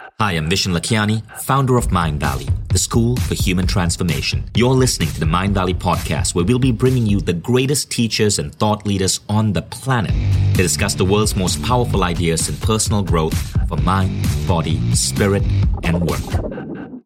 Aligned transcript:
Hi, 0.00 0.32
I'm 0.32 0.50
Vishen 0.50 0.76
Lakhiani, 0.76 1.22
founder 1.40 1.76
of 1.76 1.88
Mindvalley, 1.88 2.50
the 2.68 2.78
school 2.78 3.16
for 3.16 3.34
human 3.34 3.64
transformation. 3.64 4.42
You're 4.56 4.70
listening 4.70 5.08
to 5.10 5.20
the 5.20 5.26
Mindvalley 5.26 5.74
podcast, 5.74 6.34
where 6.34 6.44
we'll 6.44 6.58
be 6.58 6.72
bringing 6.72 7.06
you 7.06 7.20
the 7.20 7.32
greatest 7.32 7.92
teachers 7.92 8.40
and 8.40 8.52
thought 8.52 8.84
leaders 8.86 9.20
on 9.28 9.52
the 9.52 9.62
planet 9.62 10.10
to 10.56 10.62
discuss 10.62 10.94
the 10.94 11.04
world's 11.04 11.36
most 11.36 11.62
powerful 11.62 12.02
ideas 12.02 12.48
in 12.48 12.56
personal 12.56 13.04
growth 13.04 13.36
for 13.68 13.76
mind, 13.78 14.26
body, 14.48 14.80
spirit, 14.94 15.44
and 15.84 16.00
work. 16.02 17.04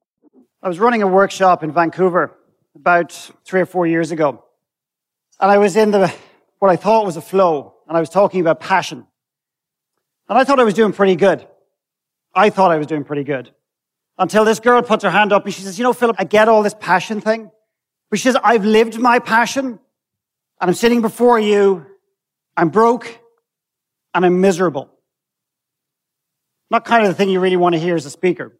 I 0.63 0.69
was 0.69 0.79
running 0.79 1.03
a 1.03 1.07
workshop 1.07 1.63
in 1.63 1.73
Vancouver 1.73 2.35
about 2.75 3.13
three 3.45 3.61
or 3.61 3.67
four 3.67 3.87
years 3.87 4.13
ago. 4.13 4.45
And 5.41 5.51
I 5.51 5.59
was 5.59 5.77
in 5.77 5.91
the, 5.91 6.11
what 6.59 6.71
I 6.71 6.77
thought 6.77 7.05
was 7.05 7.19
a 7.19 7.23
flow, 7.23 7.75
and 7.87 7.99
I 7.99 8.01
was 8.01 8.09
talking 8.09 8.41
about 8.41 8.61
passion. 8.61 9.07
And 10.27 10.39
I 10.39 10.45
thought 10.45 10.59
I 10.59 10.65
was 10.65 10.75
doing 10.75 10.95
pretty 10.95 11.17
good. 11.17 11.47
I 12.35 12.51
thought 12.51 12.71
I 12.71 12.79
was 12.79 12.87
doing 12.87 13.05
pretty 13.05 13.25
good. 13.25 13.51
Until 14.19 14.45
this 14.45 14.61
girl 14.61 14.83
puts 14.83 15.05
her 15.05 15.11
hand 15.11 15.33
up 15.33 15.45
and 15.45 15.55
she 15.55 15.63
says, 15.63 15.79
you 15.79 15.85
know, 15.85 15.93
Philip, 15.93 16.17
I 16.19 16.25
get 16.25 16.49
all 16.49 16.63
this 16.63 16.75
passion 16.79 17.21
thing. 17.21 17.51
But 18.11 18.19
she 18.19 18.25
says, 18.25 18.37
I've 18.43 18.65
lived 18.65 18.99
my 18.99 19.19
passion 19.19 19.67
and 19.67 19.79
I'm 20.61 20.75
sitting 20.75 21.01
before 21.01 21.39
you. 21.39 21.87
I'm 22.57 22.71
broke 22.71 23.21
and 24.15 24.25
I'm 24.27 24.41
miserable. 24.41 24.91
Not 26.71 26.85
kind 26.85 27.03
of 27.03 27.09
the 27.09 27.15
thing 27.15 27.31
you 27.31 27.41
really 27.41 27.57
want 27.57 27.75
to 27.75 27.81
hear 27.81 27.95
as 27.95 28.07
a 28.07 28.11
speaker 28.11 28.57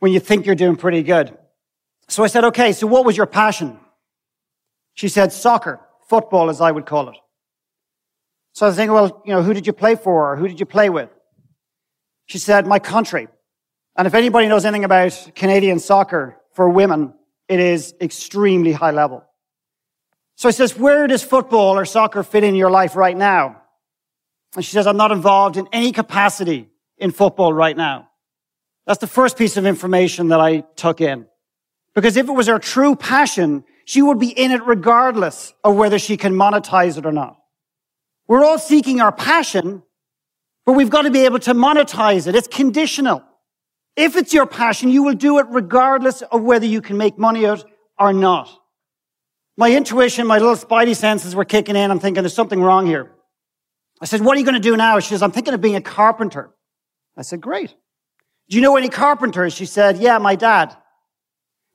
when 0.00 0.12
you 0.12 0.20
think 0.20 0.46
you're 0.46 0.54
doing 0.54 0.76
pretty 0.76 1.02
good. 1.02 1.36
So 2.08 2.24
I 2.24 2.26
said, 2.26 2.44
okay, 2.44 2.72
so 2.72 2.86
what 2.86 3.04
was 3.04 3.16
your 3.16 3.26
passion? 3.26 3.78
She 4.94 5.08
said, 5.08 5.32
soccer, 5.32 5.80
football 6.08 6.50
as 6.50 6.60
I 6.60 6.72
would 6.72 6.86
call 6.86 7.08
it. 7.08 7.16
So 8.54 8.66
I 8.66 8.70
was 8.70 8.76
thinking, 8.76 8.92
well, 8.92 9.22
you 9.24 9.32
know, 9.32 9.42
who 9.42 9.54
did 9.54 9.66
you 9.66 9.72
play 9.72 9.94
for 9.94 10.32
or 10.32 10.36
who 10.36 10.48
did 10.48 10.58
you 10.58 10.66
play 10.66 10.90
with? 10.90 11.10
She 12.28 12.38
said, 12.38 12.66
my 12.66 12.78
country. 12.78 13.28
And 13.96 14.06
if 14.06 14.14
anybody 14.14 14.46
knows 14.46 14.64
anything 14.64 14.84
about 14.84 15.32
Canadian 15.34 15.80
soccer 15.80 16.38
for 16.52 16.68
women, 16.68 17.14
it 17.48 17.58
is 17.58 17.94
extremely 18.00 18.72
high 18.72 18.92
level. 18.92 19.24
So 20.36 20.48
I 20.48 20.52
says, 20.52 20.78
where 20.78 21.06
does 21.08 21.24
football 21.24 21.76
or 21.76 21.84
soccer 21.84 22.22
fit 22.22 22.44
in 22.44 22.54
your 22.54 22.70
life 22.70 22.94
right 22.94 23.16
now? 23.16 23.60
And 24.54 24.64
she 24.64 24.72
says, 24.72 24.86
I'm 24.86 24.96
not 24.96 25.10
involved 25.10 25.56
in 25.56 25.68
any 25.72 25.90
capacity 25.90 26.68
in 26.96 27.10
football 27.10 27.52
right 27.52 27.76
now. 27.76 28.08
That's 28.86 29.00
the 29.00 29.06
first 29.06 29.36
piece 29.36 29.56
of 29.56 29.66
information 29.66 30.28
that 30.28 30.40
I 30.40 30.60
took 30.76 31.00
in. 31.00 31.26
Because 31.94 32.16
if 32.16 32.28
it 32.28 32.32
was 32.32 32.46
her 32.46 32.58
true 32.58 32.94
passion, 32.94 33.64
she 33.84 34.00
would 34.02 34.18
be 34.18 34.28
in 34.28 34.52
it 34.52 34.64
regardless 34.64 35.54
of 35.64 35.76
whether 35.76 35.98
she 35.98 36.16
can 36.16 36.34
monetize 36.34 36.98
it 36.98 37.04
or 37.04 37.12
not. 37.12 37.36
We're 38.26 38.44
all 38.44 38.58
seeking 38.58 39.00
our 39.00 39.12
passion, 39.12 39.82
but 40.68 40.74
we've 40.74 40.90
got 40.90 41.02
to 41.02 41.10
be 41.10 41.24
able 41.24 41.38
to 41.38 41.54
monetize 41.54 42.26
it. 42.26 42.34
It's 42.34 42.46
conditional. 42.46 43.22
If 43.96 44.16
it's 44.16 44.34
your 44.34 44.44
passion, 44.44 44.90
you 44.90 45.02
will 45.02 45.14
do 45.14 45.38
it 45.38 45.46
regardless 45.48 46.20
of 46.20 46.42
whether 46.42 46.66
you 46.66 46.82
can 46.82 46.98
make 46.98 47.16
money 47.16 47.46
out 47.46 47.64
or 47.98 48.12
not. 48.12 48.50
My 49.56 49.74
intuition, 49.74 50.26
my 50.26 50.36
little 50.36 50.56
spidey 50.56 50.94
senses 50.94 51.34
were 51.34 51.46
kicking 51.46 51.74
in. 51.74 51.90
I'm 51.90 51.98
thinking 51.98 52.22
there's 52.22 52.34
something 52.34 52.60
wrong 52.60 52.84
here. 52.84 53.10
I 53.98 54.04
said, 54.04 54.20
what 54.20 54.36
are 54.36 54.40
you 54.40 54.44
going 54.44 54.56
to 54.56 54.60
do 54.60 54.76
now? 54.76 55.00
She 55.00 55.08
says, 55.08 55.22
I'm 55.22 55.32
thinking 55.32 55.54
of 55.54 55.62
being 55.62 55.74
a 55.74 55.80
carpenter. 55.80 56.50
I 57.16 57.22
said, 57.22 57.40
great. 57.40 57.74
Do 58.50 58.56
you 58.56 58.60
know 58.60 58.76
any 58.76 58.90
carpenters? 58.90 59.54
She 59.54 59.64
said, 59.64 59.96
yeah, 59.96 60.18
my 60.18 60.34
dad. 60.34 60.76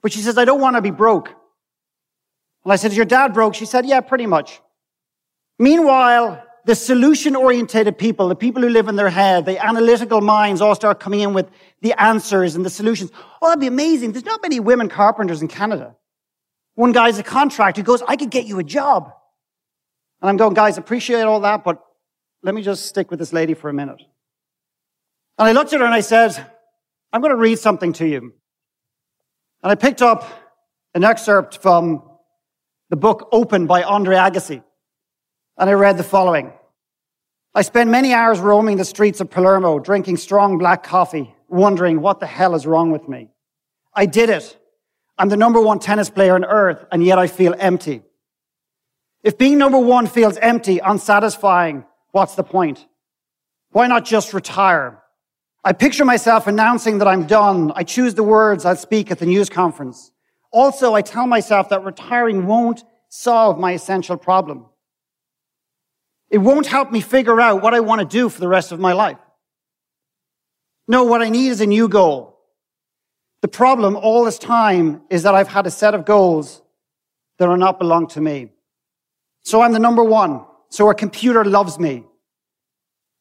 But 0.03 0.13
she 0.13 0.19
says, 0.19 0.37
I 0.37 0.45
don't 0.45 0.61
want 0.61 0.75
to 0.75 0.83
be 0.83 0.91
broke. 0.91 1.29
And 2.63 2.71
I 2.71 2.75
said, 2.75 2.91
is 2.91 2.97
your 2.97 3.07
dad 3.07 3.33
broke? 3.33 3.55
She 3.55 3.65
said, 3.65 3.87
yeah, 3.87 4.01
pretty 4.01 4.27
much. 4.27 4.61
Meanwhile, 5.57 6.43
the 6.65 6.75
solution 6.75 7.35
orientated 7.35 7.97
people, 7.97 8.29
the 8.29 8.35
people 8.35 8.61
who 8.61 8.69
live 8.69 8.87
in 8.87 8.95
their 8.95 9.09
head, 9.09 9.45
the 9.45 9.63
analytical 9.63 10.21
minds 10.21 10.61
all 10.61 10.75
start 10.75 10.99
coming 10.99 11.19
in 11.19 11.33
with 11.33 11.49
the 11.81 11.93
answers 12.01 12.55
and 12.55 12.65
the 12.65 12.69
solutions. 12.69 13.11
Oh, 13.41 13.49
that'd 13.49 13.59
be 13.59 13.67
amazing. 13.67 14.13
There's 14.13 14.25
not 14.25 14.41
many 14.41 14.59
women 14.59 14.87
carpenters 14.87 15.41
in 15.41 15.49
Canada. 15.49 15.95
One 16.75 16.91
guy's 16.91 17.19
a 17.19 17.23
contractor 17.23 17.81
who 17.81 17.85
goes, 17.85 18.01
I 18.07 18.15
could 18.15 18.29
get 18.29 18.45
you 18.45 18.59
a 18.59 18.63
job. 18.63 19.11
And 20.21 20.29
I'm 20.29 20.37
going, 20.37 20.53
guys, 20.53 20.77
appreciate 20.77 21.23
all 21.23 21.41
that, 21.41 21.63
but 21.63 21.83
let 22.41 22.55
me 22.55 22.61
just 22.61 22.85
stick 22.85 23.09
with 23.11 23.19
this 23.19 23.33
lady 23.33 23.53
for 23.53 23.69
a 23.69 23.73
minute. 23.73 24.01
And 25.37 25.47
I 25.47 25.51
looked 25.51 25.73
at 25.73 25.79
her 25.81 25.85
and 25.85 25.93
I 25.93 25.99
said, 25.99 26.33
I'm 27.11 27.21
going 27.21 27.31
to 27.31 27.37
read 27.37 27.59
something 27.59 27.93
to 27.93 28.07
you. 28.07 28.33
And 29.61 29.71
I 29.71 29.75
picked 29.75 30.01
up 30.01 30.27
an 30.93 31.03
excerpt 31.03 31.57
from 31.57 32.03
the 32.89 32.95
book 32.95 33.27
Open 33.31 33.67
by 33.67 33.83
Andre 33.83 34.15
Agassi 34.15 34.63
and 35.57 35.69
I 35.69 35.73
read 35.73 35.97
the 35.97 36.03
following. 36.03 36.51
I 37.55 37.61
spent 37.61 37.91
many 37.91 38.13
hours 38.13 38.39
roaming 38.39 38.77
the 38.77 38.85
streets 38.85 39.21
of 39.21 39.29
Palermo, 39.29 39.77
drinking 39.77 40.17
strong 40.17 40.57
black 40.57 40.81
coffee, 40.81 41.35
wondering 41.47 42.01
what 42.01 42.19
the 42.19 42.25
hell 42.25 42.55
is 42.55 42.65
wrong 42.65 42.91
with 42.91 43.07
me. 43.07 43.29
I 43.93 44.07
did 44.07 44.31
it. 44.31 44.57
I'm 45.19 45.29
the 45.29 45.37
number 45.37 45.61
one 45.61 45.77
tennis 45.77 46.09
player 46.09 46.33
on 46.33 46.43
earth, 46.43 46.83
and 46.91 47.05
yet 47.05 47.19
I 47.19 47.27
feel 47.27 47.53
empty. 47.59 48.01
If 49.21 49.37
being 49.37 49.59
number 49.59 49.77
one 49.77 50.07
feels 50.07 50.37
empty, 50.37 50.79
unsatisfying, 50.79 51.85
what's 52.11 52.33
the 52.33 52.43
point? 52.43 52.87
Why 53.69 53.85
not 53.85 54.03
just 54.03 54.33
retire? 54.33 55.03
I 55.63 55.73
picture 55.73 56.05
myself 56.05 56.47
announcing 56.47 56.97
that 56.97 57.07
I'm 57.07 57.27
done. 57.27 57.71
I 57.75 57.83
choose 57.83 58.15
the 58.15 58.23
words 58.23 58.65
I'll 58.65 58.75
speak 58.75 59.11
at 59.11 59.19
the 59.19 59.27
news 59.27 59.49
conference. 59.49 60.11
Also, 60.51 60.95
I 60.95 61.03
tell 61.03 61.27
myself 61.27 61.69
that 61.69 61.83
retiring 61.83 62.47
won't 62.47 62.83
solve 63.09 63.59
my 63.59 63.73
essential 63.73 64.17
problem. 64.17 64.65
It 66.33 66.39
won't 66.39 66.65
help 66.65 66.91
me 66.91 66.99
figure 66.99 67.39
out 67.39 67.61
what 67.61 67.75
I 67.75 67.79
want 67.81 67.99
to 68.01 68.05
do 68.05 68.27
for 68.27 68.39
the 68.39 68.47
rest 68.47 68.71
of 68.71 68.79
my 68.79 68.93
life. 68.93 69.19
No, 70.87 71.03
what 71.03 71.21
I 71.21 71.29
need 71.29 71.49
is 71.49 71.61
a 71.61 71.67
new 71.67 71.87
goal. 71.87 72.39
The 73.43 73.47
problem 73.47 73.95
all 73.95 74.23
this 74.23 74.39
time 74.39 75.03
is 75.11 75.21
that 75.23 75.35
I've 75.35 75.47
had 75.47 75.67
a 75.67 75.71
set 75.71 75.93
of 75.93 76.05
goals 76.05 76.63
that 77.37 77.47
are 77.47 77.57
not 77.57 77.77
belong 77.77 78.07
to 78.07 78.19
me. 78.19 78.49
So 79.43 79.61
I'm 79.61 79.73
the 79.73 79.79
number 79.79 80.03
one. 80.03 80.43
So 80.69 80.89
a 80.89 80.95
computer 80.95 81.45
loves 81.45 81.77
me. 81.77 82.03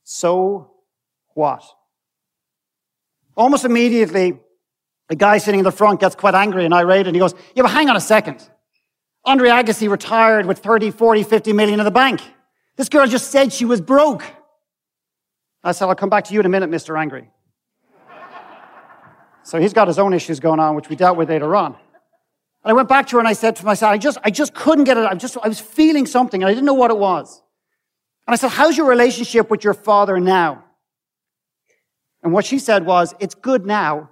So 0.05 0.71
what? 1.35 1.63
Almost 3.37 3.67
immediately, 3.67 4.41
the 5.11 5.17
guy 5.17 5.37
sitting 5.37 5.61
in 5.61 5.65
the 5.65 5.71
front 5.71 6.01
gets 6.01 6.15
quite 6.15 6.35
angry 6.35 6.65
and 6.65 6.73
irate 6.73 7.07
and 7.07 7.15
he 7.15 7.21
goes, 7.21 7.35
yeah, 7.55 7.63
but 7.63 7.73
hang 7.73 7.91
on 7.91 7.97
a 7.97 8.01
second. 8.01 8.49
Andre 9.27 9.51
Agassi 9.51 9.91
retired 9.91 10.47
with 10.47 10.61
30, 10.61 10.93
40, 10.93 11.25
50 11.25 11.53
million 11.53 11.79
in 11.79 11.85
the 11.85 11.91
bank. 11.91 12.23
This 12.77 12.89
girl 12.89 13.07
just 13.07 13.31
said 13.31 13.53
she 13.53 13.65
was 13.65 13.81
broke. 13.81 14.25
I 15.65 15.73
said, 15.73 15.87
I'll 15.87 15.95
come 15.95 16.09
back 16.09 16.25
to 16.25 16.35
you 16.35 16.41
in 16.41 16.47
a 16.47 16.49
minute, 16.49 16.71
Mr. 16.71 16.99
Angry. 16.99 17.31
so 19.45 19.61
he's 19.61 19.73
got 19.73 19.87
his 19.87 19.99
own 19.99 20.13
issues 20.13 20.41
going 20.41 20.59
on, 20.59 20.75
which 20.75 20.89
we 20.89 20.97
dealt 20.97 21.17
with 21.17 21.29
later 21.29 21.55
on. 21.55 21.77
And 22.65 22.71
I 22.71 22.73
went 22.73 22.89
back 22.89 23.07
to 23.09 23.17
her 23.17 23.19
and 23.19 23.29
I 23.29 23.33
said 23.33 23.57
to 23.57 23.65
myself, 23.65 23.93
I 23.93 23.99
just, 23.99 24.19
I 24.25 24.31
just 24.31 24.55
couldn't 24.55 24.85
get 24.85 24.97
it. 24.97 25.05
I 25.05 25.15
just, 25.15 25.37
I 25.43 25.49
was 25.49 25.61
feeling 25.61 26.07
something 26.07 26.43
and 26.43 26.49
I 26.49 26.53
didn't 26.53 26.67
know 26.67 26.75
what 26.75 26.91
it 26.91 26.99
was. 26.99 27.43
And 28.27 28.35
I 28.35 28.37
said, 28.37 28.51
how's 28.51 28.77
your 28.77 28.87
relationship 28.87 29.51
with 29.51 29.65
your 29.65 29.75
father 29.75 30.19
now? 30.21 30.65
And 32.23 32.33
what 32.33 32.45
she 32.45 32.59
said 32.59 32.87
was, 32.87 33.15
it's 33.19 33.35
good 33.35 33.67
now. 33.67 34.11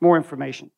More 0.00 0.16
information. 0.16 0.70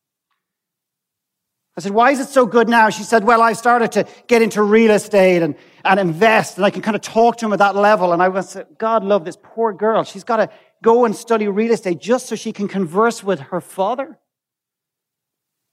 I 1.79 1.81
said, 1.81 1.93
why 1.93 2.11
is 2.11 2.19
it 2.19 2.27
so 2.27 2.45
good 2.45 2.67
now? 2.67 2.89
She 2.89 3.03
said, 3.03 3.23
well, 3.23 3.41
I 3.41 3.53
started 3.53 3.93
to 3.93 4.05
get 4.27 4.41
into 4.41 4.61
real 4.61 4.91
estate 4.91 5.41
and, 5.41 5.55
and 5.85 5.97
invest 5.97 6.57
and 6.57 6.65
I 6.65 6.71
can 6.71 6.81
kind 6.81 6.93
of 6.93 7.01
talk 7.01 7.37
to 7.37 7.45
him 7.45 7.53
at 7.53 7.59
that 7.59 7.73
level. 7.73 8.11
And 8.11 8.21
I 8.21 8.27
was, 8.27 8.57
God 8.77 9.05
love 9.05 9.23
this 9.23 9.37
poor 9.41 9.71
girl. 9.71 10.03
She's 10.03 10.25
got 10.25 10.37
to 10.37 10.49
go 10.83 11.05
and 11.05 11.15
study 11.15 11.47
real 11.47 11.71
estate 11.71 12.01
just 12.01 12.25
so 12.25 12.35
she 12.35 12.51
can 12.51 12.67
converse 12.67 13.23
with 13.23 13.39
her 13.39 13.61
father. 13.61 14.19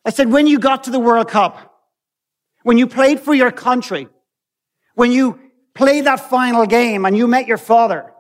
I 0.04 0.10
said, 0.10 0.30
when 0.30 0.46
you 0.46 0.60
got 0.60 0.84
to 0.84 0.92
the 0.92 1.00
World 1.00 1.28
Cup, 1.28 1.74
when 2.62 2.78
you 2.78 2.86
played 2.86 3.18
for 3.18 3.34
your 3.34 3.50
country, 3.50 4.06
when 4.94 5.10
you 5.10 5.40
played 5.74 6.04
that 6.04 6.30
final 6.30 6.66
game 6.66 7.04
and 7.04 7.16
you 7.16 7.26
met 7.26 7.48
your 7.48 7.58
father, 7.58 8.12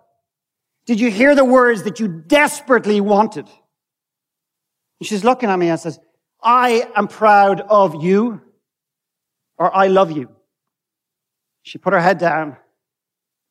did 0.86 0.98
you 0.98 1.08
hear 1.08 1.36
the 1.36 1.44
words 1.44 1.84
that 1.84 2.00
you 2.00 2.08
desperately 2.08 3.00
wanted? 3.00 3.46
And 4.98 5.06
she's 5.06 5.22
looking 5.22 5.50
at 5.50 5.56
me 5.56 5.68
and 5.68 5.78
says, 5.78 6.00
I 6.42 6.88
am 6.94 7.08
proud 7.08 7.60
of 7.60 8.02
you 8.02 8.40
or 9.58 9.74
I 9.74 9.88
love 9.88 10.12
you. 10.12 10.28
She 11.62 11.78
put 11.78 11.92
her 11.92 12.00
head 12.00 12.18
down. 12.18 12.56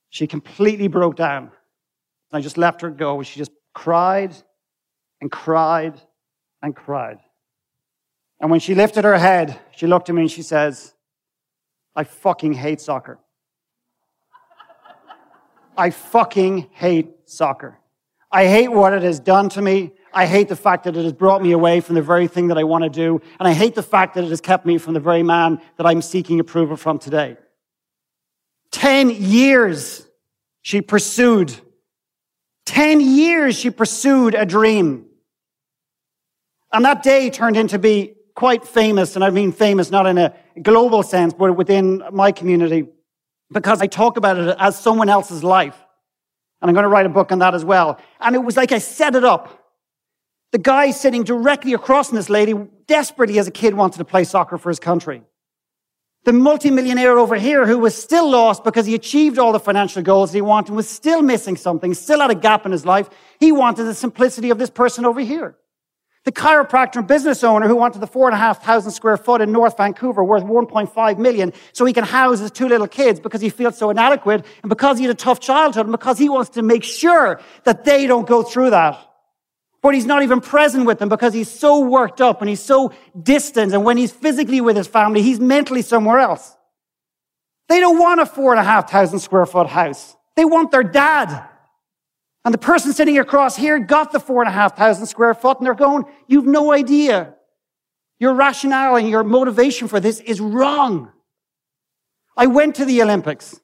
She 0.09 0.27
completely 0.27 0.87
broke 0.87 1.15
down. 1.15 1.51
I 2.31 2.41
just 2.41 2.57
left 2.57 2.81
her 2.81 2.89
go. 2.89 3.23
She 3.23 3.39
just 3.39 3.51
cried 3.73 4.35
and 5.21 5.31
cried 5.31 5.99
and 6.61 6.75
cried. 6.75 7.19
And 8.39 8.51
when 8.51 8.59
she 8.59 8.75
lifted 8.75 9.03
her 9.03 9.17
head, 9.17 9.59
she 9.75 9.87
looked 9.87 10.09
at 10.09 10.15
me 10.15 10.23
and 10.23 10.31
she 10.31 10.41
says, 10.41 10.93
I 11.95 12.03
fucking 12.03 12.53
hate 12.53 12.81
soccer. 12.81 13.19
I 15.77 15.89
fucking 15.89 16.69
hate 16.71 17.09
soccer. 17.25 17.79
I 18.31 18.47
hate 18.47 18.69
what 18.69 18.93
it 18.93 19.03
has 19.03 19.19
done 19.19 19.49
to 19.49 19.61
me. 19.61 19.93
I 20.15 20.25
hate 20.25 20.47
the 20.47 20.55
fact 20.55 20.85
that 20.85 20.97
it 20.97 21.03
has 21.03 21.13
brought 21.13 21.43
me 21.43 21.51
away 21.51 21.81
from 21.81 21.95
the 21.95 22.01
very 22.01 22.27
thing 22.27 22.47
that 22.47 22.57
I 22.57 22.63
want 22.63 22.83
to 22.85 22.89
do. 22.89 23.21
And 23.39 23.47
I 23.47 23.53
hate 23.53 23.75
the 23.75 23.83
fact 23.83 24.15
that 24.15 24.23
it 24.23 24.29
has 24.29 24.41
kept 24.41 24.65
me 24.65 24.77
from 24.77 24.93
the 24.93 24.99
very 24.99 25.21
man 25.21 25.61
that 25.77 25.85
I'm 25.85 26.01
seeking 26.01 26.39
approval 26.39 26.77
from 26.77 26.97
today. 26.97 27.37
Ten 28.71 29.09
years 29.09 30.07
she 30.61 30.81
pursued 30.81 31.53
Ten 32.65 32.99
years 32.99 33.55
she 33.55 33.69
pursued 33.69 34.33
a 34.33 34.45
dream. 34.45 35.05
And 36.73 36.83
that 36.83 37.03
day 37.03 37.29
turned 37.29 37.57
into 37.57 37.79
be 37.79 38.15
quite 38.33 38.67
famous, 38.67 39.15
and 39.15 39.23
I 39.23 39.29
mean 39.29 39.51
famous 39.51 39.91
not 39.91 40.07
in 40.07 40.17
a 40.17 40.33
global 40.61 41.03
sense, 41.03 41.33
but 41.33 41.55
within 41.55 42.03
my 42.11 42.31
community, 42.31 42.87
because 43.51 43.81
I 43.81 43.87
talk 43.87 44.17
about 44.17 44.37
it 44.37 44.55
as 44.59 44.77
someone 44.77 45.07
else's 45.07 45.43
life. 45.43 45.77
And 46.61 46.69
I'm 46.69 46.73
going 46.73 46.83
to 46.83 46.89
write 46.89 47.05
a 47.05 47.09
book 47.09 47.31
on 47.31 47.39
that 47.39 47.53
as 47.53 47.63
well. 47.63 47.99
And 48.19 48.35
it 48.35 48.39
was 48.39 48.57
like 48.57 48.71
I 48.71 48.79
set 48.79 49.15
it 49.15 49.23
up. 49.23 49.64
The 50.51 50.57
guy 50.57 50.91
sitting 50.91 51.23
directly 51.23 51.73
across 51.73 52.09
from 52.09 52.17
this 52.17 52.29
lady 52.29 52.53
desperately 52.87 53.39
as 53.39 53.47
a 53.47 53.51
kid 53.51 53.73
wanted 53.73 53.97
to 53.97 54.05
play 54.05 54.23
soccer 54.23 54.57
for 54.57 54.69
his 54.69 54.79
country. 54.79 55.21
The 56.25 56.33
multimillionaire 56.33 57.19
over 57.19 57.35
here 57.35 57.67
who 57.67 57.77
was 57.77 57.95
still 57.95 58.29
lost 58.29 58.63
because 58.63 58.87
he 58.87 58.95
achieved 58.95 59.37
all 59.37 59.51
the 59.51 59.59
financial 59.59 60.01
goals 60.01 60.33
he 60.33 60.41
wanted 60.41 60.73
was 60.73 60.89
still 60.89 61.21
missing 61.21 61.55
something, 61.55 61.93
still 61.93 62.19
had 62.19 62.31
a 62.31 62.35
gap 62.35 62.65
in 62.65 62.71
his 62.71 62.83
life. 62.83 63.09
He 63.39 63.51
wanted 63.51 63.83
the 63.83 63.93
simplicity 63.93 64.49
of 64.49 64.57
this 64.57 64.71
person 64.71 65.05
over 65.05 65.19
here. 65.19 65.55
The 66.23 66.31
chiropractor 66.31 66.95
and 66.95 67.07
business 67.07 67.43
owner 67.43 67.67
who 67.67 67.75
wanted 67.75 67.99
the 67.99 68.07
four 68.07 68.27
and 68.27 68.33
a 68.33 68.39
half 68.39 68.63
thousand 68.63 68.91
square 68.91 69.17
foot 69.17 69.41
in 69.41 69.51
North 69.51 69.77
Vancouver 69.77 70.23
worth 70.23 70.43
1.5 70.43 71.19
million 71.19 71.53
so 71.73 71.85
he 71.85 71.93
can 71.93 72.03
house 72.03 72.39
his 72.39 72.49
two 72.49 72.67
little 72.67 72.87
kids 72.87 73.19
because 73.19 73.41
he 73.41 73.49
feels 73.49 73.77
so 73.77 73.91
inadequate 73.91 74.43
and 74.63 74.69
because 74.69 74.97
he 74.97 75.03
had 75.03 75.13
a 75.13 75.17
tough 75.17 75.39
childhood 75.39 75.85
and 75.85 75.91
because 75.91 76.17
he 76.17 76.27
wants 76.27 76.49
to 76.49 76.63
make 76.63 76.83
sure 76.83 77.39
that 77.65 77.85
they 77.85 78.07
don't 78.07 78.25
go 78.25 78.41
through 78.41 78.71
that. 78.71 78.97
But 79.85 79.93
he's 79.93 80.07
not 80.07 80.23
even 80.23 80.41
present 80.41 80.87
with 80.87 80.97
them 80.97 81.09
because 81.09 81.31
he's 81.31 81.47
so 81.47 81.81
worked 81.81 82.19
up 82.19 82.41
and 82.41 82.49
he's 82.49 82.59
so 82.59 82.91
distant. 83.21 83.71
And 83.71 83.85
when 83.85 83.97
he's 83.97 84.11
physically 84.11 84.59
with 84.59 84.75
his 84.75 84.87
family, 84.87 85.21
he's 85.21 85.39
mentally 85.39 85.83
somewhere 85.83 86.17
else. 86.17 86.57
They 87.69 87.79
don't 87.79 87.99
want 87.99 88.19
a 88.19 88.25
four 88.25 88.51
and 88.51 88.59
a 88.59 88.63
half 88.63 88.89
thousand 88.89 89.19
square 89.19 89.45
foot 89.45 89.67
house. 89.67 90.15
They 90.35 90.43
want 90.43 90.71
their 90.71 90.81
dad. 90.81 91.47
And 92.43 92.51
the 92.51 92.57
person 92.57 92.93
sitting 92.93 93.19
across 93.19 93.55
here 93.55 93.77
got 93.77 94.11
the 94.11 94.19
four 94.19 94.41
and 94.41 94.49
a 94.49 94.51
half 94.51 94.75
thousand 94.75 95.05
square 95.05 95.35
foot 95.35 95.59
and 95.59 95.67
they're 95.67 95.75
going, 95.75 96.05
you've 96.25 96.47
no 96.47 96.71
idea. 96.71 97.35
Your 98.17 98.33
rationale 98.33 98.95
and 98.95 99.07
your 99.07 99.23
motivation 99.23 99.87
for 99.87 99.99
this 99.99 100.19
is 100.19 100.41
wrong. 100.41 101.11
I 102.35 102.47
went 102.47 102.73
to 102.77 102.85
the 102.85 103.03
Olympics. 103.03 103.61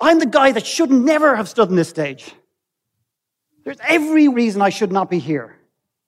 I'm 0.00 0.20
the 0.20 0.26
guy 0.26 0.52
that 0.52 0.64
should 0.64 0.92
never 0.92 1.34
have 1.34 1.48
stood 1.48 1.68
on 1.68 1.74
this 1.74 1.88
stage. 1.88 2.32
There's 3.66 3.78
every 3.82 4.28
reason 4.28 4.62
I 4.62 4.68
should 4.68 4.92
not 4.92 5.10
be 5.10 5.18
here. 5.18 5.56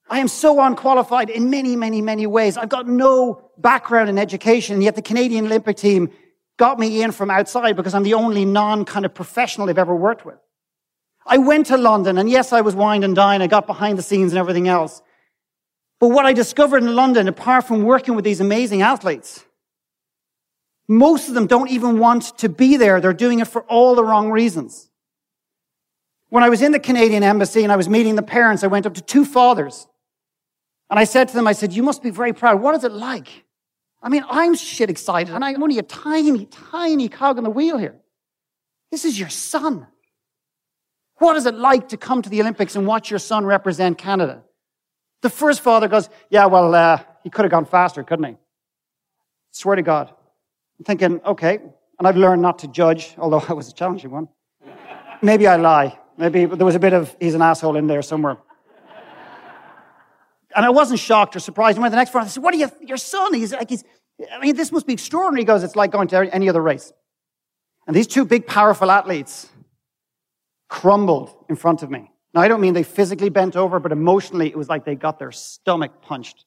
I 0.08 0.20
am 0.20 0.28
so 0.28 0.62
unqualified 0.62 1.28
in 1.28 1.50
many, 1.50 1.74
many, 1.74 2.00
many 2.00 2.24
ways. 2.24 2.56
I've 2.56 2.68
got 2.68 2.86
no 2.86 3.50
background 3.58 4.08
in 4.08 4.16
education, 4.16 4.74
and 4.74 4.82
yet 4.84 4.94
the 4.94 5.02
Canadian 5.02 5.46
Olympic 5.46 5.76
team 5.76 6.10
got 6.56 6.78
me 6.78 7.02
in 7.02 7.10
from 7.10 7.30
outside 7.30 7.74
because 7.74 7.94
I'm 7.94 8.04
the 8.04 8.14
only 8.14 8.44
non 8.44 8.84
kind 8.84 9.04
of 9.04 9.12
professional 9.12 9.66
they've 9.66 9.76
ever 9.76 9.94
worked 9.94 10.24
with. 10.24 10.38
I 11.26 11.38
went 11.38 11.66
to 11.66 11.76
London 11.76 12.16
and 12.16 12.30
yes, 12.30 12.52
I 12.52 12.60
was 12.60 12.76
wined 12.76 13.02
and 13.02 13.16
dined. 13.16 13.42
I 13.42 13.48
got 13.48 13.66
behind 13.66 13.98
the 13.98 14.02
scenes 14.02 14.30
and 14.30 14.38
everything 14.38 14.68
else. 14.68 15.02
But 15.98 16.08
what 16.08 16.26
I 16.26 16.34
discovered 16.34 16.84
in 16.84 16.94
London, 16.94 17.26
apart 17.26 17.66
from 17.66 17.82
working 17.82 18.14
with 18.14 18.24
these 18.24 18.40
amazing 18.40 18.82
athletes, 18.82 19.44
most 20.86 21.28
of 21.28 21.34
them 21.34 21.48
don't 21.48 21.70
even 21.70 21.98
want 21.98 22.38
to 22.38 22.48
be 22.48 22.76
there. 22.76 23.00
They're 23.00 23.12
doing 23.12 23.40
it 23.40 23.48
for 23.48 23.62
all 23.62 23.96
the 23.96 24.04
wrong 24.04 24.30
reasons. 24.30 24.88
When 26.30 26.42
I 26.42 26.48
was 26.48 26.60
in 26.60 26.72
the 26.72 26.80
Canadian 26.80 27.22
embassy 27.22 27.62
and 27.62 27.72
I 27.72 27.76
was 27.76 27.88
meeting 27.88 28.14
the 28.14 28.22
parents, 28.22 28.62
I 28.62 28.66
went 28.66 28.86
up 28.86 28.94
to 28.94 29.00
two 29.00 29.24
fathers 29.24 29.86
and 30.90 30.98
I 30.98 31.04
said 31.04 31.28
to 31.28 31.34
them, 31.34 31.46
I 31.46 31.52
said, 31.52 31.72
you 31.72 31.82
must 31.82 32.02
be 32.02 32.10
very 32.10 32.32
proud. 32.32 32.60
What 32.60 32.74
is 32.74 32.84
it 32.84 32.92
like? 32.92 33.44
I 34.02 34.08
mean, 34.08 34.24
I'm 34.28 34.54
shit 34.54 34.90
excited 34.90 35.34
and 35.34 35.44
I'm 35.44 35.62
only 35.62 35.78
a 35.78 35.82
tiny, 35.82 36.46
tiny 36.46 37.08
cog 37.08 37.38
in 37.38 37.44
the 37.44 37.50
wheel 37.50 37.78
here. 37.78 37.96
This 38.90 39.04
is 39.04 39.18
your 39.18 39.28
son. 39.28 39.86
What 41.16 41.36
is 41.36 41.46
it 41.46 41.54
like 41.54 41.88
to 41.88 41.96
come 41.96 42.22
to 42.22 42.28
the 42.28 42.40
Olympics 42.40 42.76
and 42.76 42.86
watch 42.86 43.10
your 43.10 43.18
son 43.18 43.44
represent 43.44 43.98
Canada? 43.98 44.42
The 45.22 45.30
first 45.30 45.62
father 45.62 45.88
goes, 45.88 46.08
Yeah, 46.30 46.46
well, 46.46 46.74
uh, 46.74 47.02
he 47.24 47.30
could 47.30 47.44
have 47.44 47.50
gone 47.50 47.64
faster, 47.64 48.04
couldn't 48.04 48.24
he? 48.24 48.36
Swear 49.50 49.76
to 49.76 49.82
God. 49.82 50.12
I'm 50.78 50.84
thinking, 50.84 51.20
okay, 51.24 51.58
and 51.98 52.06
I've 52.06 52.16
learned 52.16 52.40
not 52.40 52.60
to 52.60 52.68
judge, 52.68 53.14
although 53.18 53.40
that 53.48 53.56
was 53.56 53.68
a 53.68 53.72
challenging 53.72 54.10
one. 54.10 54.28
Maybe 55.22 55.46
I 55.46 55.56
lie. 55.56 55.98
Maybe 56.18 56.44
there 56.44 56.66
was 56.66 56.74
a 56.74 56.80
bit 56.80 56.92
of 56.92 57.16
he's 57.20 57.34
an 57.34 57.42
asshole 57.42 57.76
in 57.76 57.86
there 57.86 58.02
somewhere. 58.02 58.36
And 60.56 60.64
I 60.64 60.70
wasn't 60.70 60.98
shocked 60.98 61.36
or 61.36 61.40
surprised. 61.40 61.76
And 61.76 61.82
when 61.82 61.92
the 61.92 61.96
next 61.96 62.10
father 62.10 62.26
I 62.26 62.28
said, 62.28 62.42
What 62.42 62.52
are 62.52 62.56
you, 62.56 62.70
your 62.80 62.96
son? 62.96 63.32
He's 63.32 63.52
like, 63.52 63.70
he's, 63.70 63.84
I 64.32 64.40
mean, 64.40 64.56
this 64.56 64.72
must 64.72 64.86
be 64.86 64.92
extraordinary. 64.94 65.42
He 65.42 65.44
goes, 65.44 65.62
It's 65.62 65.76
like 65.76 65.92
going 65.92 66.08
to 66.08 66.34
any 66.34 66.48
other 66.48 66.60
race. 66.60 66.92
And 67.86 67.94
these 67.94 68.08
two 68.08 68.24
big, 68.24 68.46
powerful 68.46 68.90
athletes, 68.90 69.48
crumbled 70.68 71.34
in 71.48 71.56
front 71.56 71.82
of 71.82 71.90
me. 71.90 72.10
Now, 72.34 72.42
I 72.42 72.48
don't 72.48 72.60
mean 72.60 72.74
they 72.74 72.82
physically 72.82 73.30
bent 73.30 73.56
over, 73.56 73.80
but 73.80 73.92
emotionally, 73.92 74.48
it 74.48 74.56
was 74.56 74.68
like 74.68 74.84
they 74.84 74.94
got 74.94 75.18
their 75.18 75.32
stomach 75.32 76.02
punched. 76.02 76.44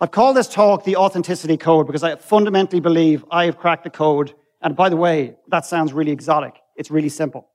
I've 0.00 0.10
called 0.10 0.36
this 0.36 0.48
talk 0.48 0.84
the 0.84 0.96
authenticity 0.96 1.56
code 1.56 1.86
because 1.86 2.02
I 2.02 2.16
fundamentally 2.16 2.80
believe 2.80 3.24
I 3.30 3.44
have 3.44 3.58
cracked 3.58 3.84
the 3.84 3.90
code. 3.90 4.34
And 4.60 4.74
by 4.74 4.88
the 4.88 4.96
way, 4.96 5.36
that 5.48 5.64
sounds 5.66 5.92
really 5.92 6.12
exotic. 6.12 6.54
It's 6.76 6.90
really 6.90 7.08
simple. 7.08 7.48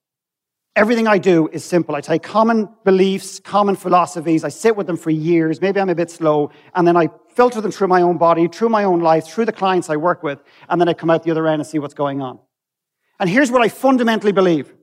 Everything 0.76 1.08
I 1.08 1.18
do 1.18 1.48
is 1.54 1.64
simple. 1.64 1.96
I 1.96 2.02
take 2.02 2.22
common 2.22 2.68
beliefs, 2.84 3.40
common 3.40 3.78
philosophies. 3.78 4.44
I 4.44 4.50
sit 4.50 4.76
with 4.76 4.88
them 4.88 4.98
for 4.98 5.10
years. 5.10 5.62
Maybe 5.62 5.80
I'm 5.80 5.90
a 5.90 5.96
bit 5.96 6.12
slow. 6.12 6.52
And 6.74 6.86
then 6.86 6.98
I 6.98 7.10
filter 7.30 7.62
them 7.62 7.72
through 7.72 7.88
my 7.88 8.02
own 8.02 8.18
body, 8.18 8.50
through 8.50 8.70
my 8.70 8.84
own 8.84 9.00
life, 9.00 9.26
through 9.26 9.46
the 9.46 9.54
clients 9.54 9.90
I 9.90 9.96
work 9.96 10.22
with. 10.22 10.44
And 10.68 10.82
then 10.82 10.90
I 10.90 10.94
come 10.94 11.10
out 11.10 11.24
the 11.24 11.32
other 11.32 11.48
end 11.48 11.62
and 11.62 11.68
see 11.68 11.80
what's 11.80 11.94
going 11.94 12.22
on. 12.22 12.40
And 13.22 13.30
here's 13.30 13.52
what 13.52 13.62
I 13.62 13.70
fundamentally 13.70 14.34
believe. 14.34 14.74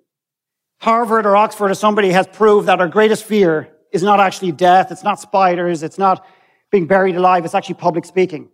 Harvard 0.80 1.26
or 1.26 1.36
Oxford 1.36 1.70
or 1.70 1.74
somebody 1.74 2.10
has 2.10 2.26
proved 2.26 2.68
that 2.68 2.80
our 2.80 2.88
greatest 2.88 3.24
fear 3.24 3.68
is 3.92 4.02
not 4.02 4.18
actually 4.18 4.52
death, 4.52 4.90
it's 4.90 5.04
not 5.04 5.20
spiders, 5.20 5.82
it's 5.82 5.98
not 5.98 6.26
being 6.70 6.86
buried 6.86 7.14
alive, 7.14 7.44
it's 7.44 7.54
actually 7.54 7.74
public 7.74 8.06
speaking. 8.06 8.48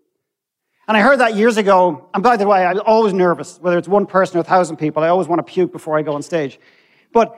And 0.89 0.97
I 0.97 1.01
heard 1.01 1.21
that 1.21 1.37
years 1.37 1.57
ago, 1.57 2.09
and 2.13 2.23
by 2.23 2.37
the 2.37 2.47
way, 2.47 2.67
I'm 2.67 2.81
always 2.85 3.13
nervous, 3.13 3.59
whether 3.61 3.79
it's 3.79 3.89
one 3.89 4.05
person 4.05 4.39
or 4.39 4.41
a 4.41 4.45
thousand 4.45 4.79
people, 4.79 5.05
I 5.05 5.09
always 5.09 5.29
want 5.29 5.39
to 5.39 5.53
puke 5.53 5.71
before 5.71 5.97
I 5.97 6.03
go 6.03 6.13
on 6.13 6.23
stage. 6.23 6.59
But 7.13 7.35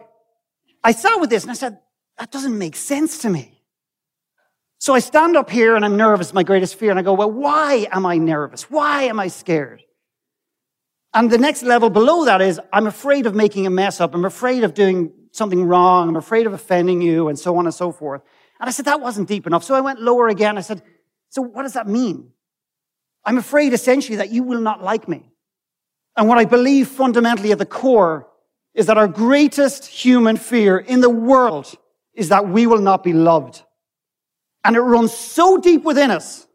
I 0.83 0.93
sat 0.93 1.21
with 1.21 1.31
this 1.31 1.43
and 1.43 1.51
I 1.51 1.55
said, 1.55 1.79
that 2.19 2.31
doesn't 2.31 2.57
make 2.57 2.77
sense 2.77 3.19
to 3.23 3.31
me. 3.31 3.63
So 4.79 4.95
I 4.95 4.99
stand 4.99 5.37
up 5.37 5.51
here 5.51 5.77
and 5.77 5.85
I'm 5.85 5.97
nervous, 5.97 6.33
my 6.33 6.43
greatest 6.43 6.75
fear, 6.77 6.91
and 6.91 6.99
I 6.99 7.03
go, 7.03 7.13
well, 7.13 7.31
why 7.31 7.87
am 7.93 8.07
I 8.07 8.17
nervous? 8.17 8.71
Why 8.71 9.05
am 9.05 9.21
I 9.21 9.29
scared? 9.29 9.83
And 11.13 11.31
the 11.31 11.39
next 11.39 11.63
level 11.63 11.91
below 11.91 12.25
that 12.25 12.41
is, 12.41 12.61
I'm 12.73 12.87
afraid 12.87 13.27
of 13.27 13.35
making 13.35 13.67
a 13.67 13.71
mess 13.71 14.01
up. 14.01 14.15
I'm 14.15 14.25
afraid 14.25 14.65
of 14.65 14.75
doing 14.75 15.13
something 15.33 15.65
wrong. 15.65 16.09
I'm 16.09 16.17
afraid 16.17 16.47
of 16.47 16.53
offending 16.53 17.03
you 17.03 17.29
and 17.29 17.39
so 17.39 17.57
on 17.57 17.67
and 17.67 17.75
so 17.75 17.93
forth. 17.93 18.23
And 18.59 18.69
I 18.69 18.73
said, 18.73 18.87
that 18.87 19.01
wasn't 19.01 19.29
deep 19.29 19.47
enough. 19.47 19.65
So 19.65 19.75
I 19.75 19.81
went 19.81 20.01
lower 20.01 20.29
again. 20.29 20.57
I 20.57 20.63
said, 20.63 20.83
so 21.29 21.43
what 21.43 21.63
does 21.63 21.75
that 21.75 21.87
mean? 21.87 22.31
I'm 23.25 23.39
afraid 23.39 23.75
essentially 23.75 24.17
that 24.17 24.31
you 24.31 24.43
will 24.43 24.61
not 24.61 24.83
like 24.83 25.09
me. 25.09 25.31
And 26.17 26.29
what 26.29 26.39
I 26.39 26.45
believe 26.45 26.89
fundamentally 26.89 27.53
at 27.53 27.59
the 27.59 27.67
core 27.67 28.30
is 28.75 28.87
that 28.87 28.99
our 28.99 29.09
greatest 29.09 29.87
human 29.87 30.37
fear 30.37 30.79
in 30.79 31.01
the 31.01 31.11
world 31.11 31.75
is 32.15 32.29
that 32.29 32.49
we 32.49 32.67
will 32.67 32.81
not 32.81 33.03
be 33.03 33.13
loved. 33.13 33.63
And 34.65 34.77
it 34.77 34.81
runs 34.81 35.13
so 35.13 35.59
deep 35.59 35.83
within 35.85 36.11
us 36.11 36.47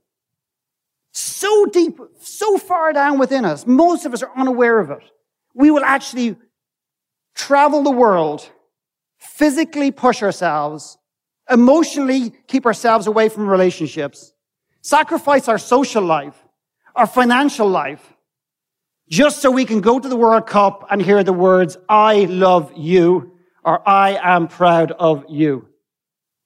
so 1.17 1.65
deep, 1.67 1.97
so 2.19 2.57
far 2.57 2.91
down 2.91 3.17
within 3.17 3.45
us, 3.45 3.65
most 3.65 4.05
of 4.05 4.13
us 4.13 4.21
are 4.21 4.31
unaware 4.35 4.79
of 4.79 4.91
it. 4.91 5.03
We 5.53 5.71
will 5.71 5.83
actually 5.85 6.35
travel 7.35 7.83
the 7.83 7.91
world, 7.91 8.49
physically 9.17 9.91
push 9.91 10.21
ourselves, 10.21 10.97
emotionally 11.49 12.33
keep 12.47 12.65
ourselves 12.65 13.07
away 13.07 13.29
from 13.29 13.47
relationships, 13.47 14.33
sacrifice 14.81 15.47
our 15.47 15.57
social 15.57 16.03
life, 16.03 16.35
our 16.95 17.07
financial 17.07 17.69
life, 17.69 18.13
just 19.09 19.41
so 19.41 19.51
we 19.51 19.65
can 19.65 19.81
go 19.81 19.99
to 19.99 20.07
the 20.07 20.15
World 20.15 20.47
Cup 20.47 20.87
and 20.89 21.01
hear 21.01 21.23
the 21.23 21.33
words, 21.33 21.77
I 21.87 22.25
love 22.25 22.71
you, 22.75 23.33
or 23.63 23.87
I 23.87 24.19
am 24.21 24.47
proud 24.47 24.91
of 24.91 25.25
you. 25.29 25.67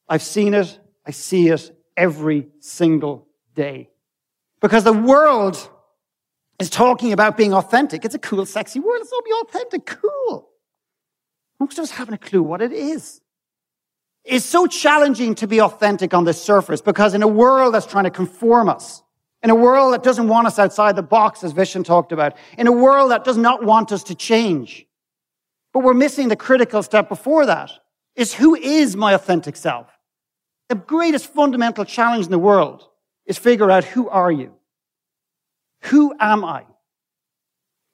I've 0.08 0.24
seen 0.24 0.54
it. 0.54 0.80
I 1.06 1.12
see 1.12 1.50
it 1.50 1.72
every 1.96 2.48
single 2.60 3.28
day. 3.56 3.90
Because 4.62 4.84
the 4.84 4.94
world 4.94 5.70
is 6.60 6.70
talking 6.70 7.14
about 7.14 7.38
being 7.38 7.54
authentic. 7.54 8.04
It's 8.04 8.16
a 8.16 8.20
cool, 8.20 8.46
sexy 8.46 8.80
word. 8.80 8.98
Let's 9.00 9.12
all 9.12 9.22
be 9.22 9.32
authentic. 9.42 9.86
Cool. 9.86 10.50
Most 11.60 11.78
of 11.78 11.84
us 11.84 11.92
haven't 11.92 12.16
a 12.16 12.18
clue 12.18 12.44
what 12.44 12.62
it 12.62 12.74
is. 12.74 13.22
It's 14.26 14.46
so 14.46 14.68
challenging 14.68 15.36
to 15.36 15.48
be 15.48 15.62
authentic 15.62 16.14
on 16.14 16.26
the 16.26 16.34
surface 16.34 16.82
because 16.82 17.14
in 17.14 17.24
a 17.24 17.28
world 17.28 17.74
that's 17.74 17.86
trying 17.86 18.04
to 18.04 18.10
conform 18.10 18.70
us, 18.70 19.02
in 19.42 19.50
a 19.50 19.56
world 19.56 19.94
that 19.94 20.04
doesn't 20.04 20.28
want 20.28 20.48
us 20.48 20.60
outside 20.60 20.96
the 20.96 21.04
box, 21.04 21.44
as 21.44 21.54
Vishen 21.54 21.86
talked 21.86 22.12
about, 22.12 22.36
in 22.58 22.68
a 22.68 22.72
world 22.72 23.12
that 23.12 23.24
does 23.24 23.38
not 23.38 23.64
want 23.64 23.92
us 23.92 24.04
to 24.04 24.16
change, 24.16 24.86
but 25.74 25.84
we're 25.84 25.94
missing 25.94 26.28
the 26.28 26.36
critical 26.36 26.84
step 26.84 27.08
before 27.08 27.46
that, 27.46 27.72
is 28.16 28.34
who 28.34 28.56
is 28.56 28.96
my 28.96 29.14
authentic 29.14 29.56
self? 29.56 29.88
The 30.68 30.76
greatest 30.76 31.34
fundamental 31.34 31.86
challenge 31.86 32.26
in 32.26 32.32
the 32.32 32.40
world 32.40 32.88
is 33.26 33.38
figure 33.38 33.72
out 33.72 33.84
who 33.84 34.10
are 34.10 34.32
you? 34.32 34.54
Who 35.84 36.14
am 36.20 36.44
I? 36.44 36.66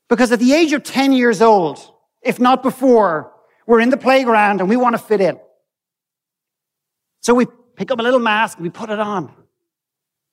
Because 0.09 0.31
at 0.31 0.39
the 0.39 0.53
age 0.53 0.73
of 0.73 0.83
10 0.83 1.11
years 1.11 1.41
old, 1.41 1.79
if 2.21 2.39
not 2.39 2.63
before, 2.63 3.31
we're 3.67 3.79
in 3.79 3.89
the 3.89 3.97
playground 3.97 4.61
and 4.61 4.69
we 4.69 4.77
want 4.77 4.95
to 4.95 5.01
fit 5.01 5.21
in. 5.21 5.39
So 7.21 7.33
we 7.33 7.47
pick 7.75 7.91
up 7.91 7.99
a 7.99 8.03
little 8.03 8.19
mask 8.19 8.57
and 8.57 8.63
we 8.63 8.69
put 8.69 8.89
it 8.89 8.99
on 8.99 9.31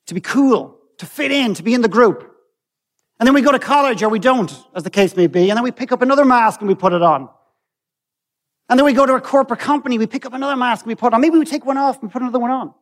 to 0.07 0.15
be 0.15 0.21
cool, 0.21 0.79
to 1.03 1.07
fit 1.07 1.33
in, 1.33 1.53
to 1.55 1.65
be 1.65 1.75
in 1.75 1.81
the 1.81 1.89
group. 1.89 2.33
And 3.19 3.27
then 3.27 3.35
we 3.35 3.43
go 3.43 3.51
to 3.51 3.59
college 3.59 4.05
or 4.05 4.09
we 4.09 4.21
don't, 4.21 4.57
as 4.73 4.85
the 4.85 4.91
case 4.91 5.17
may 5.17 5.27
be. 5.27 5.51
And 5.51 5.57
then 5.57 5.65
we 5.65 5.73
pick 5.73 5.91
up 5.91 6.01
another 6.01 6.25
mask 6.25 6.61
and 6.61 6.69
we 6.69 6.77
put 6.77 6.93
it 6.93 7.03
on. 7.03 7.29
And 8.69 8.79
then 8.79 8.87
we 8.87 8.93
go 8.93 9.05
to 9.05 9.15
a 9.15 9.21
corporate 9.21 9.59
company, 9.59 9.99
we 9.99 10.07
pick 10.07 10.25
up 10.25 10.33
another 10.33 10.55
mask 10.55 10.85
and 10.85 10.89
we 10.91 10.95
put 10.95 11.13
on. 11.13 11.21
Maybe 11.21 11.39
we 11.39 11.45
take 11.45 11.67
one 11.67 11.77
off 11.77 12.01
and 12.03 12.11
put 12.11 12.23
another 12.23 12.39
one 12.39 12.53
on. 12.53 12.73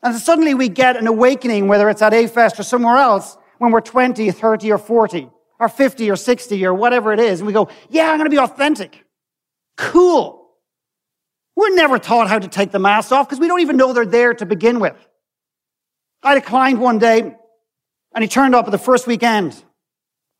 And 0.00 0.14
suddenly 0.14 0.54
we 0.54 0.68
get 0.68 0.96
an 0.96 1.08
awakening, 1.08 1.66
whether 1.66 1.90
it's 1.90 2.02
at 2.02 2.14
A-Fest 2.14 2.60
or 2.60 2.62
somewhere 2.62 2.98
else, 2.98 3.36
when 3.58 3.72
we're 3.72 3.80
20, 3.80 4.30
30, 4.30 4.70
or 4.70 4.78
40, 4.78 5.28
or 5.58 5.68
50 5.68 6.10
or 6.12 6.14
60 6.14 6.66
or 6.66 6.72
whatever 6.72 7.12
it 7.12 7.18
is. 7.18 7.40
And 7.40 7.48
we 7.48 7.52
go, 7.52 7.68
yeah, 7.90 8.12
I'm 8.12 8.18
going 8.18 8.30
to 8.30 8.34
be 8.34 8.38
authentic. 8.38 9.04
Cool. 9.76 10.46
We're 11.56 11.74
never 11.74 11.98
taught 11.98 12.28
how 12.28 12.38
to 12.38 12.46
take 12.46 12.70
the 12.70 12.78
mask 12.78 13.10
off 13.10 13.28
because 13.28 13.40
we 13.40 13.48
don't 13.48 13.60
even 13.60 13.76
know 13.76 13.92
they're 13.92 14.06
there 14.06 14.34
to 14.34 14.46
begin 14.46 14.78
with. 14.78 15.07
I 16.22 16.40
client 16.40 16.78
one 16.80 16.98
day 16.98 17.34
and 18.14 18.24
he 18.24 18.28
turned 18.28 18.54
up 18.54 18.66
at 18.66 18.70
the 18.70 18.78
first 18.78 19.06
weekend 19.06 19.62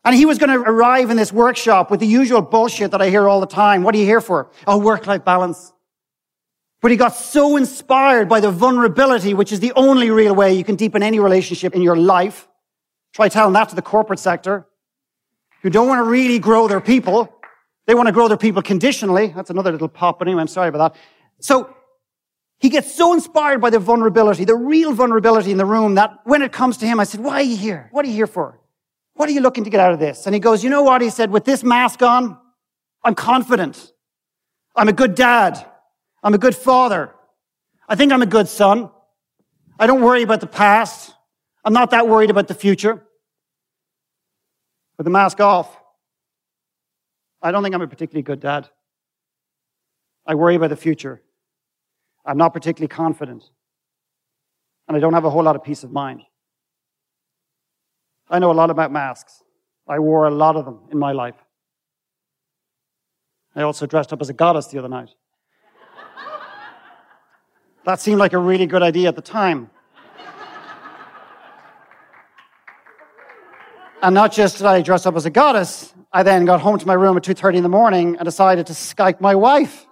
and 0.04 0.14
he 0.14 0.26
was 0.26 0.38
going 0.38 0.50
to 0.50 0.60
arrive 0.60 1.10
in 1.10 1.16
this 1.16 1.32
workshop 1.32 1.90
with 1.90 2.00
the 2.00 2.06
usual 2.06 2.42
bullshit 2.42 2.92
that 2.92 3.02
I 3.02 3.10
hear 3.10 3.28
all 3.28 3.40
the 3.40 3.46
time. 3.46 3.82
What 3.82 3.94
are 3.94 3.98
you 3.98 4.04
here 4.04 4.20
for? 4.20 4.50
Oh, 4.66 4.78
work-life 4.78 5.24
balance. 5.24 5.72
But 6.80 6.92
he 6.92 6.96
got 6.96 7.14
so 7.14 7.56
inspired 7.56 8.28
by 8.28 8.40
the 8.40 8.50
vulnerability, 8.50 9.34
which 9.34 9.52
is 9.52 9.60
the 9.60 9.72
only 9.74 10.10
real 10.10 10.34
way 10.34 10.54
you 10.54 10.64
can 10.64 10.76
deepen 10.76 11.02
any 11.02 11.18
relationship 11.18 11.74
in 11.74 11.82
your 11.82 11.96
life. 11.96 12.48
Try 13.12 13.28
telling 13.28 13.52
that 13.54 13.68
to 13.70 13.74
the 13.74 13.82
corporate 13.82 14.20
sector 14.20 14.66
who 15.62 15.70
don't 15.70 15.88
want 15.88 15.98
to 15.98 16.04
really 16.04 16.38
grow 16.38 16.68
their 16.68 16.80
people. 16.80 17.34
They 17.86 17.94
want 17.94 18.06
to 18.06 18.12
grow 18.12 18.28
their 18.28 18.36
people 18.36 18.62
conditionally. 18.62 19.28
That's 19.28 19.50
another 19.50 19.72
little 19.72 19.88
pop, 19.88 20.18
but 20.18 20.28
anyway, 20.28 20.42
I'm 20.42 20.48
sorry 20.48 20.68
about 20.68 20.94
that. 20.94 21.00
So 21.40 21.74
he 22.60 22.68
gets 22.68 22.92
so 22.92 23.12
inspired 23.12 23.60
by 23.60 23.70
the 23.70 23.78
vulnerability, 23.78 24.44
the 24.44 24.56
real 24.56 24.92
vulnerability 24.92 25.52
in 25.52 25.58
the 25.58 25.64
room 25.64 25.94
that 25.94 26.18
when 26.24 26.42
it 26.42 26.52
comes 26.52 26.76
to 26.78 26.86
him, 26.86 26.98
I 26.98 27.04
said, 27.04 27.20
why 27.20 27.34
are 27.34 27.42
you 27.42 27.56
here? 27.56 27.88
What 27.92 28.04
are 28.04 28.08
you 28.08 28.14
here 28.14 28.26
for? 28.26 28.58
What 29.14 29.28
are 29.28 29.32
you 29.32 29.40
looking 29.40 29.64
to 29.64 29.70
get 29.70 29.80
out 29.80 29.92
of 29.92 30.00
this? 30.00 30.26
And 30.26 30.34
he 30.34 30.40
goes, 30.40 30.64
you 30.64 30.70
know 30.70 30.82
what? 30.82 31.00
He 31.00 31.10
said, 31.10 31.30
with 31.30 31.44
this 31.44 31.62
mask 31.62 32.02
on, 32.02 32.36
I'm 33.04 33.14
confident. 33.14 33.92
I'm 34.74 34.88
a 34.88 34.92
good 34.92 35.14
dad. 35.14 35.64
I'm 36.22 36.34
a 36.34 36.38
good 36.38 36.54
father. 36.54 37.14
I 37.88 37.94
think 37.94 38.12
I'm 38.12 38.22
a 38.22 38.26
good 38.26 38.48
son. 38.48 38.90
I 39.78 39.86
don't 39.86 40.02
worry 40.02 40.22
about 40.22 40.40
the 40.40 40.46
past. 40.48 41.14
I'm 41.64 41.72
not 41.72 41.90
that 41.92 42.08
worried 42.08 42.30
about 42.30 42.48
the 42.48 42.54
future. 42.54 43.04
With 44.96 45.04
the 45.04 45.10
mask 45.10 45.40
off, 45.40 45.76
I 47.40 47.52
don't 47.52 47.62
think 47.62 47.74
I'm 47.74 47.82
a 47.82 47.86
particularly 47.86 48.22
good 48.22 48.40
dad. 48.40 48.68
I 50.26 50.34
worry 50.34 50.56
about 50.56 50.70
the 50.70 50.76
future. 50.76 51.22
I'm 52.28 52.36
not 52.36 52.52
particularly 52.52 52.88
confident. 52.88 53.42
And 54.86 54.96
I 54.96 55.00
don't 55.00 55.14
have 55.14 55.24
a 55.24 55.30
whole 55.30 55.42
lot 55.42 55.56
of 55.56 55.64
peace 55.64 55.82
of 55.82 55.90
mind. 55.90 56.22
I 58.28 58.38
know 58.38 58.50
a 58.50 58.52
lot 58.52 58.68
about 58.68 58.92
masks. 58.92 59.42
I 59.88 59.98
wore 59.98 60.26
a 60.26 60.30
lot 60.30 60.54
of 60.54 60.66
them 60.66 60.80
in 60.92 60.98
my 60.98 61.12
life. 61.12 61.36
I 63.56 63.62
also 63.62 63.86
dressed 63.86 64.12
up 64.12 64.20
as 64.20 64.28
a 64.28 64.34
goddess 64.34 64.66
the 64.66 64.78
other 64.78 64.88
night. 64.88 65.08
That 67.84 68.00
seemed 68.00 68.18
like 68.18 68.34
a 68.34 68.38
really 68.38 68.66
good 68.66 68.82
idea 68.82 69.08
at 69.08 69.16
the 69.16 69.22
time. 69.22 69.70
and 74.02 74.14
not 74.14 74.32
just 74.32 74.58
did 74.58 74.66
I 74.66 74.82
dress 74.82 75.06
up 75.06 75.16
as 75.16 75.24
a 75.24 75.30
goddess, 75.30 75.94
I 76.12 76.22
then 76.22 76.44
got 76.44 76.60
home 76.60 76.78
to 76.78 76.86
my 76.86 76.92
room 76.92 77.16
at 77.16 77.22
2.30 77.22 77.56
in 77.56 77.62
the 77.62 77.70
morning 77.70 78.16
and 78.16 78.26
decided 78.26 78.66
to 78.66 78.74
Skype 78.74 79.22
my 79.22 79.34
wife. 79.34 79.87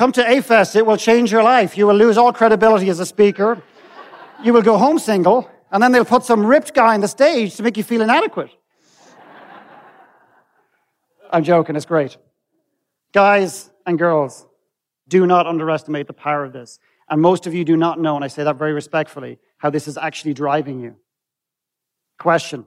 Come 0.00 0.12
to 0.12 0.26
A-Fest, 0.26 0.76
it 0.76 0.86
will 0.86 0.96
change 0.96 1.30
your 1.30 1.42
life. 1.42 1.76
You 1.76 1.86
will 1.86 1.94
lose 1.94 2.16
all 2.16 2.32
credibility 2.32 2.88
as 2.88 3.00
a 3.00 3.04
speaker. 3.04 3.62
You 4.42 4.54
will 4.54 4.62
go 4.62 4.78
home 4.78 4.98
single, 4.98 5.50
and 5.70 5.82
then 5.82 5.92
they'll 5.92 6.06
put 6.06 6.24
some 6.24 6.46
ripped 6.46 6.72
guy 6.72 6.94
on 6.94 7.02
the 7.02 7.06
stage 7.06 7.56
to 7.56 7.62
make 7.62 7.76
you 7.76 7.82
feel 7.82 8.00
inadequate. 8.00 8.48
I'm 11.30 11.44
joking, 11.44 11.76
it's 11.76 11.84
great. 11.84 12.16
Guys 13.12 13.70
and 13.84 13.98
girls, 13.98 14.46
do 15.06 15.26
not 15.26 15.46
underestimate 15.46 16.06
the 16.06 16.14
power 16.14 16.44
of 16.44 16.54
this. 16.54 16.78
And 17.10 17.20
most 17.20 17.46
of 17.46 17.52
you 17.52 17.62
do 17.62 17.76
not 17.76 18.00
know, 18.00 18.16
and 18.16 18.24
I 18.24 18.28
say 18.28 18.42
that 18.42 18.56
very 18.56 18.72
respectfully, 18.72 19.38
how 19.58 19.68
this 19.68 19.86
is 19.86 19.98
actually 19.98 20.32
driving 20.32 20.80
you. 20.80 20.96
Question. 22.18 22.64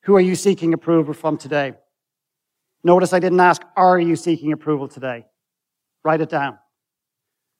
Who 0.00 0.16
are 0.16 0.20
you 0.20 0.34
seeking 0.34 0.74
approval 0.74 1.14
from 1.14 1.38
today? 1.38 1.74
Notice 2.82 3.12
I 3.12 3.20
didn't 3.20 3.38
ask, 3.38 3.62
are 3.76 4.00
you 4.00 4.16
seeking 4.16 4.50
approval 4.52 4.88
today? 4.88 5.26
Write 6.02 6.20
it 6.20 6.28
down. 6.28 6.58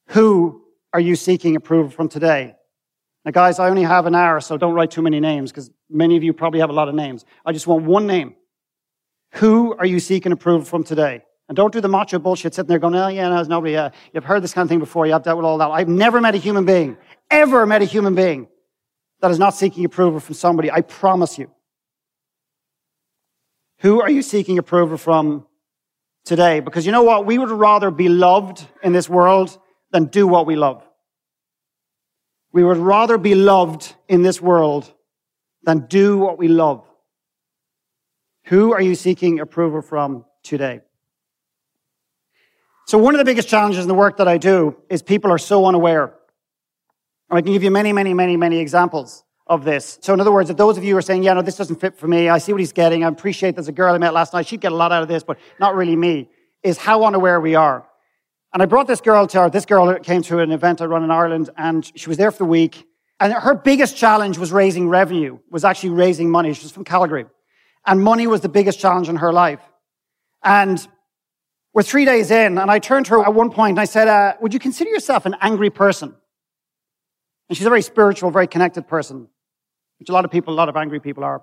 Who 0.08 0.64
are 0.92 1.00
you 1.00 1.16
seeking 1.16 1.56
approval 1.56 1.90
from 1.90 2.08
today? 2.08 2.54
Now, 3.24 3.30
guys, 3.30 3.58
I 3.58 3.68
only 3.68 3.84
have 3.84 4.06
an 4.06 4.14
hour, 4.14 4.40
so 4.40 4.56
don't 4.56 4.74
write 4.74 4.90
too 4.90 5.02
many 5.02 5.20
names 5.20 5.52
because 5.52 5.70
many 5.88 6.16
of 6.16 6.22
you 6.22 6.32
probably 6.32 6.60
have 6.60 6.70
a 6.70 6.74
lot 6.74 6.88
of 6.88 6.94
names. 6.94 7.24
I 7.46 7.52
just 7.52 7.66
want 7.66 7.84
one 7.84 8.06
name. 8.06 8.34
Who 9.34 9.74
are 9.76 9.86
you 9.86 10.00
seeking 10.00 10.32
approval 10.32 10.64
from 10.64 10.84
today? 10.84 11.22
And 11.48 11.56
don't 11.56 11.72
do 11.72 11.80
the 11.80 11.88
macho 11.88 12.18
bullshit 12.18 12.54
sitting 12.54 12.68
there 12.68 12.78
going, 12.78 12.94
oh, 12.94 13.08
yeah, 13.08 13.28
no, 13.28 13.36
there's 13.36 13.48
nobody. 13.48 13.76
Uh, 13.76 13.90
you've 14.12 14.24
heard 14.24 14.42
this 14.42 14.52
kind 14.52 14.66
of 14.66 14.68
thing 14.68 14.78
before. 14.78 15.06
You 15.06 15.12
have 15.12 15.22
dealt 15.22 15.36
with 15.36 15.46
all 15.46 15.58
that. 15.58 15.70
I've 15.70 15.88
never 15.88 16.20
met 16.20 16.34
a 16.34 16.38
human 16.38 16.64
being, 16.64 16.96
ever 17.30 17.66
met 17.66 17.82
a 17.82 17.84
human 17.84 18.14
being 18.14 18.48
that 19.20 19.30
is 19.30 19.38
not 19.38 19.50
seeking 19.50 19.84
approval 19.84 20.20
from 20.20 20.34
somebody. 20.34 20.70
I 20.70 20.80
promise 20.80 21.38
you. 21.38 21.50
Who 23.78 24.00
are 24.00 24.10
you 24.10 24.22
seeking 24.22 24.58
approval 24.58 24.96
from 24.96 25.46
today? 26.24 26.60
Because 26.60 26.86
you 26.86 26.92
know 26.92 27.02
what? 27.02 27.26
We 27.26 27.38
would 27.38 27.50
rather 27.50 27.90
be 27.90 28.08
loved 28.08 28.66
in 28.82 28.92
this 28.92 29.08
world 29.08 29.58
than 29.92 30.06
do 30.06 30.26
what 30.26 30.46
we 30.46 30.56
love. 30.56 30.82
We 32.52 32.64
would 32.64 32.78
rather 32.78 33.16
be 33.16 33.34
loved 33.34 33.94
in 34.08 34.22
this 34.22 34.40
world 34.40 34.92
than 35.62 35.86
do 35.86 36.18
what 36.18 36.38
we 36.38 36.48
love. 36.48 36.84
Who 38.44 38.72
are 38.72 38.82
you 38.82 38.94
seeking 38.94 39.40
approval 39.40 39.80
from 39.80 40.24
today? 40.42 40.80
So 42.86 42.98
one 42.98 43.14
of 43.14 43.18
the 43.18 43.24
biggest 43.24 43.48
challenges 43.48 43.84
in 43.84 43.88
the 43.88 43.94
work 43.94 44.16
that 44.16 44.28
I 44.28 44.38
do 44.38 44.76
is 44.90 45.02
people 45.02 45.30
are 45.30 45.38
so 45.38 45.64
unaware. 45.66 46.14
And 47.30 47.38
I 47.38 47.42
can 47.42 47.52
give 47.52 47.62
you 47.62 47.70
many, 47.70 47.92
many, 47.92 48.12
many, 48.12 48.36
many 48.36 48.58
examples 48.58 49.24
of 49.46 49.64
this. 49.64 49.98
So 50.02 50.12
in 50.12 50.20
other 50.20 50.32
words, 50.32 50.50
if 50.50 50.56
those 50.56 50.76
of 50.76 50.84
you 50.84 50.96
are 50.96 51.02
saying, 51.02 51.22
yeah, 51.22 51.34
no, 51.34 51.42
this 51.42 51.56
doesn't 51.56 51.80
fit 51.80 51.96
for 51.96 52.08
me, 52.08 52.28
I 52.28 52.38
see 52.38 52.52
what 52.52 52.60
he's 52.60 52.72
getting, 52.72 53.04
I 53.04 53.08
appreciate 53.08 53.54
there's 53.54 53.68
a 53.68 53.72
girl 53.72 53.94
I 53.94 53.98
met 53.98 54.12
last 54.12 54.32
night, 54.32 54.46
she'd 54.46 54.60
get 54.60 54.72
a 54.72 54.74
lot 54.74 54.92
out 54.92 55.02
of 55.02 55.08
this, 55.08 55.22
but 55.22 55.38
not 55.58 55.74
really 55.74 55.96
me, 55.96 56.28
is 56.62 56.76
how 56.76 57.04
unaware 57.04 57.40
we 57.40 57.54
are. 57.54 57.86
And 58.52 58.62
I 58.62 58.66
brought 58.66 58.86
this 58.86 59.00
girl 59.00 59.26
to 59.28 59.40
her, 59.42 59.50
this 59.50 59.64
girl 59.64 59.98
came 60.00 60.22
to 60.22 60.40
an 60.40 60.52
event 60.52 60.82
I 60.82 60.84
run 60.84 61.04
in 61.04 61.10
Ireland, 61.10 61.48
and 61.56 61.90
she 61.94 62.08
was 62.08 62.18
there 62.18 62.30
for 62.30 62.38
the 62.38 62.44
week, 62.44 62.86
and 63.18 63.32
her 63.32 63.54
biggest 63.54 63.96
challenge 63.96 64.36
was 64.36 64.52
raising 64.52 64.88
revenue, 64.88 65.38
was 65.50 65.64
actually 65.64 65.90
raising 65.90 66.28
money. 66.28 66.52
She 66.52 66.64
was 66.64 66.72
from 66.72 66.84
Calgary. 66.84 67.26
And 67.86 68.02
money 68.02 68.26
was 68.26 68.40
the 68.40 68.48
biggest 68.48 68.80
challenge 68.80 69.08
in 69.08 69.16
her 69.16 69.32
life. 69.32 69.60
And 70.42 70.86
we're 71.72 71.82
three 71.82 72.04
days 72.04 72.30
in, 72.30 72.58
and 72.58 72.70
I 72.70 72.78
turned 72.78 73.06
to 73.06 73.12
her 73.12 73.24
at 73.24 73.32
one 73.32 73.50
point 73.50 73.70
and 73.70 73.80
I 73.80 73.84
said, 73.84 74.08
uh, 74.08 74.34
Would 74.40 74.52
you 74.52 74.60
consider 74.60 74.90
yourself 74.90 75.24
an 75.24 75.36
angry 75.40 75.70
person? 75.70 76.14
And 77.48 77.56
she's 77.56 77.66
a 77.66 77.70
very 77.70 77.82
spiritual, 77.82 78.30
very 78.30 78.46
connected 78.46 78.86
person, 78.88 79.28
which 79.98 80.08
a 80.08 80.12
lot 80.12 80.24
of 80.24 80.30
people, 80.30 80.52
a 80.52 80.56
lot 80.56 80.68
of 80.68 80.76
angry 80.76 81.00
people 81.00 81.24
are. 81.24 81.42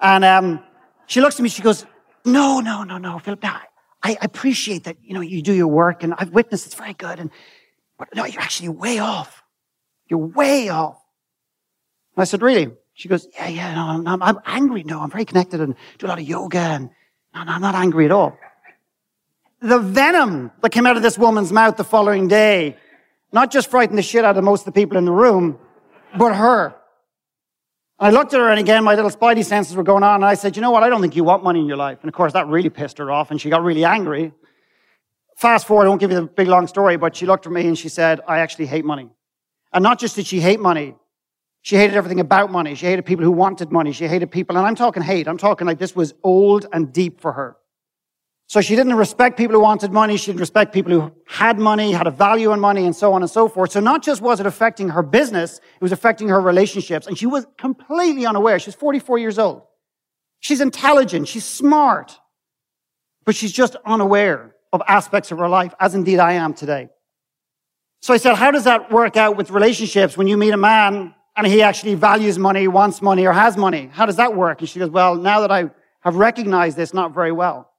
And 0.00 0.24
um, 0.24 0.64
she 1.06 1.20
looks 1.20 1.36
at 1.36 1.42
me, 1.42 1.48
she 1.48 1.62
goes, 1.62 1.84
No, 2.24 2.60
no, 2.60 2.84
no, 2.84 2.98
no, 2.98 3.18
Philip, 3.18 3.42
no, 3.42 3.56
I 4.06 4.18
appreciate 4.22 4.84
that, 4.84 4.96
you 5.02 5.14
know, 5.14 5.20
you 5.20 5.42
do 5.42 5.52
your 5.52 5.68
work, 5.68 6.02
and 6.02 6.14
I've 6.16 6.30
witnessed 6.30 6.66
it's 6.66 6.74
very 6.74 6.94
good, 6.94 7.18
and 7.18 7.30
but 7.98 8.08
no, 8.14 8.24
you're 8.24 8.42
actually 8.42 8.68
way 8.68 8.98
off. 8.98 9.42
You're 10.08 10.26
way 10.40 10.68
off. 10.68 11.00
And 12.14 12.22
I 12.22 12.24
said, 12.24 12.42
Really? 12.42 12.72
She 12.94 13.08
goes, 13.08 13.26
Yeah, 13.34 13.48
yeah, 13.48 13.74
no, 13.74 14.10
I'm, 14.10 14.22
I'm 14.22 14.38
angry. 14.46 14.84
No, 14.84 15.00
I'm 15.00 15.10
very 15.10 15.24
connected 15.24 15.60
and 15.60 15.74
do 15.98 16.06
a 16.06 16.08
lot 16.08 16.18
of 16.18 16.28
yoga, 16.28 16.58
and 16.58 16.90
no, 17.34 17.42
no, 17.44 17.52
I'm 17.52 17.60
not 17.62 17.74
angry 17.74 18.04
at 18.04 18.12
all 18.12 18.38
the 19.62 19.78
venom 19.78 20.52
that 20.60 20.70
came 20.70 20.86
out 20.86 20.96
of 20.96 21.02
this 21.02 21.18
woman's 21.18 21.50
mouth 21.50 21.76
the 21.76 21.82
following 21.82 22.28
day 22.28 22.76
not 23.32 23.50
just 23.50 23.70
frightened 23.70 23.98
the 23.98 24.02
shit 24.02 24.24
out 24.24 24.36
of 24.36 24.44
most 24.44 24.60
of 24.60 24.72
the 24.72 24.80
people 24.80 24.96
in 24.96 25.04
the 25.04 25.12
room, 25.12 25.58
but 26.16 26.34
her. 26.34 26.75
I 27.98 28.10
looked 28.10 28.34
at 28.34 28.40
her 28.40 28.50
and 28.50 28.60
again, 28.60 28.84
my 28.84 28.94
little 28.94 29.10
spidey 29.10 29.44
senses 29.44 29.74
were 29.74 29.82
going 29.82 30.02
on. 30.02 30.16
And 30.16 30.24
I 30.24 30.34
said, 30.34 30.54
you 30.54 30.62
know 30.62 30.70
what? 30.70 30.82
I 30.82 30.88
don't 30.88 31.00
think 31.00 31.16
you 31.16 31.24
want 31.24 31.42
money 31.42 31.60
in 31.60 31.66
your 31.66 31.78
life. 31.78 31.98
And 32.02 32.08
of 32.08 32.14
course, 32.14 32.34
that 32.34 32.46
really 32.46 32.68
pissed 32.68 32.98
her 32.98 33.10
off 33.10 33.30
and 33.30 33.40
she 33.40 33.48
got 33.48 33.62
really 33.62 33.84
angry. 33.84 34.32
Fast 35.36 35.66
forward, 35.66 35.86
I 35.86 35.88
won't 35.88 36.00
give 36.00 36.10
you 36.10 36.20
the 36.20 36.26
big 36.26 36.48
long 36.48 36.66
story, 36.66 36.96
but 36.96 37.16
she 37.16 37.26
looked 37.26 37.46
at 37.46 37.52
me 37.52 37.66
and 37.66 37.78
she 37.78 37.88
said, 37.88 38.20
I 38.26 38.40
actually 38.40 38.66
hate 38.66 38.84
money. 38.84 39.08
And 39.72 39.82
not 39.82 39.98
just 39.98 40.16
did 40.16 40.26
she 40.26 40.40
hate 40.40 40.60
money, 40.60 40.94
she 41.66 41.76
hated 41.76 41.96
everything 41.96 42.20
about 42.20 42.52
money. 42.52 42.76
She 42.76 42.86
hated 42.86 43.04
people 43.04 43.24
who 43.24 43.32
wanted 43.32 43.72
money. 43.72 43.90
She 43.90 44.06
hated 44.06 44.30
people. 44.30 44.56
And 44.56 44.64
I'm 44.64 44.76
talking 44.76 45.02
hate. 45.02 45.26
I'm 45.26 45.36
talking 45.36 45.66
like 45.66 45.78
this 45.78 45.96
was 45.96 46.14
old 46.22 46.64
and 46.72 46.92
deep 46.92 47.20
for 47.20 47.32
her. 47.32 47.56
So 48.48 48.60
she 48.60 48.76
didn't 48.76 48.94
respect 48.94 49.36
people 49.36 49.56
who 49.56 49.62
wanted 49.62 49.92
money. 49.92 50.16
She 50.16 50.26
didn't 50.26 50.40
respect 50.40 50.72
people 50.72 50.92
who 50.92 51.12
had 51.26 51.58
money, 51.58 51.92
had 51.92 52.06
a 52.06 52.12
value 52.12 52.52
in 52.52 52.60
money, 52.60 52.84
and 52.84 52.94
so 52.94 53.12
on 53.12 53.22
and 53.22 53.30
so 53.30 53.48
forth. 53.48 53.72
So 53.72 53.80
not 53.80 54.02
just 54.02 54.22
was 54.22 54.38
it 54.38 54.46
affecting 54.46 54.90
her 54.90 55.02
business, 55.02 55.58
it 55.58 55.82
was 55.82 55.92
affecting 55.92 56.28
her 56.28 56.40
relationships. 56.40 57.06
And 57.06 57.18
she 57.18 57.26
was 57.26 57.46
completely 57.58 58.24
unaware. 58.24 58.58
She's 58.58 58.74
44 58.74 59.18
years 59.18 59.38
old. 59.38 59.62
She's 60.40 60.60
intelligent. 60.60 61.26
She's 61.26 61.44
smart. 61.44 62.18
But 63.24 63.34
she's 63.34 63.52
just 63.52 63.74
unaware. 63.84 64.54
of 64.72 64.82
aspects 64.88 65.32
of 65.32 65.38
her 65.38 65.48
life, 65.48 65.74
as 65.80 65.94
indeed 65.94 66.18
I 66.18 66.32
am 66.34 66.54
today. 66.54 66.88
So 68.00 68.14
I 68.14 68.18
said, 68.18 68.34
how 68.34 68.50
does 68.50 68.64
that 68.64 68.92
work 68.92 69.16
out 69.16 69.36
with 69.36 69.50
relationships 69.50 70.16
when 70.16 70.28
you 70.28 70.36
meet 70.36 70.50
a 70.50 70.56
man 70.56 71.14
and 71.36 71.46
he 71.46 71.62
actually 71.62 71.94
values 71.94 72.38
money, 72.38 72.68
wants 72.68 73.02
money, 73.02 73.26
or 73.26 73.32
has 73.32 73.56
money? 73.56 73.90
How 73.92 74.06
does 74.06 74.16
that 74.16 74.36
work? 74.36 74.60
And 74.60 74.68
she 74.68 74.78
goes, 74.78 74.90
well, 74.90 75.14
now 75.14 75.40
that 75.40 75.50
I 75.50 75.70
have 76.00 76.16
recognized 76.16 76.76
this, 76.76 76.94
not 76.94 77.14
very 77.14 77.32
well. 77.32 77.72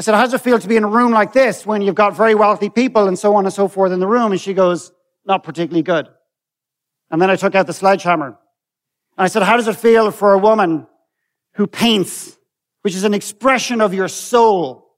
I 0.00 0.02
said, 0.02 0.14
how 0.14 0.22
does 0.22 0.32
it 0.32 0.40
feel 0.40 0.58
to 0.58 0.66
be 0.66 0.76
in 0.76 0.84
a 0.84 0.88
room 0.88 1.12
like 1.12 1.34
this 1.34 1.66
when 1.66 1.82
you've 1.82 1.94
got 1.94 2.16
very 2.16 2.34
wealthy 2.34 2.70
people 2.70 3.06
and 3.06 3.18
so 3.18 3.34
on 3.34 3.44
and 3.44 3.52
so 3.52 3.68
forth 3.68 3.92
in 3.92 4.00
the 4.00 4.06
room? 4.06 4.32
And 4.32 4.40
she 4.40 4.54
goes, 4.54 4.92
not 5.26 5.42
particularly 5.42 5.82
good. 5.82 6.08
And 7.10 7.20
then 7.20 7.28
I 7.28 7.36
took 7.36 7.54
out 7.54 7.66
the 7.66 7.74
sledgehammer. 7.74 8.28
And 8.28 8.34
I 9.18 9.26
said, 9.26 9.42
how 9.42 9.58
does 9.58 9.68
it 9.68 9.76
feel 9.76 10.10
for 10.10 10.32
a 10.32 10.38
woman 10.38 10.86
who 11.56 11.66
paints, 11.66 12.38
which 12.80 12.94
is 12.94 13.04
an 13.04 13.12
expression 13.12 13.82
of 13.82 13.92
your 13.92 14.08
soul? 14.08 14.96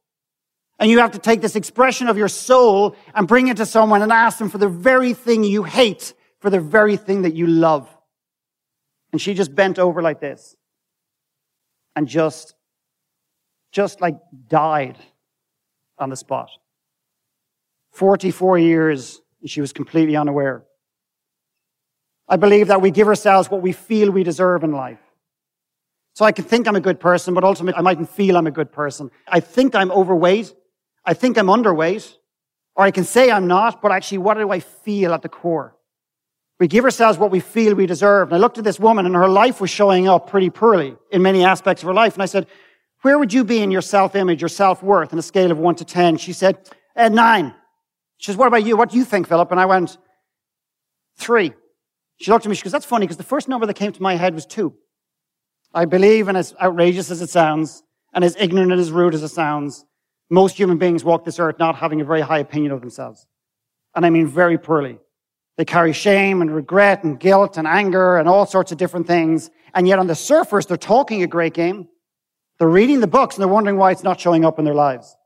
And 0.78 0.88
you 0.88 1.00
have 1.00 1.10
to 1.10 1.18
take 1.18 1.40
this 1.40 1.56
expression 1.56 2.06
of 2.06 2.16
your 2.16 2.28
soul 2.28 2.94
and 3.12 3.26
bring 3.26 3.48
it 3.48 3.56
to 3.56 3.66
someone 3.66 4.02
and 4.02 4.12
ask 4.12 4.38
them 4.38 4.50
for 4.50 4.58
the 4.58 4.68
very 4.68 5.14
thing 5.14 5.42
you 5.42 5.64
hate, 5.64 6.14
for 6.38 6.48
the 6.48 6.60
very 6.60 6.96
thing 6.96 7.22
that 7.22 7.34
you 7.34 7.48
love. 7.48 7.92
And 9.10 9.20
she 9.20 9.34
just 9.34 9.52
bent 9.52 9.80
over 9.80 10.00
like 10.00 10.20
this 10.20 10.54
and 11.96 12.06
just 12.06 12.54
just 13.72 14.00
like 14.00 14.16
died 14.48 14.98
on 15.98 16.10
the 16.10 16.16
spot. 16.16 16.50
44 17.92 18.58
years, 18.58 19.20
and 19.40 19.50
she 19.50 19.60
was 19.60 19.72
completely 19.72 20.16
unaware. 20.16 20.64
I 22.28 22.36
believe 22.36 22.68
that 22.68 22.80
we 22.80 22.90
give 22.90 23.08
ourselves 23.08 23.50
what 23.50 23.62
we 23.62 23.72
feel 23.72 24.10
we 24.10 24.22
deserve 24.22 24.62
in 24.62 24.72
life. 24.72 25.00
So 26.14 26.24
I 26.24 26.32
can 26.32 26.44
think 26.44 26.68
I'm 26.68 26.76
a 26.76 26.80
good 26.80 27.00
person, 27.00 27.34
but 27.34 27.44
ultimately 27.44 27.78
I 27.78 27.82
mightn't 27.82 28.10
feel 28.10 28.36
I'm 28.36 28.46
a 28.46 28.52
good 28.52 28.72
person. 28.72 29.10
I 29.26 29.40
think 29.40 29.74
I'm 29.74 29.90
overweight. 29.90 30.54
I 31.04 31.14
think 31.14 31.38
I'm 31.38 31.46
underweight. 31.46 32.16
Or 32.74 32.84
I 32.84 32.90
can 32.90 33.04
say 33.04 33.30
I'm 33.30 33.46
not, 33.46 33.82
but 33.82 33.92
actually 33.92 34.18
what 34.18 34.34
do 34.34 34.50
I 34.50 34.60
feel 34.60 35.12
at 35.12 35.22
the 35.22 35.28
core? 35.28 35.76
We 36.58 36.68
give 36.68 36.84
ourselves 36.84 37.18
what 37.18 37.30
we 37.30 37.40
feel 37.40 37.74
we 37.74 37.86
deserve. 37.86 38.28
And 38.28 38.36
I 38.36 38.38
looked 38.38 38.58
at 38.58 38.64
this 38.64 38.78
woman 38.78 39.04
and 39.04 39.14
her 39.14 39.28
life 39.28 39.60
was 39.60 39.70
showing 39.70 40.06
up 40.06 40.30
pretty 40.30 40.48
poorly 40.48 40.96
in 41.10 41.22
many 41.22 41.44
aspects 41.44 41.82
of 41.82 41.86
her 41.88 41.94
life. 41.94 42.14
And 42.14 42.22
I 42.22 42.26
said, 42.26 42.46
where 43.02 43.18
would 43.18 43.32
you 43.32 43.44
be 43.44 43.62
in 43.62 43.70
your 43.70 43.82
self-image, 43.82 44.40
your 44.40 44.48
self-worth 44.48 45.12
on 45.12 45.18
a 45.18 45.22
scale 45.22 45.50
of 45.50 45.58
one 45.58 45.74
to 45.76 45.84
10? 45.84 46.16
She 46.16 46.32
said, 46.32 46.70
uh, 46.96 47.08
nine. 47.08 47.54
She 48.18 48.26
says, 48.26 48.36
what 48.36 48.48
about 48.48 48.64
you? 48.64 48.76
What 48.76 48.90
do 48.90 48.96
you 48.96 49.04
think, 49.04 49.28
Philip? 49.28 49.50
And 49.50 49.60
I 49.60 49.66
went, 49.66 49.98
three. 51.16 51.52
She 52.20 52.30
looked 52.30 52.46
at 52.46 52.48
me, 52.48 52.54
she 52.54 52.62
goes, 52.62 52.72
that's 52.72 52.86
funny 52.86 53.04
because 53.04 53.16
the 53.16 53.24
first 53.24 53.48
number 53.48 53.66
that 53.66 53.74
came 53.74 53.92
to 53.92 54.02
my 54.02 54.14
head 54.14 54.34
was 54.34 54.46
two. 54.46 54.74
I 55.74 55.86
believe, 55.86 56.28
and 56.28 56.36
as 56.36 56.54
outrageous 56.60 57.10
as 57.10 57.20
it 57.20 57.30
sounds, 57.30 57.82
and 58.12 58.24
as 58.24 58.36
ignorant 58.38 58.72
and 58.72 58.80
as 58.80 58.92
rude 58.92 59.14
as 59.14 59.22
it 59.22 59.28
sounds, 59.28 59.84
most 60.30 60.56
human 60.56 60.78
beings 60.78 61.02
walk 61.02 61.24
this 61.24 61.38
earth 61.38 61.58
not 61.58 61.76
having 61.76 62.00
a 62.00 62.04
very 62.04 62.20
high 62.20 62.38
opinion 62.38 62.72
of 62.72 62.80
themselves. 62.80 63.26
And 63.94 64.06
I 64.06 64.10
mean 64.10 64.26
very 64.26 64.58
poorly. 64.58 64.98
They 65.56 65.64
carry 65.64 65.92
shame 65.92 66.40
and 66.40 66.54
regret 66.54 67.04
and 67.04 67.20
guilt 67.20 67.58
and 67.58 67.66
anger 67.66 68.16
and 68.16 68.28
all 68.28 68.46
sorts 68.46 68.72
of 68.72 68.78
different 68.78 69.06
things. 69.06 69.50
And 69.74 69.86
yet 69.86 69.98
on 69.98 70.06
the 70.06 70.14
surface, 70.14 70.64
they're 70.64 70.76
talking 70.76 71.22
a 71.22 71.26
great 71.26 71.52
game. 71.52 71.88
They're 72.58 72.68
reading 72.68 73.00
the 73.00 73.06
books 73.06 73.36
and 73.36 73.42
they're 73.42 73.48
wondering 73.48 73.76
why 73.76 73.90
it's 73.90 74.02
not 74.02 74.20
showing 74.20 74.44
up 74.44 74.58
in 74.58 74.64
their 74.64 74.74
lives. 74.74 75.16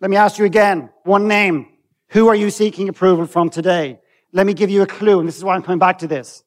Let 0.00 0.10
me 0.10 0.16
ask 0.16 0.38
you 0.38 0.44
again, 0.44 0.90
one 1.04 1.28
name. 1.28 1.68
Who 2.10 2.28
are 2.28 2.34
you 2.34 2.50
seeking 2.50 2.88
approval 2.88 3.26
from 3.26 3.50
today? 3.50 4.00
Let 4.32 4.46
me 4.46 4.54
give 4.54 4.70
you 4.70 4.82
a 4.82 4.86
clue, 4.86 5.20
and 5.20 5.28
this 5.28 5.36
is 5.36 5.44
why 5.44 5.54
I'm 5.54 5.62
coming 5.62 5.78
back 5.78 5.98
to 5.98 6.06
this. 6.06 6.42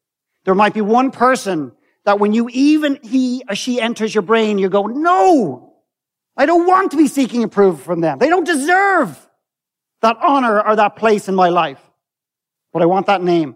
There 0.46 0.56
might 0.56 0.74
be 0.74 0.82
one 0.82 1.12
person 1.12 1.72
that 2.06 2.20
when 2.20 2.34
you 2.34 2.50
even 2.52 3.00
he 3.04 3.44
or 3.48 3.56
she 3.56 3.80
enters 3.80 4.14
your 4.14 4.24
brain, 4.24 4.58
you 4.58 4.70
go, 4.70 4.88
no, 4.88 5.74
I 6.36 6.46
don't 6.46 6.66
want 6.66 6.92
to 6.92 6.98
be 6.98 7.08
seeking 7.08 7.44
approval 7.44 7.78
from 7.78 8.02
them. 8.02 8.18
They 8.20 8.30
don't 8.30 8.46
deserve 8.46 9.28
that 10.02 10.18
honor 10.22 10.62
or 10.62 10.76
that 10.76 10.96
place 10.96 11.28
in 11.28 11.36
my 11.36 11.50
life. 11.50 11.80
But 12.74 12.82
I 12.82 12.86
want 12.86 13.08
that 13.08 13.22
name. 13.22 13.56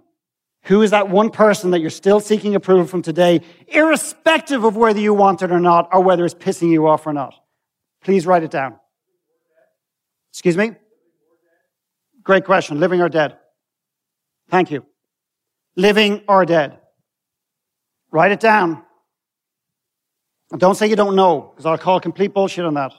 Who 0.65 0.81
is 0.81 0.91
that 0.91 1.09
one 1.09 1.29
person 1.29 1.71
that 1.71 1.79
you're 1.79 1.91
still 1.91 2.19
seeking 2.19 2.55
approval 2.55 2.85
from 2.85 3.03
today, 3.03 3.41
irrespective 3.67 4.63
of 4.63 4.75
whether 4.75 4.99
you 4.99 5.13
want 5.13 5.43
it 5.43 5.51
or 5.51 5.59
not, 5.59 5.89
or 5.93 6.01
whether 6.01 6.25
it's 6.25 6.33
pissing 6.33 6.71
you 6.71 6.87
off 6.87 7.05
or 7.05 7.13
not? 7.13 7.35
Please 8.03 8.25
write 8.25 8.41
it 8.41 8.49
down. 8.49 8.79
Excuse 10.31 10.57
me? 10.57 10.71
Great 12.23 12.45
question. 12.45 12.79
Living 12.79 12.99
or 12.99 13.09
dead? 13.09 13.37
Thank 14.49 14.71
you. 14.71 14.85
Living 15.75 16.23
or 16.27 16.45
dead? 16.45 16.79
Write 18.09 18.31
it 18.31 18.39
down. 18.39 18.83
And 20.51 20.59
don't 20.59 20.75
say 20.75 20.87
you 20.87 20.95
don't 20.95 21.15
know, 21.15 21.51
because 21.51 21.67
I'll 21.67 21.77
call 21.77 21.99
complete 21.99 22.33
bullshit 22.33 22.65
on 22.65 22.73
that. 22.73 22.93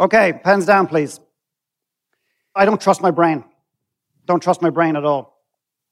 Okay, 0.00 0.40
pens 0.42 0.66
down, 0.66 0.88
please. 0.88 1.20
I 2.54 2.64
don't 2.64 2.80
trust 2.80 3.00
my 3.00 3.12
brain. 3.12 3.44
Don't 4.28 4.42
trust 4.42 4.60
my 4.60 4.68
brain 4.68 4.94
at 4.94 5.06
all. 5.06 5.42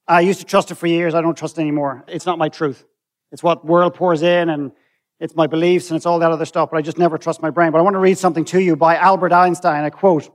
I 0.07 0.21
used 0.21 0.41
to 0.41 0.47
trust 0.47 0.71
it 0.71 0.77
for 0.77 0.87
years. 0.87 1.15
I 1.15 1.23
don't 1.23 1.37
trust 1.37 1.57
it 1.59 1.63
anymore. 1.63 2.05
It's 2.07 2.27
not 2.27 2.39
my 2.39 2.51
truth. 2.51 2.85
It's 3.33 3.43
what 3.43 3.65
world 3.65 3.95
pours 3.95 4.23
in 4.23 4.51
and 4.51 4.73
it's 5.19 5.35
my 5.35 5.47
beliefs 5.47 5.89
and 5.89 5.97
it's 5.97 6.05
all 6.05 6.19
that 6.19 6.31
other 6.31 6.45
stuff, 6.45 6.71
but 6.71 6.77
I 6.77 6.83
just 6.83 6.99
never 6.99 7.17
trust 7.17 7.41
my 7.41 7.49
brain. 7.49 7.73
But 7.73 7.79
I 7.79 7.81
want 7.81 7.95
to 7.95 7.99
read 7.99 8.19
something 8.19 8.45
to 8.47 8.61
you 8.61 8.77
by 8.77 8.97
Albert 8.97 9.33
Einstein. 9.33 9.85
I 9.85 9.91
quote, 9.91 10.31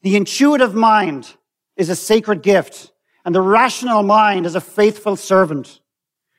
the 0.00 0.16
intuitive 0.16 0.74
mind 0.74 1.34
is 1.76 1.90
a 1.90 1.96
sacred 1.96 2.42
gift 2.42 2.92
and 3.26 3.34
the 3.34 3.42
rational 3.42 4.02
mind 4.02 4.46
is 4.46 4.54
a 4.54 4.60
faithful 4.60 5.14
servant. 5.14 5.80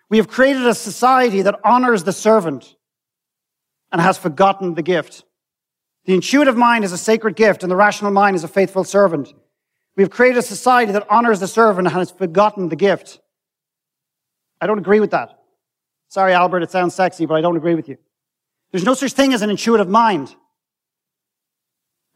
We 0.10 0.18
have 0.18 0.28
created 0.28 0.66
a 0.66 0.74
society 0.74 1.44
that 1.44 1.60
honors 1.64 2.04
the 2.04 2.14
servant 2.14 2.76
and 3.92 4.02
has 4.02 4.18
forgotten 4.18 4.74
the 4.74 4.84
gift. 4.84 5.24
The 6.06 6.16
intuitive 6.16 6.58
mind 6.58 6.84
is 6.84 6.92
a 6.92 6.98
sacred 6.98 7.36
gift 7.36 7.62
and 7.62 7.72
the 7.72 7.76
rational 7.76 8.12
mind 8.12 8.36
is 8.36 8.44
a 8.44 8.48
faithful 8.48 8.84
servant. 8.84 9.34
We've 9.96 10.10
created 10.10 10.38
a 10.38 10.42
society 10.42 10.92
that 10.92 11.06
honors 11.10 11.40
the 11.40 11.48
servant 11.48 11.88
and 11.88 11.96
has 11.96 12.12
forgotten 12.12 12.70
the 12.70 12.76
gift. 12.76 13.20
I 14.60 14.68
don't 14.68 14.80
agree 14.80 15.00
with 15.00 15.12
that. 15.12 15.40
Sorry, 16.10 16.34
Albert, 16.34 16.64
it 16.64 16.72
sounds 16.72 16.96
sexy, 16.96 17.26
but 17.26 17.36
I 17.36 17.42
don't 17.42 17.58
agree 17.58 17.76
with 17.76 17.88
you. 17.88 17.98
There's 18.72 18.84
no 18.84 18.94
such 18.94 19.14
thing 19.14 19.34
as 19.34 19.42
an 19.42 19.50
intuitive 19.50 19.88
mind. 19.88 20.36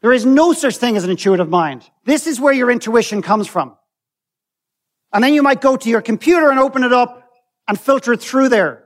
There 0.02 0.12
is 0.12 0.24
no 0.24 0.52
such 0.52 0.76
thing 0.76 0.96
as 0.96 1.04
an 1.04 1.10
intuitive 1.10 1.48
mind. 1.48 1.88
This 2.04 2.26
is 2.26 2.40
where 2.40 2.52
your 2.52 2.70
intuition 2.70 3.22
comes 3.22 3.46
from. 3.46 3.76
And 5.12 5.22
then 5.22 5.34
you 5.34 5.42
might 5.42 5.60
go 5.60 5.76
to 5.76 5.88
your 5.88 6.00
computer 6.00 6.50
and 6.50 6.58
open 6.58 6.84
it 6.84 6.92
up 6.92 7.30
and 7.68 7.78
filter 7.78 8.12
it 8.12 8.20
through 8.20 8.48
there. 8.48 8.84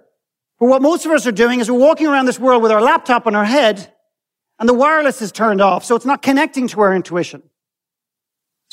But 0.58 0.66
what 0.66 0.82
most 0.82 1.04
of 1.04 1.12
us 1.12 1.26
are 1.26 1.32
doing 1.32 1.60
is 1.60 1.70
we're 1.70 1.78
walking 1.78 2.06
around 2.06 2.26
this 2.26 2.38
world 2.38 2.62
with 2.62 2.72
our 2.72 2.80
laptop 2.80 3.26
on 3.26 3.34
our 3.34 3.44
head 3.44 3.92
and 4.58 4.68
the 4.68 4.74
wireless 4.74 5.20
is 5.20 5.32
turned 5.32 5.60
off, 5.60 5.84
so 5.84 5.96
it's 5.96 6.06
not 6.06 6.22
connecting 6.22 6.68
to 6.68 6.80
our 6.80 6.94
intuition. 6.94 7.42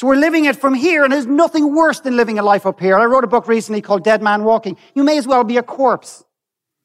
So 0.01 0.07
we're 0.07 0.15
living 0.15 0.45
it 0.45 0.55
from 0.55 0.73
here, 0.73 1.03
and 1.03 1.13
there's 1.13 1.27
nothing 1.27 1.75
worse 1.75 1.99
than 1.99 2.17
living 2.17 2.39
a 2.39 2.41
life 2.41 2.65
up 2.65 2.79
here. 2.79 2.97
I 2.97 3.05
wrote 3.05 3.23
a 3.23 3.27
book 3.27 3.47
recently 3.47 3.83
called 3.83 4.03
Dead 4.03 4.19
Man 4.19 4.43
Walking. 4.43 4.75
You 4.95 5.03
may 5.03 5.15
as 5.19 5.27
well 5.27 5.43
be 5.43 5.57
a 5.57 5.61
corpse. 5.61 6.23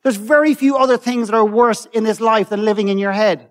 There's 0.02 0.16
very 0.16 0.52
few 0.52 0.76
other 0.76 0.98
things 0.98 1.28
that 1.28 1.34
are 1.34 1.42
worse 1.42 1.86
in 1.94 2.04
this 2.04 2.20
life 2.20 2.50
than 2.50 2.66
living 2.66 2.88
in 2.88 2.98
your 2.98 3.12
head. 3.12 3.50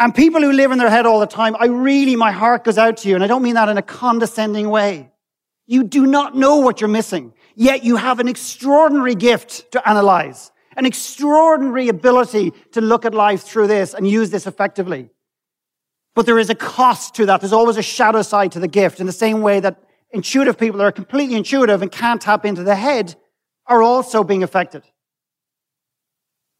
And 0.00 0.12
people 0.12 0.40
who 0.40 0.50
live 0.50 0.72
in 0.72 0.78
their 0.78 0.90
head 0.90 1.06
all 1.06 1.20
the 1.20 1.26
time, 1.28 1.54
I 1.56 1.66
really, 1.66 2.16
my 2.16 2.32
heart 2.32 2.64
goes 2.64 2.76
out 2.76 2.96
to 2.96 3.08
you, 3.08 3.14
and 3.14 3.22
I 3.22 3.28
don't 3.28 3.44
mean 3.44 3.54
that 3.54 3.68
in 3.68 3.78
a 3.78 3.82
condescending 3.82 4.68
way. 4.68 5.12
You 5.68 5.84
do 5.84 6.04
not 6.04 6.34
know 6.34 6.56
what 6.56 6.80
you're 6.80 6.88
missing, 6.88 7.32
yet 7.54 7.84
you 7.84 7.94
have 7.94 8.18
an 8.18 8.26
extraordinary 8.26 9.14
gift 9.14 9.70
to 9.70 9.88
analyze, 9.88 10.50
an 10.76 10.84
extraordinary 10.84 11.90
ability 11.90 12.52
to 12.72 12.80
look 12.80 13.04
at 13.04 13.14
life 13.14 13.42
through 13.42 13.68
this 13.68 13.94
and 13.94 14.04
use 14.04 14.30
this 14.30 14.48
effectively. 14.48 15.10
But 16.14 16.26
there 16.26 16.38
is 16.38 16.50
a 16.50 16.54
cost 16.54 17.14
to 17.16 17.26
that. 17.26 17.40
There's 17.40 17.52
always 17.52 17.76
a 17.76 17.82
shadow 17.82 18.22
side 18.22 18.52
to 18.52 18.60
the 18.60 18.68
gift 18.68 19.00
in 19.00 19.06
the 19.06 19.12
same 19.12 19.42
way 19.42 19.60
that 19.60 19.82
intuitive 20.10 20.56
people 20.56 20.78
that 20.78 20.84
are 20.84 20.92
completely 20.92 21.34
intuitive 21.34 21.82
and 21.82 21.90
can't 21.90 22.20
tap 22.20 22.44
into 22.44 22.62
the 22.62 22.76
head 22.76 23.16
are 23.66 23.82
also 23.82 24.22
being 24.22 24.42
affected. 24.42 24.84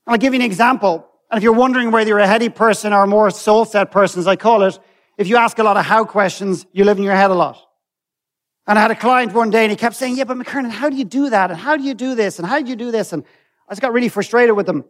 I'll 0.07 0.19
give 0.19 0.35
you 0.35 0.41
an 0.41 0.47
example. 0.47 1.07
And 1.31 1.39
if 1.39 1.45
you're 1.45 1.53
wondering 1.53 1.91
whether 1.91 2.09
you're 2.09 2.19
a 2.19 2.27
heady 2.27 2.49
person 2.49 2.93
or 2.93 3.05
a 3.05 3.07
more 3.07 3.31
soul 3.31 3.65
set 3.65 3.91
person, 3.91 4.21
as 4.21 4.27
I 4.27 4.37
call 4.37 4.63
it, 4.65 4.79
if 5.17 5.29
you 5.29 5.37
ask 5.37 5.59
a 5.59 5.63
lot 5.63 5.77
of 5.77 5.85
how 5.85 6.05
questions, 6.05 6.67
you 6.73 6.85
live 6.85 6.99
in 6.99 7.05
your 7.05 7.15
head 7.15 7.31
a 7.31 7.35
lot. 7.35 7.59
And 8.67 8.79
I 8.79 8.83
had 8.83 8.91
a 8.91 8.97
client 8.97 9.33
one 9.33 9.51
day 9.51 9.63
and 9.63 9.71
he 9.71 9.77
kept 9.77 9.95
saying, 9.95 10.17
yeah, 10.17 10.25
but 10.25 10.37
McKernan, 10.37 10.71
how 10.71 10.89
do 10.89 10.97
you 10.97 11.05
do 11.05 11.31
that? 11.31 11.51
And 11.51 11.61
how 11.61 11.77
do 11.77 11.85
you 11.85 11.95
do 11.95 12.15
this? 12.15 12.39
And 12.39 12.49
how 12.49 12.61
do 12.61 12.69
you 12.69 12.77
do 12.77 12.91
this? 12.91 13.13
And 13.13 13.23
I 13.69 13.73
just 13.73 13.83
got 13.83 13.93
really 13.93 14.09
frustrated 14.09 14.57
with 14.57 14.69
him. 14.69 14.85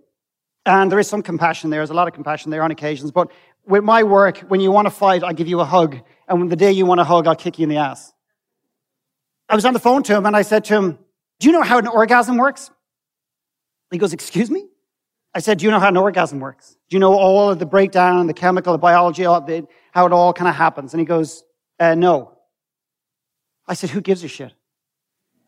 And 0.64 0.90
there 0.90 0.98
is 0.98 1.08
some 1.08 1.22
compassion 1.22 1.70
there. 1.70 1.80
There's 1.80 1.90
a 1.90 1.94
lot 1.94 2.08
of 2.08 2.14
compassion 2.14 2.50
there 2.50 2.62
on 2.62 2.70
occasions. 2.70 3.10
But 3.10 3.30
with 3.66 3.84
my 3.84 4.02
work, 4.02 4.38
when 4.48 4.60
you 4.60 4.70
want 4.70 4.86
to 4.86 4.90
fight, 4.90 5.24
I 5.24 5.32
give 5.32 5.48
you 5.48 5.60
a 5.60 5.64
hug. 5.64 5.98
And 6.28 6.38
when 6.38 6.48
the 6.48 6.56
day 6.56 6.72
you 6.72 6.86
want 6.86 7.00
a 7.00 7.04
hug, 7.04 7.26
I'll 7.26 7.36
kick 7.36 7.58
you 7.58 7.64
in 7.64 7.68
the 7.68 7.78
ass. 7.78 8.12
I 9.48 9.54
was 9.54 9.64
on 9.64 9.72
the 9.72 9.78
phone 9.78 10.02
to 10.04 10.14
him 10.14 10.26
and 10.26 10.36
I 10.36 10.42
said 10.42 10.64
to 10.66 10.74
him, 10.74 10.98
do 11.40 11.48
you 11.48 11.52
know 11.52 11.62
how 11.62 11.78
an 11.78 11.86
orgasm 11.86 12.36
works? 12.36 12.70
He 13.90 13.98
goes, 13.98 14.12
excuse 14.12 14.50
me? 14.50 14.66
I 15.34 15.40
said, 15.40 15.58
do 15.58 15.64
you 15.64 15.70
know 15.70 15.80
how 15.80 15.88
an 15.88 15.96
orgasm 15.96 16.40
works? 16.40 16.76
Do 16.88 16.96
you 16.96 17.00
know 17.00 17.12
all 17.12 17.50
of 17.50 17.58
the 17.58 17.66
breakdown, 17.66 18.26
the 18.26 18.34
chemical, 18.34 18.72
the 18.72 18.78
biology, 18.78 19.24
how 19.24 20.06
it 20.06 20.12
all 20.12 20.32
kind 20.32 20.48
of 20.48 20.54
happens? 20.54 20.94
And 20.94 21.00
he 21.00 21.06
goes, 21.06 21.42
uh, 21.78 21.94
no. 21.94 22.32
I 23.66 23.74
said, 23.74 23.90
who 23.90 24.00
gives 24.00 24.22
a 24.24 24.28
shit? 24.28 24.52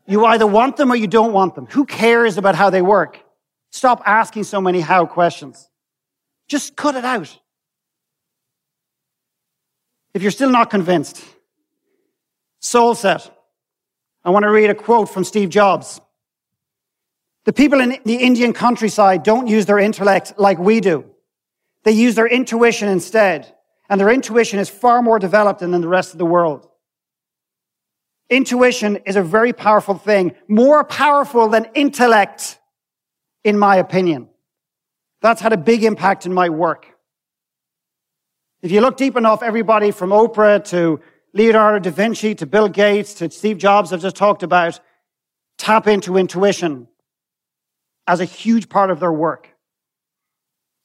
You 0.07 0.25
either 0.25 0.47
want 0.47 0.77
them 0.77 0.93
or 0.93 0.97
you 0.97 1.07
don't 1.07 1.33
want 1.33 1.55
them. 1.55 1.67
Who 1.67 1.85
cares 1.85 2.37
about 2.37 2.55
how 2.55 2.71
they 2.71 2.83
work? 2.83 3.21
Stop 3.71 4.03
asking 4.07 4.45
so 4.45 4.61
many 4.61 4.81
how 4.81 5.07
questions. 5.07 5.69
Just 6.49 6.77
cut 6.77 6.95
it 6.95 7.05
out. 7.05 7.39
If 10.17 10.23
you're 10.23 10.31
still 10.31 10.49
not 10.49 10.71
convinced, 10.71 11.23
soul 12.59 12.95
set. 12.95 13.31
I 14.25 14.31
want 14.31 14.45
to 14.45 14.51
read 14.51 14.71
a 14.71 14.75
quote 14.75 15.11
from 15.11 15.25
Steve 15.25 15.51
Jobs. 15.51 16.01
The 17.45 17.53
people 17.53 17.81
in 17.81 17.99
the 18.03 18.15
Indian 18.15 18.55
countryside 18.55 19.25
don't 19.25 19.47
use 19.47 19.67
their 19.67 19.79
intellect 19.79 20.33
like 20.39 20.59
we 20.59 20.81
do. 20.81 21.05
They 21.83 21.93
use 21.93 22.15
their 22.15 22.27
intuition 22.27 22.89
instead. 22.89 23.55
And 23.91 24.01
their 24.01 24.09
intuition 24.09 24.59
is 24.59 24.71
far 24.71 25.03
more 25.03 25.19
developed 25.19 25.61
than 25.61 25.75
in 25.75 25.83
the 25.83 25.87
rest 25.87 26.15
of 26.15 26.19
the 26.19 26.25
world. 26.25 26.67
Intuition 28.31 28.97
is 29.05 29.17
a 29.17 29.23
very 29.23 29.53
powerful 29.53 29.97
thing, 29.99 30.35
more 30.49 30.83
powerful 30.83 31.47
than 31.49 31.67
intellect, 31.75 32.59
in 33.45 33.59
my 33.59 33.77
opinion. 33.77 34.31
That's 35.21 35.43
had 35.43 35.53
a 35.53 35.59
big 35.59 35.85
impact 35.85 36.25
in 36.25 36.33
my 36.33 36.49
work. 36.49 36.96
If 38.63 38.73
you 38.73 38.81
look 38.81 38.97
deep 38.97 39.17
enough, 39.17 39.43
everybody 39.43 39.91
from 39.91 40.11
Oprah 40.11 40.65
to 40.71 41.01
Leonardo 41.35 41.79
da 41.79 41.95
Vinci 41.95 42.35
to 42.37 42.47
Bill 42.47 42.69
Gates 42.69 43.13
to 43.15 43.31
Steve 43.31 43.59
Jobs 43.59 43.93
I've 43.93 44.01
just 44.01 44.17
talked 44.17 44.43
about 44.43 44.81
tap 45.59 45.87
into 45.87 46.17
intuition 46.17 46.89
as 48.07 48.21
a 48.21 48.25
huge 48.25 48.69
part 48.69 48.91
of 48.91 48.99
their 48.99 49.13
work. 49.13 49.51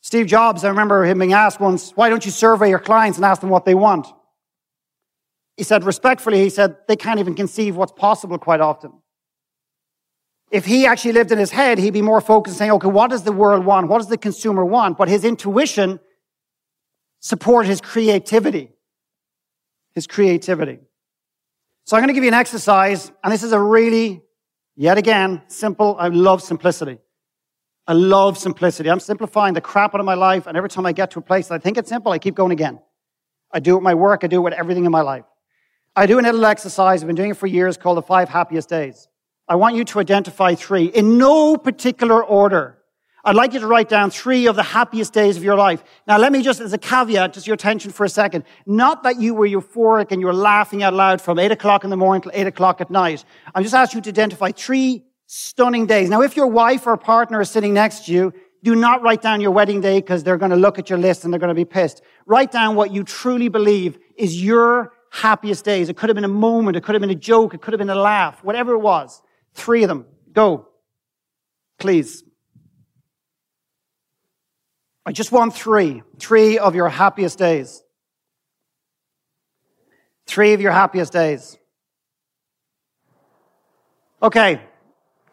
Steve 0.01 0.27
Jobs, 0.27 0.63
I 0.63 0.69
remember 0.69 1.05
him 1.05 1.19
being 1.19 1.34
asked 1.34 1.60
once, 1.60 1.91
why 1.91 2.10
don't 2.10 2.25
you 2.25 2.31
survey 2.31 2.69
your 2.69 2.79
clients 2.79 3.17
and 3.17 3.25
ask 3.25 3.39
them 3.39 3.49
what 3.49 3.65
they 3.65 3.75
want? 3.75 4.07
He 5.55 5.63
said, 5.63 5.84
respectfully, 5.84 6.41
he 6.41 6.49
said, 6.49 6.75
they 6.88 6.95
can't 6.95 7.19
even 7.19 7.36
conceive 7.36 7.75
what's 7.77 7.91
possible 7.91 8.38
quite 8.38 8.62
often. 8.62 8.91
If 10.49 10.65
he 10.65 10.86
actually 10.86 11.13
lived 11.13 11.31
in 11.31 11.38
his 11.38 11.51
head, 11.51 11.77
he'd 11.77 11.93
be 11.93 12.01
more 12.01 12.19
focused 12.19 12.57
saying, 12.57 12.71
okay, 12.71 12.88
what 12.88 13.12
does 13.12 13.23
the 13.23 13.31
world 13.31 13.63
want? 13.63 13.88
What 13.88 13.99
does 13.99 14.10
the 14.10 14.17
consumer 14.17 14.65
want? 14.65 14.97
But 14.97 15.07
his 15.07 15.23
intuition 15.23 15.99
supported 17.21 17.69
his 17.69 17.79
creativity. 17.79 18.71
His 19.93 20.07
creativity. 20.07 20.79
So 21.86 21.95
I'm 21.95 22.01
going 22.01 22.10
to 22.10 22.13
give 22.13 22.23
you 22.23 22.29
an 22.29 22.34
exercise, 22.34 23.12
and 23.23 23.31
this 23.31 23.43
is 23.43 23.53
a 23.53 23.60
really, 23.60 24.21
yet 24.75 24.97
again, 24.97 25.41
simple. 25.47 25.95
I 25.97 26.10
love 26.10 26.41
simplicity. 26.41 26.99
I 27.88 27.93
love 27.93 28.38
simplicity. 28.38 28.89
I'm 28.89 28.99
simplifying 28.99 29.53
the 29.53 29.62
crap 29.62 29.95
out 29.95 29.99
of 29.99 30.05
my 30.05 30.13
life, 30.13 30.47
and 30.47 30.55
every 30.55 30.69
time 30.69 30.86
I 30.86 30.91
get 30.91 31.12
to 31.12 31.19
a 31.19 31.21
place 31.21 31.47
that 31.47 31.55
I 31.55 31.57
think 31.57 31.77
it's 31.77 31.89
simple, 31.89 32.12
I 32.12 32.19
keep 32.19 32.36
going 32.36 32.51
again. 32.51 32.79
I 33.51 33.60
do 33.60 33.71
it 33.71 33.75
with 33.75 33.84
my 33.84 33.95
work, 33.95 34.23
I 34.23 34.27
do 34.27 34.38
it 34.38 34.43
with 34.43 34.53
everything 34.53 34.86
in 34.86 34.91
my 34.91 35.01
life. 35.01 35.25
I 35.95 36.05
do 36.05 36.19
a 36.19 36.21
little 36.21 36.45
exercise, 36.45 37.01
I've 37.01 37.07
been 37.07 37.15
doing 37.15 37.31
it 37.31 37.38
for 37.38 37.47
years, 37.47 37.77
called 37.77 37.97
the 37.97 38.01
five 38.01 38.29
happiest 38.29 38.69
days. 38.69 39.07
I 39.47 39.55
want 39.55 39.75
you 39.75 39.84
to 39.84 39.99
identify 39.99 40.55
three 40.55 40.86
in 40.86 41.17
no 41.17 41.57
particular 41.57 42.23
order. 42.23 42.77
I'd 43.23 43.36
like 43.36 43.53
you 43.53 43.60
to 43.60 43.67
write 43.67 43.88
down 43.88 44.10
three 44.10 44.47
of 44.47 44.55
the 44.55 44.63
happiest 44.63 45.13
days 45.13 45.38
of 45.38 45.43
your 45.43 45.55
life. 45.55 45.84
Now, 46.07 46.17
let 46.17 46.31
me 46.31 46.41
just, 46.41 46.60
as 46.60 46.73
a 46.73 46.77
caveat, 46.77 47.34
just 47.34 47.45
your 47.45 47.53
attention 47.53 47.91
for 47.91 48.03
a 48.03 48.10
second. 48.10 48.45
Not 48.65 49.03
that 49.03 49.19
you 49.19 49.36
were 49.36 49.47
euphoric 49.47 50.12
and 50.12 50.19
you 50.19 50.27
were 50.27 50.34
laughing 50.34 50.81
out 50.81 50.93
loud 50.93 51.21
from 51.21 51.38
eight 51.38 51.51
o'clock 51.51 51.84
in 51.84 51.89
the 51.91 51.97
morning 51.97 52.21
till 52.21 52.31
eight 52.34 52.47
o'clock 52.47 52.81
at 52.81 52.89
night. 52.89 53.23
I'm 53.53 53.63
just 53.63 53.75
asking 53.75 53.99
you 53.99 54.01
to 54.03 54.10
identify 54.10 54.51
three 54.51 55.03
stunning 55.27 55.86
days. 55.86 56.10
Now, 56.10 56.21
if 56.21 56.36
your 56.36 56.47
wife 56.47 56.88
or 56.88 56.97
partner 56.97 57.41
is 57.41 57.49
sitting 57.49 57.73
next 57.73 58.05
to 58.05 58.12
you, 58.12 58.34
do 58.63 58.75
not 58.75 59.01
write 59.01 59.21
down 59.21 59.41
your 59.41 59.51
wedding 59.51 59.81
day 59.81 59.99
because 59.99 60.23
they're 60.23 60.38
going 60.38 60.51
to 60.51 60.57
look 60.57 60.77
at 60.77 60.89
your 60.89 60.99
list 60.99 61.23
and 61.23 61.34
they're 61.34 61.39
going 61.39 61.49
to 61.49 61.55
be 61.55 61.65
pissed. 61.65 62.01
Write 62.25 62.51
down 62.51 62.75
what 62.75 62.91
you 62.91 63.03
truly 63.03 63.49
believe 63.49 63.97
is 64.17 64.43
your 64.43 64.93
happiest 65.12 65.65
days. 65.65 65.89
It 65.89 65.97
could 65.97 66.10
have 66.10 66.15
been 66.15 66.23
a 66.23 66.27
moment. 66.27 66.77
It 66.77 66.84
could 66.84 66.95
have 66.95 67.01
been 67.01 67.10
a 67.10 67.15
joke. 67.15 67.53
It 67.53 67.62
could 67.62 67.73
have 67.73 67.79
been 67.79 67.89
a 67.89 67.95
laugh. 67.95 68.43
Whatever 68.43 68.73
it 68.73 68.79
was. 68.79 69.21
Three 69.53 69.84
of 69.84 69.89
them. 69.89 70.05
Go. 70.31 70.67
Please. 71.79 72.23
I 75.05 75.11
just 75.11 75.31
want 75.31 75.55
three. 75.55 76.03
Three 76.19 76.59
of 76.59 76.75
your 76.75 76.89
happiest 76.89 77.39
days. 77.39 77.83
Three 80.27 80.53
of 80.53 80.61
your 80.61 80.71
happiest 80.71 81.11
days. 81.11 81.57
Okay. 84.21 84.61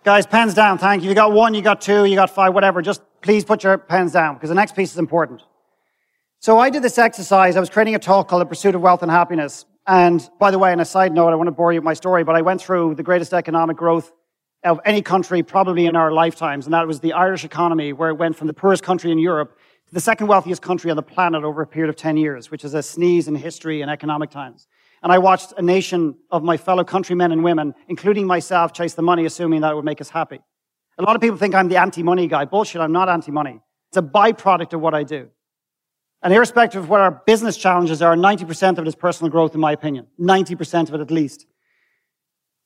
Guys, 0.04 0.26
pens 0.26 0.54
down. 0.54 0.78
Thank 0.78 1.02
you. 1.02 1.10
You 1.10 1.14
got 1.14 1.32
one, 1.32 1.52
you 1.52 1.60
got 1.60 1.80
two, 1.80 2.06
you 2.06 2.14
got 2.14 2.30
five, 2.30 2.54
whatever. 2.54 2.80
Just 2.80 3.02
please 3.20 3.44
put 3.44 3.62
your 3.62 3.76
pens 3.76 4.12
down 4.12 4.34
because 4.34 4.48
the 4.48 4.54
next 4.54 4.74
piece 4.74 4.92
is 4.92 4.98
important. 4.98 5.42
So 6.40 6.58
I 6.58 6.70
did 6.70 6.82
this 6.82 6.96
exercise. 6.98 7.56
I 7.56 7.60
was 7.60 7.68
creating 7.68 7.94
a 7.94 7.98
talk 7.98 8.28
called 8.28 8.40
The 8.40 8.46
Pursuit 8.46 8.74
of 8.74 8.80
Wealth 8.80 9.02
and 9.02 9.10
Happiness. 9.10 9.66
And 9.86 10.26
by 10.38 10.50
the 10.50 10.58
way, 10.58 10.72
on 10.72 10.80
a 10.80 10.84
side 10.84 11.12
note, 11.12 11.28
I 11.28 11.34
want 11.34 11.48
to 11.48 11.52
bore 11.52 11.72
you 11.72 11.80
with 11.80 11.84
my 11.84 11.94
story, 11.94 12.24
but 12.24 12.36
I 12.36 12.42
went 12.42 12.62
through 12.62 12.94
the 12.94 13.02
greatest 13.02 13.34
economic 13.34 13.76
growth 13.76 14.12
of 14.64 14.80
any 14.84 15.02
country 15.02 15.42
probably 15.42 15.86
in 15.86 15.96
our 15.96 16.12
lifetimes. 16.12 16.66
And 16.66 16.74
that 16.74 16.86
was 16.86 17.00
the 17.00 17.12
Irish 17.12 17.44
economy, 17.44 17.92
where 17.92 18.10
it 18.10 18.14
went 18.14 18.36
from 18.36 18.46
the 18.46 18.54
poorest 18.54 18.82
country 18.82 19.10
in 19.10 19.18
Europe 19.18 19.57
to 19.88 19.94
the 19.94 20.00
second 20.00 20.26
wealthiest 20.26 20.60
country 20.60 20.90
on 20.90 20.96
the 20.96 21.02
planet 21.02 21.44
over 21.44 21.62
a 21.62 21.66
period 21.66 21.88
of 21.88 21.96
10 21.96 22.16
years, 22.16 22.50
which 22.50 22.64
is 22.64 22.74
a 22.74 22.82
sneeze 22.82 23.26
in 23.26 23.34
history 23.34 23.80
and 23.80 23.90
economic 23.90 24.30
times. 24.30 24.66
And 25.02 25.12
I 25.12 25.18
watched 25.18 25.54
a 25.56 25.62
nation 25.62 26.16
of 26.30 26.42
my 26.42 26.56
fellow 26.56 26.84
countrymen 26.84 27.32
and 27.32 27.42
women, 27.42 27.74
including 27.88 28.26
myself, 28.26 28.72
chase 28.72 28.94
the 28.94 29.02
money, 29.02 29.24
assuming 29.24 29.62
that 29.62 29.72
it 29.72 29.76
would 29.76 29.84
make 29.84 30.00
us 30.00 30.10
happy. 30.10 30.40
A 30.98 31.02
lot 31.02 31.14
of 31.14 31.22
people 31.22 31.38
think 31.38 31.54
I'm 31.54 31.68
the 31.68 31.76
anti-money 31.76 32.26
guy. 32.26 32.44
Bullshit, 32.44 32.80
I'm 32.80 32.92
not 32.92 33.08
anti-money. 33.08 33.60
It's 33.90 33.96
a 33.96 34.02
byproduct 34.02 34.72
of 34.72 34.80
what 34.80 34.94
I 34.94 35.04
do. 35.04 35.28
And 36.20 36.34
irrespective 36.34 36.82
of 36.82 36.90
what 36.90 37.00
our 37.00 37.22
business 37.26 37.56
challenges 37.56 38.02
are, 38.02 38.16
90% 38.16 38.72
of 38.72 38.80
it 38.80 38.88
is 38.88 38.96
personal 38.96 39.30
growth, 39.30 39.54
in 39.54 39.60
my 39.60 39.72
opinion. 39.72 40.08
90% 40.20 40.88
of 40.88 40.94
it 40.94 41.00
at 41.00 41.12
least. 41.12 41.46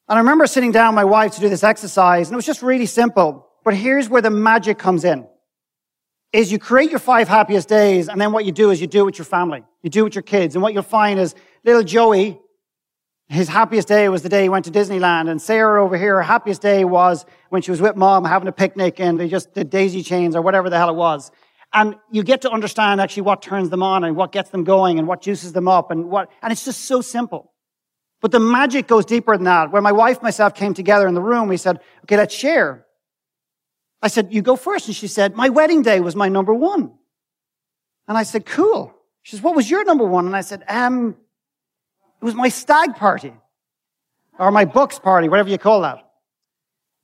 And 0.08 0.16
I 0.16 0.20
remember 0.20 0.46
sitting 0.46 0.72
down 0.72 0.94
with 0.94 0.96
my 0.96 1.04
wife 1.04 1.35
to 1.35 1.40
do 1.40 1.50
this 1.50 1.62
exercise, 1.62 2.28
and 2.28 2.35
it 2.35 2.37
was 2.37 2.46
just 2.46 2.62
really 2.62 2.87
simple. 2.87 3.46
But 3.62 3.74
here's 3.74 4.08
where 4.08 4.22
the 4.22 4.30
magic 4.30 4.78
comes 4.78 5.04
in. 5.04 5.28
Is 6.33 6.51
you 6.51 6.59
create 6.59 6.90
your 6.90 6.99
five 6.99 7.29
happiest 7.29 7.68
days, 7.68 8.09
and 8.09 8.21
then 8.21 8.33
what 8.33 8.45
you 8.45 8.53
do 8.53 8.71
is 8.71 8.81
you 8.81 8.87
do 8.87 9.01
it 9.01 9.05
with 9.05 9.18
your 9.18 9.27
family. 9.27 9.62
You 9.83 9.90
do 9.90 10.01
it 10.01 10.05
with 10.05 10.14
your 10.14 10.23
kids. 10.23 10.55
And 10.55 10.62
what 10.62 10.73
you'll 10.73 10.83
find 10.83 11.21
is 11.21 11.35
little 11.64 11.83
Joey, 11.83 12.40
his 13.29 13.49
happiest 13.49 13.88
day 13.88 14.09
was 14.09 14.23
the 14.23 14.29
day 14.29 14.42
he 14.42 14.49
went 14.49 14.66
to 14.66 14.71
Disneyland. 14.71 15.31
And 15.31 15.40
Sarah 15.40 15.83
over 15.83 15.97
here, 15.97 16.16
her 16.16 16.23
happiest 16.23 16.61
day 16.61 16.85
was 16.85 17.25
when 17.49 17.62
she 17.62 17.71
was 17.71 17.81
with 17.81 17.97
mom 17.97 18.25
having 18.25 18.47
a 18.49 18.53
picnic 18.53 19.01
and 19.01 19.18
they 19.18 19.29
just 19.29 19.55
did 19.55 19.71
daisy 19.71 20.03
chains 20.03 20.37
or 20.37 20.42
whatever 20.42 20.68
the 20.68 20.77
hell 20.77 20.90
it 20.90 20.97
was. 20.97 21.31
And 21.73 21.97
you 22.11 22.23
get 22.23 22.42
to 22.42 22.51
understand 22.51 23.01
actually 23.01 23.23
what 23.23 23.40
turns 23.40 23.71
them 23.71 23.83
on 23.83 24.05
and 24.05 24.16
what 24.16 24.33
gets 24.33 24.51
them 24.51 24.64
going 24.64 24.99
and 24.99 25.09
what 25.09 25.23
juices 25.23 25.55
them 25.55 25.66
up 25.66 25.90
and 25.90 26.11
what, 26.11 26.31
and 26.42 26.53
it's 26.53 26.64
just 26.64 26.83
so 26.83 27.01
simple. 27.01 27.53
But 28.21 28.33
the 28.33 28.40
magic 28.40 28.87
goes 28.87 29.07
deeper 29.07 29.35
than 29.35 29.45
that. 29.45 29.73
When 29.73 29.83
my 29.83 29.92
wife 29.92 30.18
and 30.18 30.25
myself 30.25 30.55
came 30.55 30.75
together 30.75 31.09
in 31.09 31.14
the 31.14 31.23
room, 31.23 31.49
we 31.49 31.57
said, 31.57 31.81
okay, 32.05 32.18
let's 32.18 32.35
share. 32.35 32.85
I 34.02 34.08
said, 34.08 34.32
you 34.34 34.42
go 34.42 34.56
first. 34.56 34.88
And 34.88 34.96
she 34.96 35.06
said, 35.06 35.36
my 35.36 35.48
wedding 35.48 35.82
day 35.82 36.00
was 36.00 36.16
my 36.16 36.28
number 36.28 36.52
one. 36.52 36.92
And 38.08 38.18
I 38.18 38.24
said, 38.24 38.44
cool. 38.44 38.92
She 39.22 39.36
says, 39.36 39.42
what 39.42 39.54
was 39.54 39.70
your 39.70 39.84
number 39.84 40.04
one? 40.04 40.26
And 40.26 40.34
I 40.34 40.40
said, 40.40 40.64
um, 40.68 41.16
it 42.20 42.24
was 42.24 42.34
my 42.34 42.48
stag 42.48 42.96
party 42.96 43.32
or 44.38 44.50
my 44.50 44.64
books 44.64 44.98
party, 44.98 45.28
whatever 45.28 45.48
you 45.48 45.58
call 45.58 45.82
that. 45.82 46.08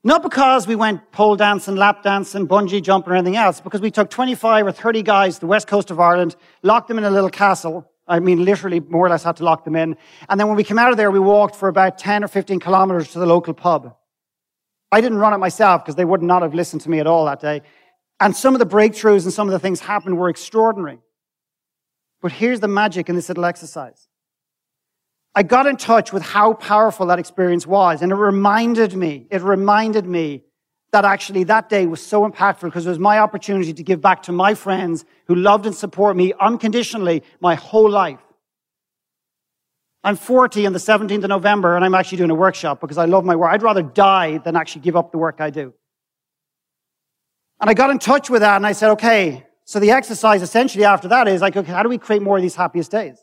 Not 0.04 0.22
because 0.22 0.66
we 0.66 0.76
went 0.76 1.12
pole 1.12 1.36
dancing, 1.36 1.76
lap 1.76 2.02
dancing, 2.02 2.46
bungee 2.46 2.82
jumping 2.82 3.12
or 3.12 3.16
anything 3.16 3.36
else, 3.36 3.60
because 3.60 3.80
we 3.80 3.90
took 3.90 4.10
25 4.10 4.66
or 4.66 4.72
30 4.72 5.02
guys 5.02 5.34
to 5.34 5.40
the 5.40 5.46
west 5.46 5.66
coast 5.66 5.90
of 5.90 6.00
Ireland, 6.00 6.36
locked 6.62 6.88
them 6.88 6.98
in 6.98 7.04
a 7.04 7.10
little 7.10 7.30
castle. 7.30 7.90
I 8.06 8.20
mean, 8.20 8.44
literally 8.44 8.80
more 8.80 9.06
or 9.06 9.10
less 9.10 9.24
had 9.24 9.36
to 9.36 9.44
lock 9.44 9.64
them 9.64 9.76
in. 9.76 9.96
And 10.28 10.40
then 10.40 10.46
when 10.46 10.56
we 10.56 10.64
came 10.64 10.78
out 10.78 10.90
of 10.90 10.96
there, 10.96 11.10
we 11.10 11.18
walked 11.18 11.56
for 11.56 11.68
about 11.68 11.98
10 11.98 12.24
or 12.24 12.28
15 12.28 12.58
kilometers 12.58 13.12
to 13.12 13.18
the 13.18 13.26
local 13.26 13.52
pub. 13.52 13.94
I 14.90 15.00
didn't 15.00 15.18
run 15.18 15.34
it 15.34 15.38
myself 15.38 15.84
because 15.84 15.96
they 15.96 16.04
would 16.04 16.22
not 16.22 16.42
have 16.42 16.54
listened 16.54 16.82
to 16.82 16.90
me 16.90 16.98
at 17.00 17.06
all 17.06 17.26
that 17.26 17.40
day. 17.40 17.62
And 18.20 18.34
some 18.34 18.54
of 18.54 18.58
the 18.58 18.66
breakthroughs 18.66 19.24
and 19.24 19.32
some 19.32 19.48
of 19.48 19.52
the 19.52 19.58
things 19.58 19.80
happened 19.80 20.18
were 20.18 20.28
extraordinary. 20.28 20.98
But 22.20 22.32
here's 22.32 22.60
the 22.60 22.68
magic 22.68 23.08
in 23.08 23.14
this 23.14 23.28
little 23.28 23.44
exercise. 23.44 24.08
I 25.34 25.44
got 25.44 25.66
in 25.66 25.76
touch 25.76 26.12
with 26.12 26.22
how 26.22 26.54
powerful 26.54 27.06
that 27.06 27.18
experience 27.18 27.66
was. 27.66 28.02
And 28.02 28.10
it 28.10 28.16
reminded 28.16 28.94
me, 28.94 29.26
it 29.30 29.42
reminded 29.42 30.06
me 30.06 30.42
that 30.90 31.04
actually 31.04 31.44
that 31.44 31.68
day 31.68 31.86
was 31.86 32.04
so 32.04 32.28
impactful 32.28 32.62
because 32.62 32.86
it 32.86 32.88
was 32.88 32.98
my 32.98 33.18
opportunity 33.18 33.72
to 33.74 33.82
give 33.82 34.00
back 34.00 34.22
to 34.22 34.32
my 34.32 34.54
friends 34.54 35.04
who 35.26 35.34
loved 35.34 35.66
and 35.66 35.74
support 35.74 36.16
me 36.16 36.32
unconditionally 36.40 37.22
my 37.40 37.54
whole 37.54 37.90
life. 37.90 38.20
I'm 40.04 40.16
40 40.16 40.66
on 40.66 40.72
the 40.72 40.78
17th 40.78 41.24
of 41.24 41.28
November 41.28 41.74
and 41.74 41.84
I'm 41.84 41.94
actually 41.94 42.18
doing 42.18 42.30
a 42.30 42.34
workshop 42.34 42.80
because 42.80 42.98
I 42.98 43.06
love 43.06 43.24
my 43.24 43.34
work. 43.34 43.50
I'd 43.52 43.62
rather 43.62 43.82
die 43.82 44.38
than 44.38 44.54
actually 44.56 44.82
give 44.82 44.96
up 44.96 45.10
the 45.10 45.18
work 45.18 45.40
I 45.40 45.50
do. 45.50 45.74
And 47.60 47.68
I 47.68 47.74
got 47.74 47.90
in 47.90 47.98
touch 47.98 48.30
with 48.30 48.42
that 48.42 48.56
and 48.56 48.66
I 48.66 48.72
said, 48.72 48.90
okay, 48.92 49.44
so 49.64 49.80
the 49.80 49.90
exercise 49.90 50.40
essentially 50.40 50.84
after 50.84 51.08
that 51.08 51.26
is 51.26 51.40
like, 51.40 51.56
okay, 51.56 51.72
how 51.72 51.82
do 51.82 51.88
we 51.88 51.98
create 51.98 52.22
more 52.22 52.36
of 52.36 52.42
these 52.42 52.54
happiest 52.54 52.90
days? 52.90 53.18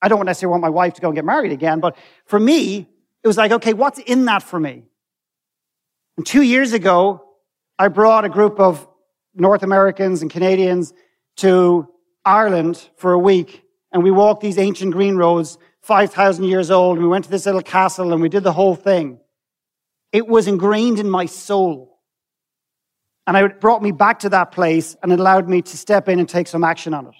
I 0.00 0.08
don't 0.08 0.24
necessarily 0.24 0.52
want 0.52 0.62
my 0.62 0.70
wife 0.70 0.94
to 0.94 1.00
go 1.00 1.08
and 1.08 1.14
get 1.14 1.24
married 1.24 1.52
again, 1.52 1.80
but 1.80 1.96
for 2.26 2.38
me, 2.38 2.88
it 3.22 3.26
was 3.26 3.36
like, 3.36 3.52
okay, 3.52 3.72
what's 3.72 3.98
in 3.98 4.24
that 4.24 4.42
for 4.42 4.58
me? 4.58 4.84
And 6.16 6.26
two 6.26 6.42
years 6.42 6.72
ago, 6.72 7.24
I 7.78 7.88
brought 7.88 8.24
a 8.24 8.28
group 8.28 8.58
of 8.58 8.86
North 9.34 9.62
Americans 9.62 10.22
and 10.22 10.30
Canadians 10.30 10.92
to 11.36 11.88
Ireland 12.24 12.88
for 12.96 13.12
a 13.12 13.18
week, 13.18 13.64
and 13.92 14.02
we 14.02 14.10
walked 14.10 14.42
these 14.42 14.58
ancient 14.58 14.92
green 14.92 15.16
roads, 15.16 15.58
5,000 15.82 16.44
years 16.44 16.70
old, 16.70 16.96
and 16.96 17.04
we 17.04 17.10
went 17.10 17.24
to 17.24 17.30
this 17.30 17.46
little 17.46 17.62
castle, 17.62 18.12
and 18.12 18.22
we 18.22 18.28
did 18.28 18.44
the 18.44 18.52
whole 18.52 18.74
thing. 18.74 19.18
It 20.12 20.26
was 20.28 20.46
ingrained 20.46 20.98
in 20.98 21.10
my 21.10 21.26
soul. 21.26 21.92
And 23.26 23.36
it 23.36 23.60
brought 23.60 23.82
me 23.82 23.92
back 23.92 24.20
to 24.20 24.28
that 24.30 24.52
place 24.52 24.96
and 25.02 25.12
it 25.12 25.20
allowed 25.20 25.48
me 25.48 25.62
to 25.62 25.76
step 25.76 26.08
in 26.08 26.18
and 26.18 26.28
take 26.28 26.48
some 26.48 26.64
action 26.64 26.92
on 26.92 27.06
it. 27.06 27.14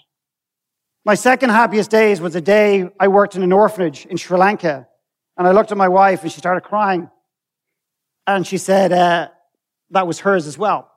My 1.05 1.15
second 1.15 1.49
happiest 1.49 1.89
days 1.89 2.21
was 2.21 2.35
a 2.35 2.41
day 2.41 2.89
I 2.99 3.07
worked 3.07 3.35
in 3.35 3.43
an 3.43 3.51
orphanage 3.51 4.05
in 4.05 4.17
Sri 4.17 4.37
Lanka. 4.37 4.87
And 5.37 5.47
I 5.47 5.51
looked 5.51 5.71
at 5.71 5.77
my 5.77 5.87
wife 5.87 6.23
and 6.23 6.31
she 6.31 6.39
started 6.39 6.61
crying. 6.61 7.09
And 8.27 8.45
she 8.45 8.57
said, 8.57 8.91
uh, 8.91 9.29
that 9.91 10.07
was 10.07 10.19
hers 10.19 10.45
as 10.45 10.57
well. 10.57 10.89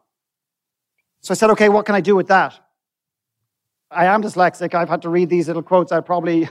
So 1.22 1.33
I 1.33 1.35
said, 1.37 1.50
okay, 1.50 1.68
what 1.68 1.87
can 1.87 1.94
I 1.94 2.00
do 2.00 2.14
with 2.14 2.29
that? 2.29 2.59
I 3.90 4.07
am 4.07 4.22
dyslexic. 4.22 4.74
I've 4.74 4.88
had 4.88 5.02
to 5.02 5.09
read 5.09 5.31
these 5.31 5.46
little 5.46 5.62
quotes 5.62 5.92
I 5.92 6.00
probably 6.00 6.48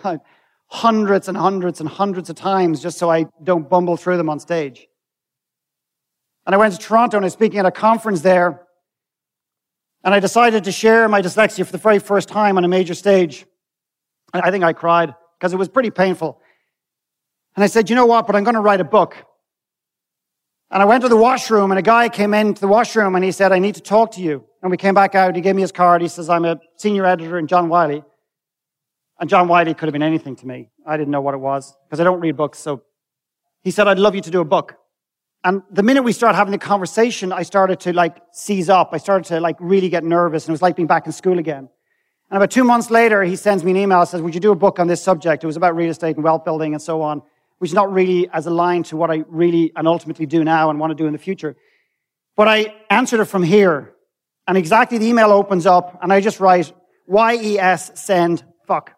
hundreds 0.68 1.28
and 1.28 1.38
hundreds 1.38 1.80
and 1.80 1.88
hundreds 1.88 2.30
of 2.30 2.36
times 2.36 2.82
just 2.82 2.98
so 2.98 3.10
I 3.10 3.26
don't 3.44 3.70
bumble 3.70 3.98
through 3.98 4.18
them 4.18 4.30
on 4.30 4.40
stage. 4.40 4.88
And 6.46 6.54
I 6.54 6.58
went 6.58 6.74
to 6.74 6.80
Toronto 6.80 7.18
and 7.18 7.26
I 7.26 7.28
was 7.28 7.34
speaking 7.34 7.60
at 7.60 7.66
a 7.66 7.72
conference 7.72 8.22
there. 8.22 8.62
And 10.04 10.14
I 10.14 10.20
decided 10.20 10.66
to 10.66 10.72
share 10.72 11.08
my 11.08 11.22
dyslexia 11.22 11.66
for 11.66 11.72
the 11.72 11.80
very 11.80 11.98
first 11.98 12.30
time 12.30 12.58
on 12.58 12.66
a 12.66 12.68
major 12.68 12.94
stage. 12.94 13.46
And 14.34 14.44
I 14.44 14.52
think 14.52 14.64
I 14.64 14.74
cried 14.74 15.16
because 15.40 15.52
it 15.52 15.58
was 15.58 15.68
pretty 15.68 15.90
painful. 15.90 16.40
And 17.56 17.64
I 17.64 17.68
said, 17.68 17.90
you 17.90 17.96
know 17.96 18.06
what? 18.06 18.28
But 18.28 18.36
I'm 18.36 18.44
going 18.44 18.56
to 18.56 18.62
write 18.62 18.82
a 18.82 18.86
book. 18.86 19.18
And 20.70 20.82
I 20.82 20.86
went 20.86 21.02
to 21.04 21.10
the 21.10 21.18
washroom 21.18 21.72
and 21.72 21.80
a 21.80 21.84
guy 21.84 22.10
came 22.10 22.34
into 22.34 22.62
the 22.62 22.68
washroom 22.68 23.16
and 23.16 23.24
he 23.24 23.32
said, 23.32 23.52
I 23.52 23.60
need 23.60 23.76
to 23.76 23.82
talk 23.82 24.12
to 24.14 24.22
you. 24.22 24.44
And 24.62 24.70
we 24.70 24.78
came 24.78 24.94
back 24.94 25.16
out. 25.16 25.36
He 25.36 25.42
gave 25.42 25.56
me 25.56 25.62
his 25.62 25.72
card. 25.72 26.02
He 26.02 26.08
says, 26.08 26.30
I'm 26.30 26.46
a 26.46 26.60
senior 26.78 27.06
editor 27.06 27.40
in 27.40 27.48
John 27.48 27.70
Wiley. 27.70 28.04
And 29.20 29.30
John 29.30 29.48
Wiley 29.48 29.74
could 29.74 29.88
have 29.88 29.94
been 29.94 30.04
anything 30.04 30.36
to 30.38 30.48
me. 30.48 30.70
I 30.86 30.98
didn't 30.98 31.12
know 31.12 31.22
what 31.22 31.34
it 31.34 31.40
was 31.40 31.76
because 31.86 32.00
I 32.00 32.04
don't 32.04 32.20
read 32.20 32.36
books. 32.36 32.60
So 32.60 32.84
he 33.62 33.72
said, 33.72 33.88
I'd 33.88 34.00
love 34.00 34.16
you 34.16 34.22
to 34.22 34.32
do 34.32 34.42
a 34.42 34.46
book. 34.46 34.76
And 35.44 35.62
the 35.70 35.84
minute 35.84 36.04
we 36.04 36.12
started 36.12 36.36
having 36.36 36.52
the 36.52 36.58
conversation, 36.58 37.32
I 37.32 37.44
started 37.44 37.80
to 37.82 37.94
like 37.94 38.18
seize 38.32 38.68
up. 38.70 38.90
I 38.94 38.98
started 38.98 39.26
to 39.30 39.40
like 39.40 39.58
really 39.60 39.90
get 39.90 40.04
nervous 40.04 40.46
and 40.46 40.50
it 40.50 40.54
was 40.54 40.62
like 40.62 40.76
being 40.76 40.88
back 40.88 41.06
in 41.06 41.12
school 41.12 41.40
again. 41.40 41.70
And 42.30 42.38
about 42.38 42.50
two 42.50 42.64
months 42.64 42.90
later, 42.90 43.22
he 43.24 43.36
sends 43.36 43.64
me 43.64 43.72
an 43.72 43.78
email 43.78 44.04
says, 44.06 44.22
would 44.22 44.34
you 44.34 44.42
do 44.42 44.52
a 44.52 44.56
book 44.56 44.80
on 44.80 44.88
this 44.88 45.02
subject? 45.02 45.44
It 45.44 45.48
was 45.48 45.56
about 45.56 45.76
real 45.76 45.92
estate 45.92 46.16
and 46.16 46.24
wealth 46.24 46.44
building 46.44 46.74
and 46.74 46.82
so 46.82 47.04
on, 47.04 47.22
which 47.60 47.70
is 47.70 47.76
not 47.76 47.94
really 47.94 48.28
as 48.34 48.48
aligned 48.48 48.86
to 48.86 48.98
what 48.98 49.12
I 49.12 49.24
really 49.28 49.72
and 49.76 49.88
ultimately 49.88 50.26
do 50.26 50.44
now 50.44 50.72
and 50.72 50.80
want 50.80 50.92
to 50.92 50.96
do 50.96 51.06
in 51.06 51.14
the 51.14 51.20
future. 51.20 51.56
But 52.36 52.48
I 52.48 52.74
answered 52.90 53.20
it 53.20 53.26
from 53.26 53.44
here 53.44 53.94
and 54.48 54.58
exactly 54.58 54.98
the 54.98 55.06
email 55.06 55.32
opens 55.32 55.68
up 55.68 56.00
and 56.02 56.12
I 56.12 56.22
just 56.22 56.40
write 56.40 56.74
YES 57.08 57.92
send 57.94 58.44
fuck. 58.66 58.95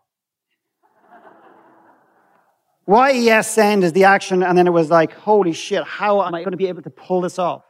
YES 2.88 3.48
send 3.48 3.84
is 3.84 3.94
the 3.94 4.06
action, 4.06 4.44
and 4.44 4.58
then 4.58 4.66
it 4.66 4.72
was 4.72 4.90
like, 4.90 5.14
holy 5.14 5.52
shit, 5.52 5.84
how 5.84 6.24
am 6.24 6.34
I 6.34 6.40
going 6.40 6.52
to 6.52 6.58
be 6.58 6.68
able 6.68 6.84
to 6.84 6.90
pull 6.90 7.22
this 7.22 7.38
off? 7.38 7.64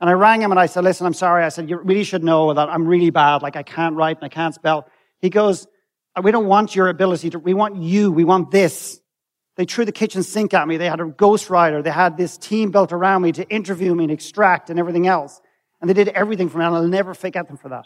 And 0.00 0.10
I 0.10 0.14
rang 0.14 0.42
him 0.42 0.50
and 0.50 0.58
I 0.58 0.66
said, 0.66 0.82
listen, 0.82 1.06
I'm 1.06 1.14
sorry. 1.14 1.44
I 1.44 1.48
said, 1.48 1.70
you 1.70 1.78
really 1.78 2.02
should 2.02 2.24
know 2.24 2.52
that 2.52 2.68
I'm 2.68 2.88
really 2.88 3.10
bad. 3.10 3.40
Like 3.40 3.54
I 3.54 3.62
can't 3.62 3.94
write 3.94 4.16
and 4.16 4.24
I 4.24 4.28
can't 4.28 4.52
spell. 4.52 4.88
He 5.20 5.30
goes, 5.30 5.68
we 6.20 6.32
don't 6.32 6.46
want 6.46 6.74
your 6.74 6.88
ability 6.88 7.30
to, 7.30 7.38
we 7.38 7.54
want 7.54 7.76
you. 7.76 8.10
We 8.10 8.24
want 8.24 8.50
this. 8.50 9.00
They 9.56 9.64
threw 9.64 9.84
the 9.84 9.92
kitchen 9.92 10.24
sink 10.24 10.54
at 10.54 10.66
me. 10.66 10.76
They 10.76 10.88
had 10.88 10.98
a 10.98 11.04
ghostwriter. 11.04 11.84
They 11.84 11.90
had 11.90 12.16
this 12.16 12.36
team 12.36 12.72
built 12.72 12.92
around 12.92 13.22
me 13.22 13.30
to 13.30 13.48
interview 13.48 13.94
me 13.94 14.02
and 14.04 14.12
extract 14.12 14.70
and 14.70 14.78
everything 14.80 15.06
else. 15.06 15.40
And 15.80 15.88
they 15.88 15.94
did 15.94 16.08
everything 16.08 16.48
for 16.48 16.58
me 16.58 16.64
and 16.64 16.74
I'll 16.74 16.88
never 16.88 17.14
forget 17.14 17.46
them 17.46 17.56
for 17.56 17.68
that. 17.68 17.84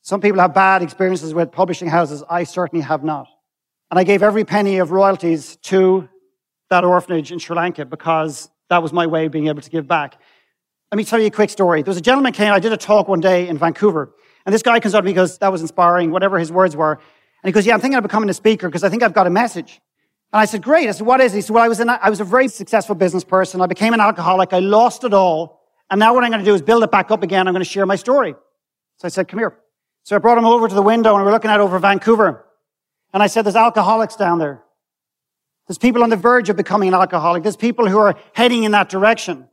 Some 0.00 0.22
people 0.22 0.40
have 0.40 0.54
bad 0.54 0.82
experiences 0.82 1.34
with 1.34 1.52
publishing 1.52 1.88
houses. 1.88 2.24
I 2.30 2.44
certainly 2.44 2.82
have 2.82 3.04
not. 3.04 3.26
And 3.90 4.00
I 4.00 4.04
gave 4.04 4.22
every 4.22 4.44
penny 4.44 4.78
of 4.78 4.90
royalties 4.90 5.56
to 5.64 6.08
that 6.70 6.84
orphanage 6.84 7.32
in 7.32 7.38
Sri 7.38 7.56
Lanka 7.56 7.84
because 7.84 8.50
that 8.68 8.82
was 8.82 8.92
my 8.92 9.06
way 9.06 9.26
of 9.26 9.32
being 9.32 9.48
able 9.48 9.62
to 9.62 9.70
give 9.70 9.86
back. 9.86 10.20
Let 10.92 10.96
me 10.96 11.04
tell 11.04 11.20
you 11.20 11.26
a 11.26 11.30
quick 11.30 11.50
story. 11.50 11.82
There 11.82 11.90
was 11.90 11.98
a 11.98 12.02
gentleman 12.02 12.32
came, 12.32 12.52
I 12.52 12.60
did 12.60 12.72
a 12.72 12.76
talk 12.76 13.08
one 13.08 13.20
day 13.20 13.48
in 13.48 13.58
Vancouver, 13.58 14.14
and 14.46 14.54
this 14.54 14.62
guy 14.62 14.80
comes 14.80 14.94
up 14.94 15.02
to 15.02 15.06
me 15.06 15.12
goes, 15.12 15.38
that 15.38 15.52
was 15.52 15.60
inspiring, 15.60 16.10
whatever 16.10 16.38
his 16.38 16.50
words 16.50 16.74
were. 16.76 16.92
And 17.42 17.48
he 17.48 17.52
goes, 17.52 17.66
yeah, 17.66 17.74
I'm 17.74 17.80
thinking 17.80 17.98
of 17.98 18.02
becoming 18.02 18.30
a 18.30 18.34
speaker 18.34 18.68
because 18.68 18.84
I 18.84 18.88
think 18.88 19.02
I've 19.02 19.12
got 19.12 19.26
a 19.26 19.30
message. 19.30 19.80
And 20.32 20.40
I 20.40 20.44
said, 20.44 20.62
great. 20.62 20.88
I 20.88 20.92
said, 20.92 21.06
what 21.06 21.20
is 21.20 21.32
it? 21.32 21.36
He 21.36 21.42
said, 21.42 21.54
well, 21.54 21.64
I 21.64 21.68
was, 21.68 21.80
I 21.80 22.10
was 22.10 22.20
a 22.20 22.24
very 22.24 22.48
successful 22.48 22.94
business 22.94 23.24
person. 23.24 23.60
I 23.60 23.66
became 23.66 23.94
an 23.94 24.00
alcoholic. 24.00 24.52
I 24.52 24.58
lost 24.58 25.04
it 25.04 25.14
all. 25.14 25.60
And 25.90 25.98
now 25.98 26.12
what 26.14 26.24
I'm 26.24 26.30
going 26.30 26.44
to 26.44 26.44
do 26.44 26.54
is 26.54 26.60
build 26.60 26.82
it 26.82 26.90
back 26.90 27.10
up 27.10 27.22
again. 27.22 27.48
I'm 27.48 27.54
going 27.54 27.64
to 27.64 27.70
share 27.70 27.86
my 27.86 27.96
story. 27.96 28.34
So 28.96 29.06
I 29.06 29.08
said, 29.08 29.28
come 29.28 29.38
here. 29.38 29.56
So 30.02 30.16
I 30.16 30.18
brought 30.18 30.36
him 30.36 30.44
over 30.44 30.68
to 30.68 30.74
the 30.74 30.82
window 30.82 31.14
and 31.14 31.22
we 31.22 31.26
we're 31.26 31.32
looking 31.32 31.50
out 31.50 31.60
over 31.60 31.78
Vancouver. 31.78 32.44
And 33.14 33.22
I 33.22 33.26
said, 33.26 33.42
there's 33.42 33.56
alcoholics 33.56 34.16
down 34.16 34.38
there. 34.38 34.62
There's 35.68 35.78
people 35.78 36.02
on 36.02 36.08
the 36.08 36.16
verge 36.16 36.48
of 36.48 36.56
becoming 36.56 36.88
an 36.88 36.94
alcoholic. 36.94 37.42
There's 37.42 37.56
people 37.56 37.88
who 37.88 37.98
are 37.98 38.16
heading 38.32 38.64
in 38.64 38.72
that 38.72 38.88
direction. 38.88 39.46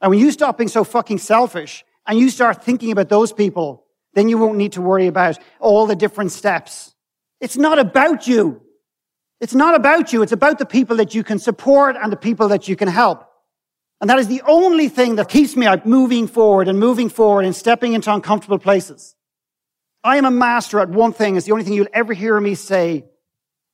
And 0.00 0.10
when 0.10 0.18
you 0.18 0.32
stop 0.32 0.56
being 0.56 0.68
so 0.68 0.84
fucking 0.84 1.18
selfish 1.18 1.84
and 2.06 2.18
you 2.18 2.30
start 2.30 2.64
thinking 2.64 2.90
about 2.90 3.10
those 3.10 3.32
people, 3.32 3.84
then 4.14 4.30
you 4.30 4.38
won't 4.38 4.56
need 4.56 4.72
to 4.72 4.80
worry 4.80 5.06
about 5.06 5.38
all 5.60 5.86
the 5.86 5.94
different 5.94 6.32
steps. 6.32 6.94
It's 7.40 7.58
not 7.58 7.78
about 7.78 8.26
you. 8.26 8.62
It's 9.40 9.54
not 9.54 9.74
about 9.74 10.14
you. 10.14 10.22
It's 10.22 10.32
about 10.32 10.58
the 10.58 10.66
people 10.66 10.96
that 10.96 11.14
you 11.14 11.22
can 11.22 11.38
support 11.38 11.94
and 12.00 12.10
the 12.10 12.16
people 12.16 12.48
that 12.48 12.66
you 12.66 12.74
can 12.74 12.88
help. 12.88 13.26
And 14.00 14.08
that 14.08 14.18
is 14.18 14.28
the 14.28 14.42
only 14.46 14.88
thing 14.88 15.16
that 15.16 15.28
keeps 15.28 15.56
me 15.56 15.68
moving 15.84 16.26
forward 16.26 16.68
and 16.68 16.80
moving 16.80 17.10
forward 17.10 17.44
and 17.44 17.54
stepping 17.54 17.92
into 17.92 18.12
uncomfortable 18.12 18.58
places. 18.58 19.14
I 20.02 20.16
am 20.16 20.24
a 20.24 20.30
master 20.30 20.80
at 20.80 20.88
one 20.88 21.12
thing. 21.12 21.36
It's 21.36 21.44
the 21.44 21.52
only 21.52 21.64
thing 21.64 21.74
you'll 21.74 21.86
ever 21.92 22.14
hear 22.14 22.40
me 22.40 22.54
say 22.54 23.04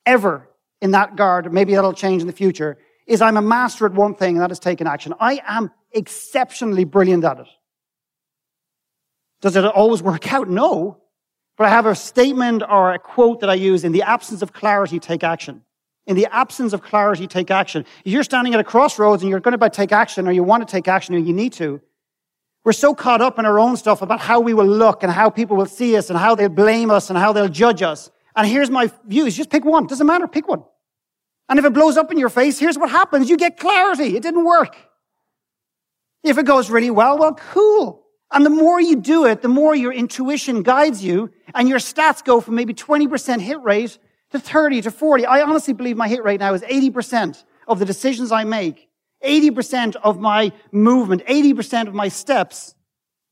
ever 0.05 0.49
in 0.81 0.91
that 0.93 1.17
guard, 1.17 1.53
maybe 1.53 1.75
that'll 1.75 1.93
change 1.93 2.23
in 2.23 2.27
the 2.27 2.33
future, 2.33 2.79
is 3.07 3.23
I'm 3.23 3.37
a 3.37 3.43
master 3.43 3.87
at 3.87 3.95
one 3.95 4.15
thing, 4.15 4.37
and 4.37 4.43
that 4.43 4.51
is 4.51 4.59
taking 4.59 4.87
action. 4.87 5.15
I 5.21 5.41
am 5.47 5.71
exceptionally 5.93 6.85
brilliant 6.85 7.25
at 7.25 7.41
it. 7.41 7.47
Does 9.41 9.57
it 9.57 9.65
always 9.65 10.03
work 10.03 10.33
out? 10.33 10.49
No. 10.49 10.99
But 11.57 11.67
I 11.67 11.71
have 11.71 11.87
a 11.87 11.95
statement 11.95 12.63
or 12.69 12.93
a 12.93 12.99
quote 12.99 13.41
that 13.41 13.51
I 13.51 13.55
use 13.55 13.85
in 13.85 13.93
the 13.93 14.03
absence 14.03 14.43
of 14.43 14.53
clarity, 14.53 14.99
take 14.99 15.25
action. 15.25 15.63
In 16.07 16.17
the 16.17 16.27
absence 16.31 16.73
of 16.73 16.83
clarity, 16.83 17.27
take 17.27 17.51
action. 17.51 17.85
If 18.05 18.13
you're 18.13 18.23
standing 18.23 18.55
at 18.55 18.61
a 18.61 18.65
crossroads 18.65 19.23
and 19.23 19.31
you're 19.31 19.41
going 19.41 19.59
to 19.59 19.71
take 19.71 19.93
action 19.93 20.29
or 20.29 20.33
you 20.33 20.43
want 20.43 20.67
to 20.67 20.71
take 20.71 20.87
action 20.87 21.15
or 21.15 21.19
you 21.19 21.33
need 21.33 21.53
to, 21.55 21.81
we're 22.65 22.73
so 22.73 22.95
caught 22.95 23.23
up 23.23 23.39
in 23.39 23.47
our 23.47 23.59
own 23.59 23.77
stuff 23.77 24.03
about 24.03 24.21
how 24.21 24.41
we 24.41 24.53
will 24.53 24.67
look 24.67 25.03
and 25.03 25.13
how 25.13 25.31
people 25.31 25.57
will 25.57 25.67
see 25.67 25.97
us 25.97 26.11
and 26.11 26.19
how 26.19 26.35
they'll 26.35 26.49
blame 26.49 26.91
us 26.91 27.11
and 27.11 27.19
how 27.19 27.33
they'll 27.33 27.49
judge 27.49 27.81
us 27.81 28.11
and 28.37 28.47
here's 28.47 28.71
my 28.71 28.91
views. 29.07 29.35
Just 29.35 29.51
pick 29.51 29.65
one. 29.65 29.87
Doesn't 29.87 30.07
matter. 30.07 30.29
Pick 30.29 30.47
one. 30.47 30.63
And 31.49 31.59
if 31.59 31.65
it 31.65 31.73
blows 31.73 31.97
up 31.97 32.13
in 32.13 32.19
your 32.19 32.29
face, 32.29 32.59
here's 32.59 32.79
what 32.79 32.91
happens. 32.91 33.31
You 33.31 33.37
get 33.37 33.59
clarity. 33.59 34.17
It 34.17 34.23
didn't 34.23 34.45
work. 34.45 34.77
If 36.23 36.39
it 36.39 36.45
goes 36.45 36.69
really 36.71 36.91
well, 36.91 37.19
well, 37.19 37.35
cool. 37.35 38.05
And 38.33 38.45
the 38.45 38.51
more 38.51 38.81
you 38.81 38.97
do 38.97 39.25
it, 39.25 39.43
the 39.43 39.49
more 39.49 39.75
your 39.75 39.93
intuition 39.93 40.63
guides 40.63 41.03
you 41.03 41.31
and 41.55 41.69
your 41.69 41.79
stats 41.79 42.23
go 42.23 42.41
from 42.41 42.57
maybe 42.57 42.75
20% 42.75 43.41
hit 43.41 43.61
rate 43.63 43.99
to 44.33 44.41
30 44.41 44.83
to 44.83 44.91
40. 44.91 45.25
I 45.25 45.43
honestly 45.43 45.73
believe 45.73 45.97
my 45.97 46.09
hit 46.09 46.25
rate 46.25 46.41
now 46.41 46.53
is 46.53 46.63
80% 46.63 47.45
of 47.69 47.79
the 47.79 47.85
decisions 47.85 48.33
I 48.33 48.43
make, 48.43 48.89
80% 49.25 49.97
of 50.03 50.19
my 50.19 50.53
movement, 50.73 51.25
80% 51.27 51.87
of 51.87 51.95
my 51.95 52.09
steps 52.09 52.75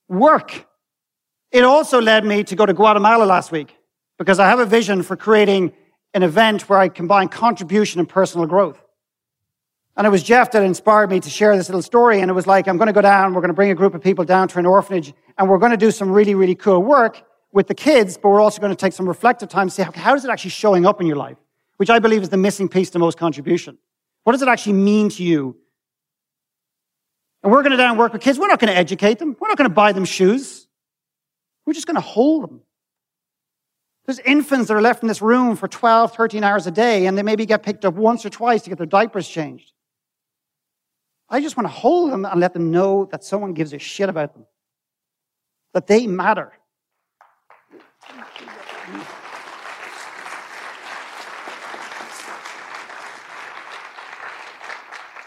work. 0.09 0.67
It 1.51 1.65
also 1.65 2.01
led 2.01 2.25
me 2.25 2.45
to 2.45 2.57
go 2.57 2.65
to 2.65 2.73
Guatemala 2.73 3.25
last 3.25 3.51
week 3.51 3.77
because 4.19 4.39
I 4.39 4.49
have 4.49 4.59
a 4.59 4.67
vision 4.67 5.03
for 5.03 5.17
creating 5.17 5.73
an 6.13 6.23
event 6.23 6.69
where 6.69 6.79
I 6.79 6.89
combine 6.89 7.29
contribution 7.29 8.01
and 8.01 8.09
personal 8.09 8.47
growth. 8.47 8.81
And 9.97 10.07
it 10.07 10.11
was 10.11 10.23
Jeff 10.23 10.51
that 10.53 10.63
inspired 10.63 11.11
me 11.11 11.21
to 11.21 11.31
share 11.31 11.57
this 11.57 11.69
little 11.69 11.83
story. 11.83 12.21
And 12.21 12.31
it 12.31 12.35
was 12.35 12.47
like, 12.47 12.67
I'm 12.67 12.79
going 12.79 12.89
to 12.89 12.93
go 12.93 13.01
down, 13.01 13.33
we're 13.33 13.41
going 13.41 13.49
to 13.49 13.55
bring 13.55 13.71
a 13.71 13.75
group 13.75 13.95
of 13.95 14.03
people 14.03 14.25
down 14.25 14.49
to 14.49 14.59
an 14.59 14.67
orphanage, 14.67 15.13
and 15.39 15.49
we're 15.49 15.59
going 15.59 15.71
to 15.71 15.77
do 15.77 15.91
some 15.91 16.11
really, 16.11 16.35
really 16.35 16.55
cool 16.55 16.83
work 16.83 17.23
with 17.53 17.69
the 17.69 17.75
kids, 17.75 18.17
but 18.17 18.31
we're 18.31 18.41
also 18.41 18.61
going 18.61 18.73
to 18.73 18.77
take 18.77 18.93
some 18.93 19.09
reflective 19.09 19.49
time 19.49 19.69
to 19.69 19.75
see 19.75 19.83
how, 19.83 20.15
is 20.15 20.25
it 20.25 20.31
actually 20.31 20.51
showing 20.51 20.85
up 20.85 21.01
in 21.01 21.07
your 21.07 21.17
life, 21.17 21.37
which 21.77 21.89
I 21.89 22.01
believe 22.01 22.23
is 22.23 22.29
the 22.29 22.37
missing 22.37 22.69
piece 22.69 22.91
to 22.91 22.99
most 22.99 23.17
contribution. 23.17 23.79
What 24.25 24.33
does 24.33 24.43
it 24.43 24.49
actually 24.49 24.73
mean 24.73 25.09
to 25.11 25.23
you? 25.23 25.57
And 27.45 27.53
we're 27.53 27.63
going 27.63 27.71
to 27.71 27.77
down 27.77 27.91
and 27.91 27.99
work 27.99 28.13
with 28.13 28.23
kids. 28.23 28.39
We're 28.39 28.49
not 28.49 28.59
going 28.59 28.73
to 28.73 28.77
educate 28.77 29.21
them. 29.21 29.37
We're 29.39 29.49
not 29.49 29.59
going 29.59 29.71
to 29.71 29.75
buy 29.75 29.93
them 29.93 30.05
shoes. 30.05 30.67
We're 31.65 31.75
just 31.75 31.87
going 31.87 31.95
to 31.95 32.01
hold 32.01 32.43
them. 32.43 32.63
There's 34.07 34.19
infants 34.19 34.69
that 34.69 34.75
are 34.75 34.83
left 34.83 35.03
in 35.03 35.09
this 35.09 35.23
room 35.23 35.57
for 35.57 35.67
12, 35.67 36.15
13 36.15 36.45
hours 36.45 36.67
a 36.67 36.71
day, 36.71 37.07
and 37.07 37.17
they 37.17 37.23
maybe 37.23 37.47
get 37.47 37.63
picked 37.63 37.85
up 37.85 37.95
once 37.95 38.27
or 38.27 38.31
twice 38.31 38.63
to 38.63 38.69
get 38.69 38.77
their 38.77 38.87
diapers 38.87 39.27
changed. 39.27 39.73
I 41.31 41.41
just 41.41 41.57
want 41.57 41.67
to 41.67 41.73
hold 41.73 42.13
them 42.13 42.27
and 42.27 42.39
let 42.39 42.53
them 42.53 42.71
know 42.71 43.09
that 43.11 43.25
someone 43.25 43.55
gives 43.55 43.73
a 43.73 43.79
shit 43.79 44.11
about 44.11 44.35
them, 44.35 44.45
that 45.73 45.87
they 45.87 46.07
matter. 46.07 46.53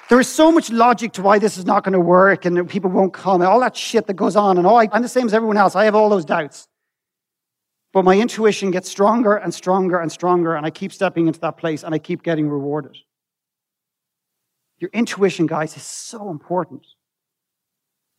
There 0.10 0.20
is 0.22 0.32
so 0.32 0.52
much 0.54 0.70
logic 0.70 1.12
to 1.14 1.22
why 1.22 1.38
this 1.38 1.58
is 1.58 1.66
not 1.66 1.84
going 1.84 1.94
to 1.94 2.00
work 2.00 2.46
and 2.46 2.70
people 2.70 2.90
won't 2.90 3.12
come 3.12 3.42
and 3.42 3.50
all 3.50 3.60
that 3.60 3.76
shit 3.76 4.08
that 4.08 4.14
goes 4.14 4.38
on. 4.38 4.58
And 4.58 4.66
all 4.66 4.78
I, 4.78 4.88
I'm 4.94 5.02
the 5.02 5.10
same 5.10 5.26
as 5.26 5.34
everyone 5.34 5.58
else. 5.58 5.76
I 5.76 5.84
have 5.84 5.96
all 5.96 6.10
those 6.10 6.24
doubts. 6.24 6.70
But 7.98 8.06
my 8.06 8.16
intuition 8.16 8.70
gets 8.70 8.92
stronger 8.92 9.38
and 9.38 9.52
stronger 9.52 10.00
and 10.00 10.12
stronger, 10.12 10.54
and 10.54 10.68
I 10.68 10.70
keep 10.70 10.94
stepping 10.94 11.26
into 11.26 11.40
that 11.40 11.58
place 11.58 11.82
and 11.82 11.96
I 11.96 11.98
keep 11.98 12.22
getting 12.22 12.48
rewarded. 12.48 12.96
Your 14.78 14.92
intuition, 14.94 15.48
guys, 15.48 15.76
is 15.76 15.82
so 15.82 16.30
important. 16.30 16.86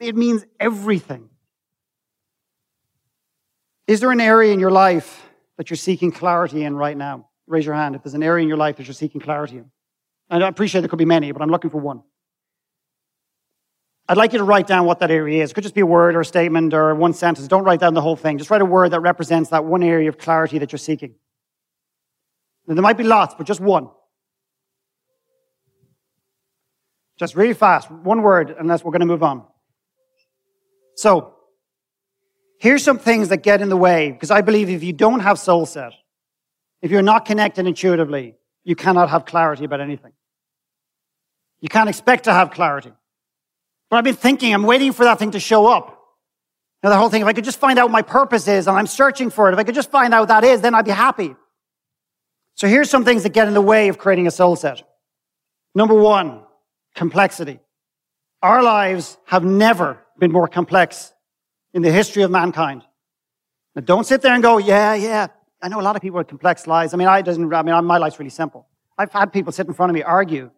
It 0.01 0.17
means 0.17 0.45
everything. 0.59 1.29
Is 3.87 4.01
there 4.01 4.11
an 4.11 4.21
area 4.21 4.53
in 4.53 4.59
your 4.59 4.73
life 4.73 5.31
that 5.59 5.71
you're 5.71 5.77
seeking 5.77 6.11
clarity 6.11 6.64
in 6.64 6.75
right 6.75 6.97
now? 6.97 7.29
Raise 7.47 7.64
your 7.64 7.77
hand 7.77 7.95
if 7.95 8.03
there's 8.03 8.14
an 8.14 8.25
area 8.25 8.43
in 8.43 8.49
your 8.49 8.57
life 8.57 8.79
that 8.79 8.88
you're 8.88 8.95
seeking 8.95 9.21
clarity 9.21 9.59
in. 9.59 9.71
And 10.29 10.43
I 10.43 10.49
appreciate 10.49 10.81
there 10.81 10.88
could 10.88 10.99
be 10.99 11.05
many, 11.05 11.31
but 11.31 11.41
I'm 11.41 11.51
looking 11.51 11.71
for 11.71 11.79
one. 11.79 12.03
I'd 14.09 14.16
like 14.16 14.33
you 14.33 14.38
to 14.38 14.44
write 14.44 14.66
down 14.66 14.87
what 14.87 15.01
that 15.01 15.11
area 15.11 15.42
is. 15.42 15.51
It 15.51 15.55
could 15.55 15.64
just 15.64 15.75
be 15.75 15.83
a 15.83 15.87
word 15.87 16.14
or 16.14 16.21
a 16.21 16.25
statement 16.25 16.73
or 16.73 16.94
one 16.94 17.12
sentence. 17.12 17.47
Don't 17.47 17.64
write 17.64 17.81
down 17.81 17.92
the 17.92 18.01
whole 18.01 18.16
thing. 18.16 18.38
Just 18.38 18.51
write 18.51 18.62
a 18.62 18.64
word 18.64 18.92
that 18.92 19.01
represents 19.01 19.51
that 19.51 19.66
one 19.66 19.83
area 19.83 20.09
of 20.09 20.16
clarity 20.16 20.59
that 20.59 20.73
you're 20.73 20.79
seeking. 20.79 21.14
And 22.66 22.77
there 22.77 22.83
might 22.83 22.97
be 22.97 23.05
lots, 23.05 23.35
but 23.35 23.47
just 23.47 23.61
one. 23.61 23.90
Just 27.18 27.35
really 27.35 27.53
fast. 27.53 27.90
One 27.90 28.23
word, 28.23 28.55
unless 28.59 28.83
we're 28.83 28.92
going 28.92 29.01
to 29.01 29.07
move 29.07 29.23
on. 29.23 29.44
So, 30.97 31.35
here's 32.61 32.83
some 32.83 32.99
things 32.99 33.29
that 33.29 33.42
get 33.42 33.61
in 33.61 33.68
the 33.68 33.77
way, 33.77 34.11
because 34.11 34.31
I 34.31 34.40
believe 34.40 34.71
if 34.71 34.83
you 34.83 34.92
don't 34.92 35.21
have 35.21 35.38
soul 35.38 35.66
set, 35.66 35.92
if 36.81 36.90
you're 36.90 37.03
not 37.03 37.25
connected 37.25 37.66
intuitively, 37.66 38.37
you 38.64 38.75
cannot 38.75 39.11
have 39.11 39.27
clarity 39.27 39.64
about 39.64 39.81
anything. 39.81 40.12
You 41.61 41.68
can't 41.68 41.88
expect 41.88 42.25
to 42.25 42.33
have 42.33 42.53
clarity. 42.53 42.92
But 43.90 43.96
I've 43.96 44.05
been 44.05 44.14
thinking, 44.14 44.53
I'm 44.53 44.64
waiting 44.64 44.92
for 44.92 45.05
that 45.05 45.18
thing 45.18 45.31
to 45.33 45.40
show 45.40 45.66
up. 45.66 45.98
Now, 46.83 46.90
the 46.90 46.96
whole 46.96 47.09
thing, 47.09 47.22
if 47.22 47.27
I 47.27 47.33
could 47.33 47.44
just 47.44 47.59
find 47.59 47.79
out 47.79 47.87
what 47.87 47.92
my 47.92 48.03
purpose 48.03 48.46
is 48.46 48.68
and 48.68 48.77
I'm 48.77 48.87
searching 48.87 49.31
for 49.31 49.48
it, 49.48 49.53
if 49.53 49.59
I 49.59 49.64
could 49.64 49.74
just 49.74 49.90
find 49.90 50.14
out 50.14 50.20
what 50.20 50.29
that 50.29 50.44
is, 50.44 50.61
then 50.61 50.74
I'd 50.74 50.85
be 50.85 50.92
happy. 50.92 51.35
So 52.55 52.68
here's 52.68 52.90
some 52.90 53.05
things 53.05 53.22
that 53.22 53.31
get 53.31 53.48
in 53.48 53.55
the 53.55 53.61
way 53.61 53.88
of 53.88 53.98
creating 53.98 54.27
a 54.27 54.31
soul 54.31 54.57
set. 54.57 54.83
Number 55.74 55.94
one, 55.94 56.42
complexity. 56.94 57.61
Our 58.42 58.62
lives 58.62 59.18
have 59.27 59.44
never 59.44 59.98
been 60.18 60.31
more 60.31 60.46
complex 60.46 61.12
in 61.72 61.83
the 61.83 61.90
history 61.90 62.22
of 62.22 62.31
mankind. 62.31 62.83
Now, 63.74 63.83
don't 63.83 64.05
sit 64.05 64.22
there 64.22 64.33
and 64.33 64.42
go, 64.42 64.59
yeah, 64.59 64.94
yeah. 64.94 65.29
I 65.61 65.68
know 65.68 65.81
a 65.81 65.83
lot 65.83 65.96
of 65.96 66.03
people 66.03 66.18
with 66.18 66.29
complex 66.29 66.66
lives. 66.66 66.94
I 66.94 66.96
mean, 66.96 67.09
I 67.09 67.22
doesn't, 67.22 67.53
I 67.53 67.62
mean, 67.62 67.85
my 67.85 67.98
life's 67.98 68.18
really 68.18 68.31
simple. 68.31 68.68
I've 68.96 69.12
had 69.12 69.33
people 69.33 69.53
sit 69.53 69.66
in 69.66 69.74
front 69.74 69.90
of 69.90 69.94
me 69.94 70.03
argue. 70.03 70.51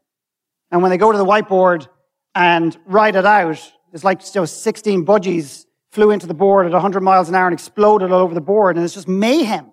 And 0.71 0.83
when 0.83 0.91
they 0.91 0.99
go 0.99 1.11
to 1.11 1.19
the 1.19 1.25
whiteboard 1.25 1.89
and 2.35 2.77
write 2.87 3.17
it 3.17 3.27
out. 3.27 3.73
It's 3.93 4.05
like 4.05 4.23
you 4.23 4.41
know, 4.41 4.45
16 4.45 5.05
budgies 5.05 5.67
flew 5.91 6.11
into 6.11 6.27
the 6.27 6.35
board 6.35 6.67
at 6.67 6.73
100 6.73 7.01
miles 7.01 7.29
an 7.29 7.35
hour 7.35 7.47
and 7.47 7.55
exploded 7.55 8.13
all 8.13 8.21
over 8.21 8.35
the 8.35 8.41
board. 8.41 8.77
And 8.77 8.85
it's 8.85 8.95
just 8.95 9.09
mayhem. 9.09 9.73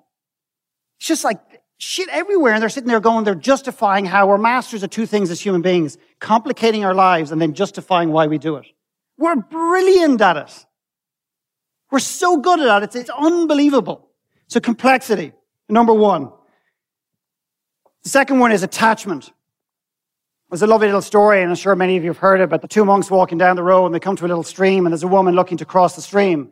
It's 0.98 1.08
just 1.08 1.24
like 1.24 1.40
shit 1.78 2.10
everywhere. 2.10 2.54
And 2.54 2.62
they're 2.62 2.70
sitting 2.70 2.90
there 2.90 3.00
going, 3.00 3.24
they're 3.24 3.36
justifying 3.36 4.06
how 4.06 4.28
we're 4.28 4.38
masters 4.38 4.82
of 4.84 4.90
two 4.90 5.06
things 5.06 5.30
as 5.30 5.40
human 5.40 5.62
beings, 5.62 5.98
complicating 6.20 6.84
our 6.84 6.96
lives 6.96 7.32
and 7.32 7.42
then 7.42 7.54
justifying 7.54 8.12
why 8.12 8.28
we 8.28 8.38
do 8.38 8.56
it. 8.56 8.66
We're 9.18 9.36
brilliant 9.36 10.22
at 10.22 10.38
it. 10.38 10.66
We're 11.92 12.00
so 12.00 12.38
good 12.38 12.60
at 12.60 12.82
it. 12.82 12.86
It's, 12.86 12.96
it's 12.96 13.10
unbelievable. 13.10 14.10
So 14.48 14.60
complexity, 14.60 15.34
number 15.70 15.94
one. 15.94 16.32
The 18.04 18.10
second 18.10 18.40
one 18.40 18.52
is 18.52 18.64
attachment. 18.64 19.32
There's 20.50 20.62
a 20.62 20.68
lovely 20.68 20.88
little 20.88 21.02
story, 21.02 21.42
and 21.42 21.50
I'm 21.50 21.58
sure 21.58 21.76
many 21.76 21.98
of 21.98 22.04
you 22.06 22.10
have 22.10 22.20
heard 22.20 22.40
it, 22.40 22.50
but 22.50 22.62
the 22.62 22.70
two 22.70 22.86
monks 22.86 23.12
walking 23.12 23.38
down 23.38 23.58
the 23.58 23.64
road 23.64 23.88
and 23.88 23.94
they 23.94 24.00
come 24.00 24.16
to 24.16 24.26
a 24.26 24.30
little 24.30 24.44
stream 24.44 24.86
and 24.86 24.94
there's 24.94 25.04
a 25.04 25.08
woman 25.08 25.36
looking 25.36 25.58
to 25.58 25.66
cross 25.66 25.98
the 25.98 26.02
stream. 26.02 26.52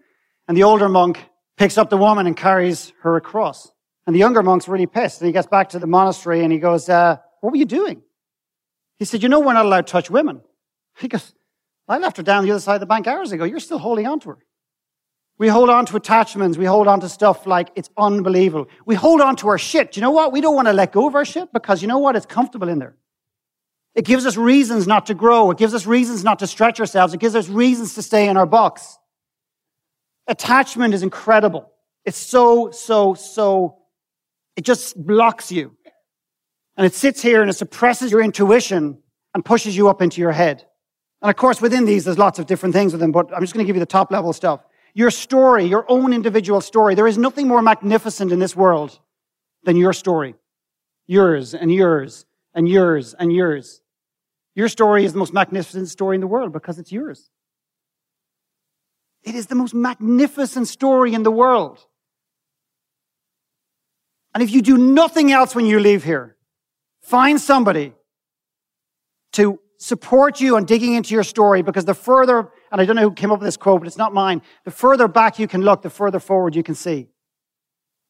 And 0.50 0.58
the 0.58 0.64
older 0.64 0.90
monk 0.90 1.24
picks 1.56 1.78
up 1.78 1.90
the 1.90 1.98
woman 1.98 2.28
and 2.28 2.36
carries 2.36 2.92
her 3.04 3.16
across. 3.16 3.72
And 4.06 4.14
the 4.14 4.20
younger 4.20 4.44
monk's 4.44 4.68
really 4.68 4.86
pissed. 4.86 5.22
And 5.22 5.28
he 5.28 5.32
gets 5.32 5.48
back 5.48 5.70
to 5.70 5.80
the 5.80 5.88
monastery 5.88 6.44
and 6.44 6.52
he 6.52 6.60
goes, 6.60 6.90
uh, 6.90 7.18
what 7.40 7.52
were 7.52 7.58
you 7.58 7.66
doing? 7.66 8.02
He 8.98 9.06
said, 9.06 9.24
you 9.24 9.30
know, 9.30 9.40
we're 9.40 9.54
not 9.54 9.66
allowed 9.66 9.88
to 9.88 9.92
touch 9.92 10.10
women. 10.10 10.42
He 10.98 11.10
goes, 11.10 11.34
I 11.90 11.98
left 11.98 12.18
her 12.18 12.24
down 12.24 12.46
the 12.46 12.52
other 12.52 12.62
side 12.62 12.76
of 12.76 12.80
the 12.80 12.86
bank 12.86 13.06
hours 13.06 13.34
ago. 13.34 13.44
You're 13.44 13.60
still 13.60 13.78
holding 13.78 14.08
on 14.08 14.20
to 14.22 14.30
her. 14.30 14.38
We 15.38 15.50
hold 15.50 15.70
on 15.70 15.86
to 15.88 15.98
attachments. 15.98 16.58
We 16.58 16.64
hold 16.64 16.88
on 16.88 17.02
to 17.02 17.10
stuff 17.10 17.46
like 17.46 17.70
it's 17.76 17.90
unbelievable. 17.98 18.68
We 18.86 18.96
hold 18.96 19.20
on 19.20 19.36
to 19.38 19.50
our 19.50 19.58
shit. 19.58 19.92
Do 19.92 20.00
you 20.00 20.02
know 20.02 20.12
what? 20.12 20.32
We 20.32 20.40
don't 20.40 20.56
want 20.56 20.70
to 20.70 20.74
let 20.74 20.94
go 20.94 21.08
of 21.08 21.16
our 21.16 21.26
shit 21.26 21.52
because 21.52 21.82
you 21.82 21.90
know 21.90 21.98
what? 21.98 22.16
It's 22.16 22.26
comfortable 22.26 22.70
in 22.70 22.80
there. 22.80 22.96
It 23.96 24.04
gives 24.04 24.26
us 24.26 24.36
reasons 24.36 24.88
not 24.88 25.06
to 25.06 25.14
grow. 25.14 25.52
It 25.52 25.58
gives 25.58 25.74
us 25.74 25.86
reasons 25.86 26.24
not 26.24 26.40
to 26.40 26.48
stretch 26.48 26.80
ourselves. 26.82 27.14
It 27.14 27.22
gives 27.22 27.36
us 27.36 27.48
reasons 27.48 27.96
to 27.96 28.02
stay 28.02 28.28
in 28.28 28.36
our 28.36 28.46
box. 28.46 28.98
Attachment 30.28 30.94
is 30.94 31.02
incredible. 31.02 31.72
It's 32.04 32.18
so, 32.18 32.72
so, 32.72 33.14
so, 33.14 33.78
it 34.56 34.66
just 34.66 35.02
blocks 35.02 35.52
you. 35.52 35.76
And 36.78 36.86
it 36.86 36.94
sits 36.94 37.22
here 37.22 37.42
and 37.42 37.50
it 37.50 37.54
suppresses 37.54 38.12
your 38.12 38.22
intuition 38.22 39.00
and 39.34 39.46
pushes 39.46 39.78
you 39.78 39.88
up 39.88 40.02
into 40.02 40.20
your 40.20 40.34
head. 40.34 40.66
And 41.22 41.30
of 41.30 41.38
course, 41.38 41.62
within 41.62 41.86
these, 41.86 42.04
there's 42.04 42.18
lots 42.18 42.38
of 42.38 42.46
different 42.46 42.76
things 42.76 42.92
with 42.92 43.00
them, 43.00 43.12
but 43.12 43.34
I'm 43.34 43.42
just 43.42 43.54
going 43.54 43.66
to 43.66 43.68
give 43.68 43.78
you 43.78 43.80
the 43.80 43.86
top 43.86 44.12
level 44.12 44.34
stuff. 44.34 44.62
Your 44.94 45.10
story, 45.10 45.66
your 45.66 45.86
own 45.90 46.14
individual 46.14 46.62
story. 46.62 46.96
There 46.96 47.08
is 47.08 47.18
nothing 47.18 47.48
more 47.48 47.62
magnificent 47.62 48.32
in 48.32 48.40
this 48.40 48.56
world 48.56 49.00
than 49.64 49.78
your 49.78 49.94
story. 49.94 50.36
Yours 51.08 51.54
and 51.54 51.74
yours 51.74 52.26
and 52.54 52.68
yours 52.68 53.14
and 53.18 53.32
yours. 53.32 53.82
Your 54.56 54.70
story 54.70 55.04
is 55.04 55.14
the 55.14 55.20
most 55.20 55.34
magnificent 55.34 55.90
story 55.90 56.16
in 56.16 56.22
the 56.22 56.28
world 56.28 56.54
because 56.54 56.80
it's 56.80 56.92
yours. 56.92 57.30
It 59.24 59.36
is 59.36 59.48
the 59.48 59.56
most 59.56 59.74
magnificent 59.74 60.68
story 60.68 61.14
in 61.14 61.24
the 61.24 61.32
world. 61.32 61.80
And 64.34 64.44
if 64.44 64.52
you 64.52 64.62
do 64.62 64.78
nothing 64.78 65.32
else 65.32 65.56
when 65.56 65.66
you 65.66 65.80
leave 65.80 66.04
here, 66.04 66.38
find 67.02 67.40
somebody 67.40 67.94
to 69.34 69.60
support 69.78 70.40
you 70.40 70.56
on 70.56 70.64
digging 70.66 70.94
into 70.94 71.14
your 71.14 71.24
story 71.24 71.62
because 71.62 71.86
the 71.86 71.94
further, 71.94 72.50
and 72.72 72.80
I 72.80 72.86
don't 72.86 72.96
know 72.96 73.02
who 73.02 73.12
came 73.12 73.32
up 73.32 73.40
with 73.40 73.48
this 73.48 73.58
quote, 73.58 73.82
but 73.82 73.88
it's 73.88 73.98
not 73.98 74.14
mine, 74.14 74.42
the 74.64 74.72
further 74.72 75.08
back 75.08 75.38
you 75.40 75.48
can 75.48 75.62
look, 75.62 75.82
the 75.82 75.90
further 75.90 76.20
forward 76.20 76.56
you 76.56 76.64
can 76.64 76.76
see. 76.76 77.10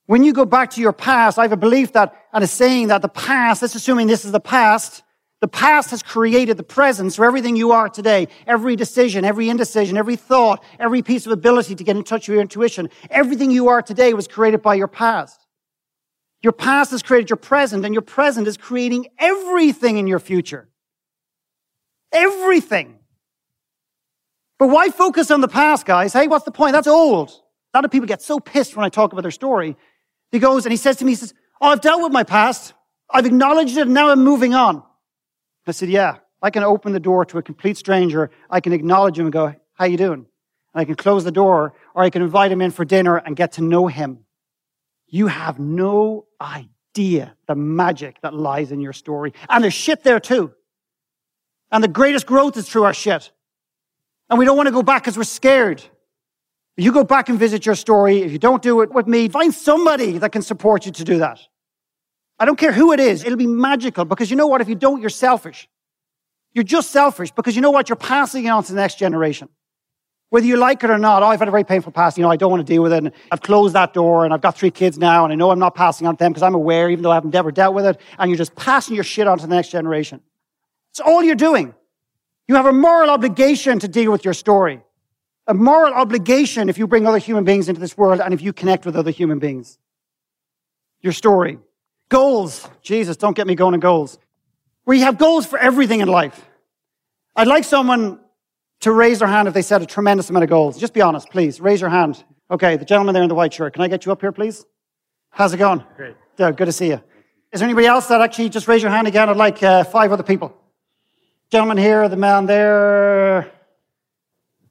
When 0.06 0.24
you 0.24 0.34
go 0.34 0.46
back 0.46 0.70
to 0.72 0.82
your 0.82 0.94
past, 0.94 1.40
I 1.40 1.44
have 1.44 1.52
a 1.52 1.58
belief 1.58 1.94
that, 1.94 2.14
and 2.32 2.44
a 2.44 2.48
saying 2.48 2.88
that 2.88 3.02
the 3.02 3.10
past, 3.10 3.62
let's 3.62 3.74
assuming 3.74 4.08
this 4.08 4.26
is 4.26 4.32
the 4.32 4.40
past, 4.40 5.04
the 5.46 5.50
past 5.50 5.92
has 5.92 6.02
created 6.02 6.58
the 6.58 6.64
present, 6.64 7.14
for 7.14 7.24
everything 7.24 7.56
you 7.56 7.72
are 7.72 7.88
today, 7.88 8.28
every 8.48 8.76
decision, 8.76 9.24
every 9.24 9.48
indecision, 9.48 9.96
every 9.96 10.16
thought, 10.16 10.64
every 10.80 11.04
piece 11.04 11.28
of 11.28 11.32
ability 11.32 11.76
to 11.76 11.84
get 11.84 11.96
in 11.96 12.04
touch 12.04 12.28
with 12.28 12.34
your 12.34 12.42
intuition, 12.42 12.90
everything 13.12 13.52
you 13.52 13.68
are 13.68 13.84
today 13.84 14.16
was 14.16 14.28
created 14.28 14.64
by 14.64 14.74
your 14.74 14.88
past. 14.88 15.46
Your 16.42 16.52
past 16.52 16.90
has 16.90 17.04
created 17.04 17.30
your 17.30 17.38
present, 17.38 17.86
and 17.86 17.94
your 17.94 18.02
present 18.02 18.48
is 18.48 18.58
creating 18.58 19.06
everything 19.20 20.00
in 20.00 20.08
your 20.08 20.18
future. 20.18 20.68
Everything. 22.12 22.98
But 24.58 24.70
why 24.70 24.90
focus 24.90 25.30
on 25.30 25.42
the 25.42 25.48
past, 25.48 25.86
guys? 25.86 26.12
Hey, 26.12 26.26
what's 26.26 26.46
the 26.46 26.50
point? 26.50 26.74
That's 26.74 26.88
old. 26.88 27.30
A 27.30 27.78
lot 27.78 27.86
of 27.86 27.92
people 27.92 28.08
get 28.08 28.24
so 28.24 28.40
pissed 28.40 28.76
when 28.76 28.84
I 28.84 28.90
talk 28.90 29.12
about 29.12 29.22
their 29.22 29.30
story. 29.30 29.78
He 30.32 30.40
goes 30.40 30.66
and 30.66 30.74
he 30.74 30.78
says 30.78 30.98
to 30.98 31.06
me, 31.06 31.12
he 31.12 31.18
says, 31.18 31.36
Oh, 31.62 31.68
I've 31.68 31.82
dealt 31.82 32.02
with 32.02 32.12
my 32.12 32.24
past. 32.24 32.74
I've 33.12 33.28
acknowledged 33.28 33.78
it, 33.78 33.82
and 33.82 33.94
now 33.94 34.10
I'm 34.10 34.24
moving 34.24 34.56
on. 34.56 34.82
I 35.68 35.72
said, 35.72 35.90
yeah, 35.90 36.18
I 36.42 36.50
can 36.52 36.64
open 36.64 36.94
the 36.94 37.00
door 37.00 37.26
to 37.26 37.38
a 37.38 37.42
complete 37.42 37.78
stranger. 37.78 38.30
I 38.50 38.60
can 38.60 38.74
acknowledge 38.74 39.18
him 39.18 39.26
and 39.26 39.34
go, 39.34 39.56
how 39.74 39.86
you 39.86 39.98
doing? 39.98 40.26
And 40.74 40.82
I 40.82 40.86
can 40.86 40.96
close 40.96 41.24
the 41.24 41.32
door 41.32 41.74
or 41.94 42.04
I 42.04 42.10
can 42.10 42.22
invite 42.22 42.52
him 42.52 42.62
in 42.62 42.72
for 42.72 42.86
dinner 42.86 43.18
and 43.18 43.36
get 43.36 43.54
to 43.54 43.64
know 43.64 43.88
him. 43.88 44.20
You 45.08 45.28
have 45.28 45.60
no 45.60 46.26
idea 46.40 47.36
the 47.48 47.56
magic 47.56 48.22
that 48.22 48.34
lies 48.34 48.72
in 48.72 48.80
your 48.80 48.94
story. 48.94 49.34
And 49.50 49.64
there's 49.64 49.74
shit 49.74 50.04
there 50.04 50.20
too. 50.20 50.54
And 51.72 51.84
the 51.84 51.88
greatest 51.88 52.26
growth 52.26 52.58
is 52.58 52.70
through 52.70 52.84
our 52.84 52.94
shit. 52.94 53.32
And 54.30 54.40
we 54.40 54.46
don't 54.46 54.58
want 54.58 54.68
to 54.68 54.74
go 54.74 54.84
back 54.84 55.04
because 55.04 55.18
we're 55.18 55.24
scared. 55.24 55.84
You 56.78 56.92
go 56.92 57.04
back 57.04 57.30
and 57.30 57.40
visit 57.40 57.66
your 57.66 57.76
story. 57.76 58.22
If 58.22 58.32
you 58.32 58.40
don't 58.40 58.62
do 58.62 58.82
it 58.82 58.92
with 58.92 59.08
me, 59.08 59.30
find 59.30 59.54
somebody 59.54 60.18
that 60.18 60.32
can 60.32 60.42
support 60.42 60.86
you 60.86 60.92
to 60.92 61.04
do 61.04 61.20
that. 61.20 61.40
I 62.40 62.46
don't 62.46 62.58
care 62.58 62.74
who 62.74 62.92
it 62.92 63.00
is. 63.00 63.24
It'll 63.24 63.38
be 63.38 63.48
magical 63.48 64.06
because 64.06 64.30
you 64.30 64.36
know 64.36 64.48
what? 64.48 64.62
If 64.62 64.70
you 64.70 64.76
don't, 64.76 65.00
you're 65.00 65.10
selfish. 65.10 65.70
You're 66.54 66.64
just 66.64 66.92
selfish 66.92 67.32
because 67.32 67.56
you 67.56 67.62
know 67.62 67.72
what? 67.72 67.90
You're 67.90 67.96
passing 67.96 68.46
it 68.46 68.50
on 68.50 68.64
to 68.64 68.74
the 68.74 68.80
next 68.80 68.98
generation. 68.98 69.50
Whether 70.30 70.48
you 70.48 70.58
like 70.58 70.84
it 70.84 70.90
or 70.90 70.98
not, 70.98 71.24
oh, 71.24 71.28
I've 71.28 71.40
had 71.40 71.48
a 71.48 71.52
very 71.52 71.64
painful 71.64 71.92
past. 71.92 72.18
You 72.18 72.24
know, 72.24 72.32
I 72.32 72.36
don't 72.36 72.50
want 72.50 72.66
to 72.66 72.74
deal 72.74 72.82
with 72.82 72.92
it. 72.92 72.98
And 72.98 73.12
I've 73.32 73.42
closed 73.42 73.76
that 73.76 73.94
door 73.94 74.26
and 74.26 74.34
I've 74.34 74.42
got 74.42 74.58
three 74.58 74.72
kids 74.72 74.98
now 74.98 75.24
and 75.24 75.32
I 75.32 75.36
know 75.36 75.52
I'm 75.52 75.60
not 75.60 75.76
passing 75.76 76.08
on 76.08 76.16
to 76.16 76.24
them 76.24 76.32
because 76.32 76.44
I'm 76.44 76.56
aware, 76.56 76.90
even 76.90 77.04
though 77.04 77.12
I 77.12 77.16
haven't 77.16 77.36
ever 77.36 77.52
dealt 77.52 77.74
with 77.74 77.86
it. 77.86 78.00
And 78.18 78.30
you're 78.30 78.38
just 78.38 78.56
passing 78.56 78.96
your 78.96 79.04
shit 79.04 79.28
on 79.28 79.38
to 79.38 79.48
the 79.48 79.56
next 79.56 79.70
generation. 79.70 80.22
It's 80.92 81.00
all 81.00 81.24
you're 81.24 81.36
doing. 81.36 81.74
You 82.48 82.56
have 82.56 82.66
a 82.66 82.74
moral 82.74 83.10
obligation 83.10 83.80
to 83.80 83.88
deal 83.88 84.12
with 84.12 84.26
your 84.26 84.34
story. 84.34 84.82
A 85.48 85.54
moral 85.54 85.94
obligation 85.94 86.70
if 86.70 86.78
you 86.78 86.88
bring 86.88 87.06
other 87.06 87.18
human 87.18 87.44
beings 87.44 87.70
into 87.70 87.80
this 87.80 87.98
world 87.98 88.20
and 88.20 88.34
if 88.34 88.42
you 88.42 88.52
connect 88.52 88.86
with 88.86 88.96
other 88.96 89.12
human 89.12 89.40
beings. 89.40 89.78
Your 91.02 91.14
story. 91.14 91.60
Goals. 92.16 92.66
Jesus, 92.82 93.18
don't 93.18 93.36
get 93.36 93.46
me 93.46 93.56
going 93.56 93.74
on 93.74 93.82
goals. 93.82 94.18
We 94.86 95.02
have 95.02 95.18
goals 95.18 95.46
for 95.46 95.60
everything 95.60 96.00
in 96.00 96.08
life. 96.08 96.48
I'd 97.36 97.50
like 97.50 97.66
someone 97.66 98.22
to 98.80 98.94
raise 98.94 99.20
their 99.20 99.28
hand 99.28 99.50
if 99.50 99.54
they 99.54 99.62
set 99.62 99.82
a 99.82 99.86
tremendous 99.86 100.30
amount 100.30 100.44
of 100.46 100.50
goals. 100.50 100.80
Just 100.80 100.94
be 100.94 101.02
honest, 101.02 101.30
please. 101.30 101.60
Raise 101.60 101.82
your 101.82 101.90
hand. 101.90 102.24
Okay, 102.50 102.78
the 102.78 102.86
gentleman 102.86 103.14
there 103.14 103.24
in 103.24 103.28
the 103.28 103.36
white 103.36 103.54
shirt. 103.54 103.74
Can 103.74 103.82
I 103.82 103.90
get 103.90 104.06
you 104.06 104.14
up 104.14 104.22
here, 104.22 104.32
please? 104.32 104.64
How's 105.30 105.54
it 105.54 105.58
going? 105.58 105.84
Great. 105.98 106.16
Yeah, 106.38 106.52
good 106.52 106.68
to 106.68 106.72
see 106.72 106.88
you. 106.88 107.04
Is 107.52 107.60
there 107.60 107.68
anybody 107.68 107.88
else 107.88 108.08
that 108.08 108.22
actually 108.22 108.48
just 108.48 108.70
raise 108.70 108.82
your 108.82 108.92
hand 108.92 109.08
again? 109.08 109.28
I'd 109.28 109.36
like 109.36 109.62
uh, 109.62 109.84
five 109.84 110.14
other 110.14 110.24
people. 110.24 110.56
Gentleman 111.52 111.78
here, 111.78 112.08
the 112.08 112.16
man 112.16 112.46
there. 112.46 113.52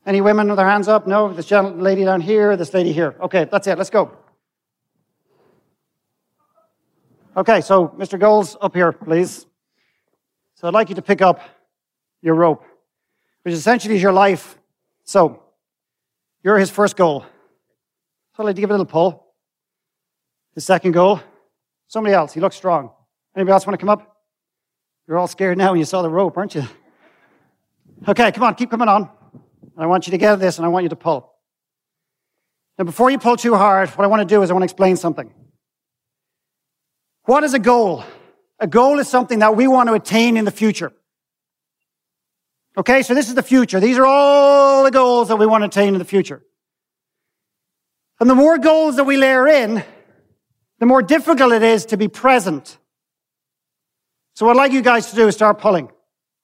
Any 0.07 0.23
women 0.23 0.49
with 0.49 0.57
their 0.57 0.67
hands 0.67 0.89
up? 0.89 1.07
No? 1.07 1.31
This 1.31 1.45
gentle 1.45 1.73
lady 1.73 2.05
down 2.05 2.23
here, 2.23 2.57
this 2.57 2.73
lady 2.73 2.95
here. 2.95 3.15
Okay, 3.21 3.45
that's 3.45 3.67
it. 3.67 3.77
Let's 3.77 3.91
go. 3.91 4.17
Okay, 7.37 7.61
so 7.61 7.89
Mr. 7.89 8.19
Goals, 8.19 8.57
up 8.61 8.75
here, 8.75 8.93
please. 8.93 9.47
So 10.55 10.69
I'd 10.69 10.75
like 10.75 10.89
you 10.89 10.95
to 10.95 11.03
pick 11.03 11.21
up 11.21 11.41
your 12.23 12.37
rope, 12.37 12.65
which 13.43 13.55
essentially 13.55 13.97
is 13.97 14.03
your 14.03 14.13
life. 14.13 14.57
So, 15.03 15.43
you're 16.45 16.59
his 16.59 16.71
first 16.71 16.97
goal. 16.97 17.23
So 18.37 18.43
I'd 18.43 18.47
like 18.47 18.55
to 18.55 18.61
give 18.61 18.71
a 18.71 18.73
little 18.73 18.87
pull. 18.87 19.33
His 20.55 20.65
second 20.65 20.93
goal, 20.93 21.21
somebody 21.89 22.15
else. 22.15 22.33
He 22.33 22.41
looks 22.41 22.55
strong. 22.55 22.91
Anybody 23.35 23.53
else 23.53 23.67
want 23.67 23.75
to 23.75 23.85
come 23.85 23.89
up? 23.89 24.17
You're 25.09 25.19
all 25.19 25.27
scared 25.27 25.59
now 25.59 25.73
when 25.73 25.81
you 25.81 25.85
saw 25.85 26.03
the 26.03 26.11
rope, 26.11 26.37
aren't 26.37 26.55
you? 26.55 26.65
Okay, 28.07 28.31
come 28.31 28.45
on, 28.45 28.55
keep 28.55 28.71
coming 28.71 28.89
on. 28.89 29.11
I 29.77 29.87
want 29.87 30.07
you 30.07 30.13
to 30.13 30.19
get 30.19 30.37
this 30.37 30.59
and 30.59 30.65
I 30.65 30.69
want 30.69 30.85
you 30.85 30.89
to 30.91 30.97
pull. 30.97 31.33
Now, 32.79 32.85
before 32.85 33.11
you 33.11 33.19
pull 33.19 33.37
too 33.37 33.57
hard, 33.57 33.89
what 33.91 34.05
I 34.05 34.07
want 34.07 34.21
to 34.21 34.33
do 34.33 34.43
is 34.43 34.51
I 34.51 34.53
want 34.53 34.63
to 34.63 34.67
explain 34.67 34.97
something. 34.97 35.33
What 37.25 37.45
is 37.45 37.55
a 37.55 37.59
goal? 37.59 38.05
A 38.61 38.67
goal 38.67 38.99
is 38.99 39.09
something 39.09 39.41
that 39.41 39.57
we 39.57 39.67
want 39.67 39.89
to 39.89 39.95
attain 39.95 40.37
in 40.37 40.45
the 40.45 40.51
future. 40.51 40.93
Okay, 42.77 43.03
so 43.03 43.15
this 43.15 43.29
is 43.29 43.35
the 43.35 43.43
future. 43.43 43.81
These 43.81 43.99
are 43.99 44.07
all 44.07 44.85
the 44.85 44.91
goals 44.91 45.29
that 45.29 45.37
we 45.37 45.47
want 45.47 45.63
to 45.63 45.67
attain 45.67 45.95
in 45.95 45.99
the 45.99 46.05
future. 46.05 46.43
And 48.21 48.29
the 48.29 48.35
more 48.35 48.59
goals 48.59 48.97
that 48.97 49.05
we 49.05 49.17
layer 49.17 49.47
in, 49.47 49.83
the 50.81 50.87
more 50.87 51.03
difficult 51.03 51.53
it 51.53 51.63
is 51.63 51.87
to 51.87 51.97
be 51.97 52.09
present. 52.09 52.79
So 54.35 54.47
what 54.47 54.57
I'd 54.57 54.59
like 54.59 54.73
you 54.73 54.83
guys 54.83 55.11
to 55.11 55.17
do 55.17 55.29
is 55.29 55.35
start 55.35 55.59
pulling. 55.61 55.91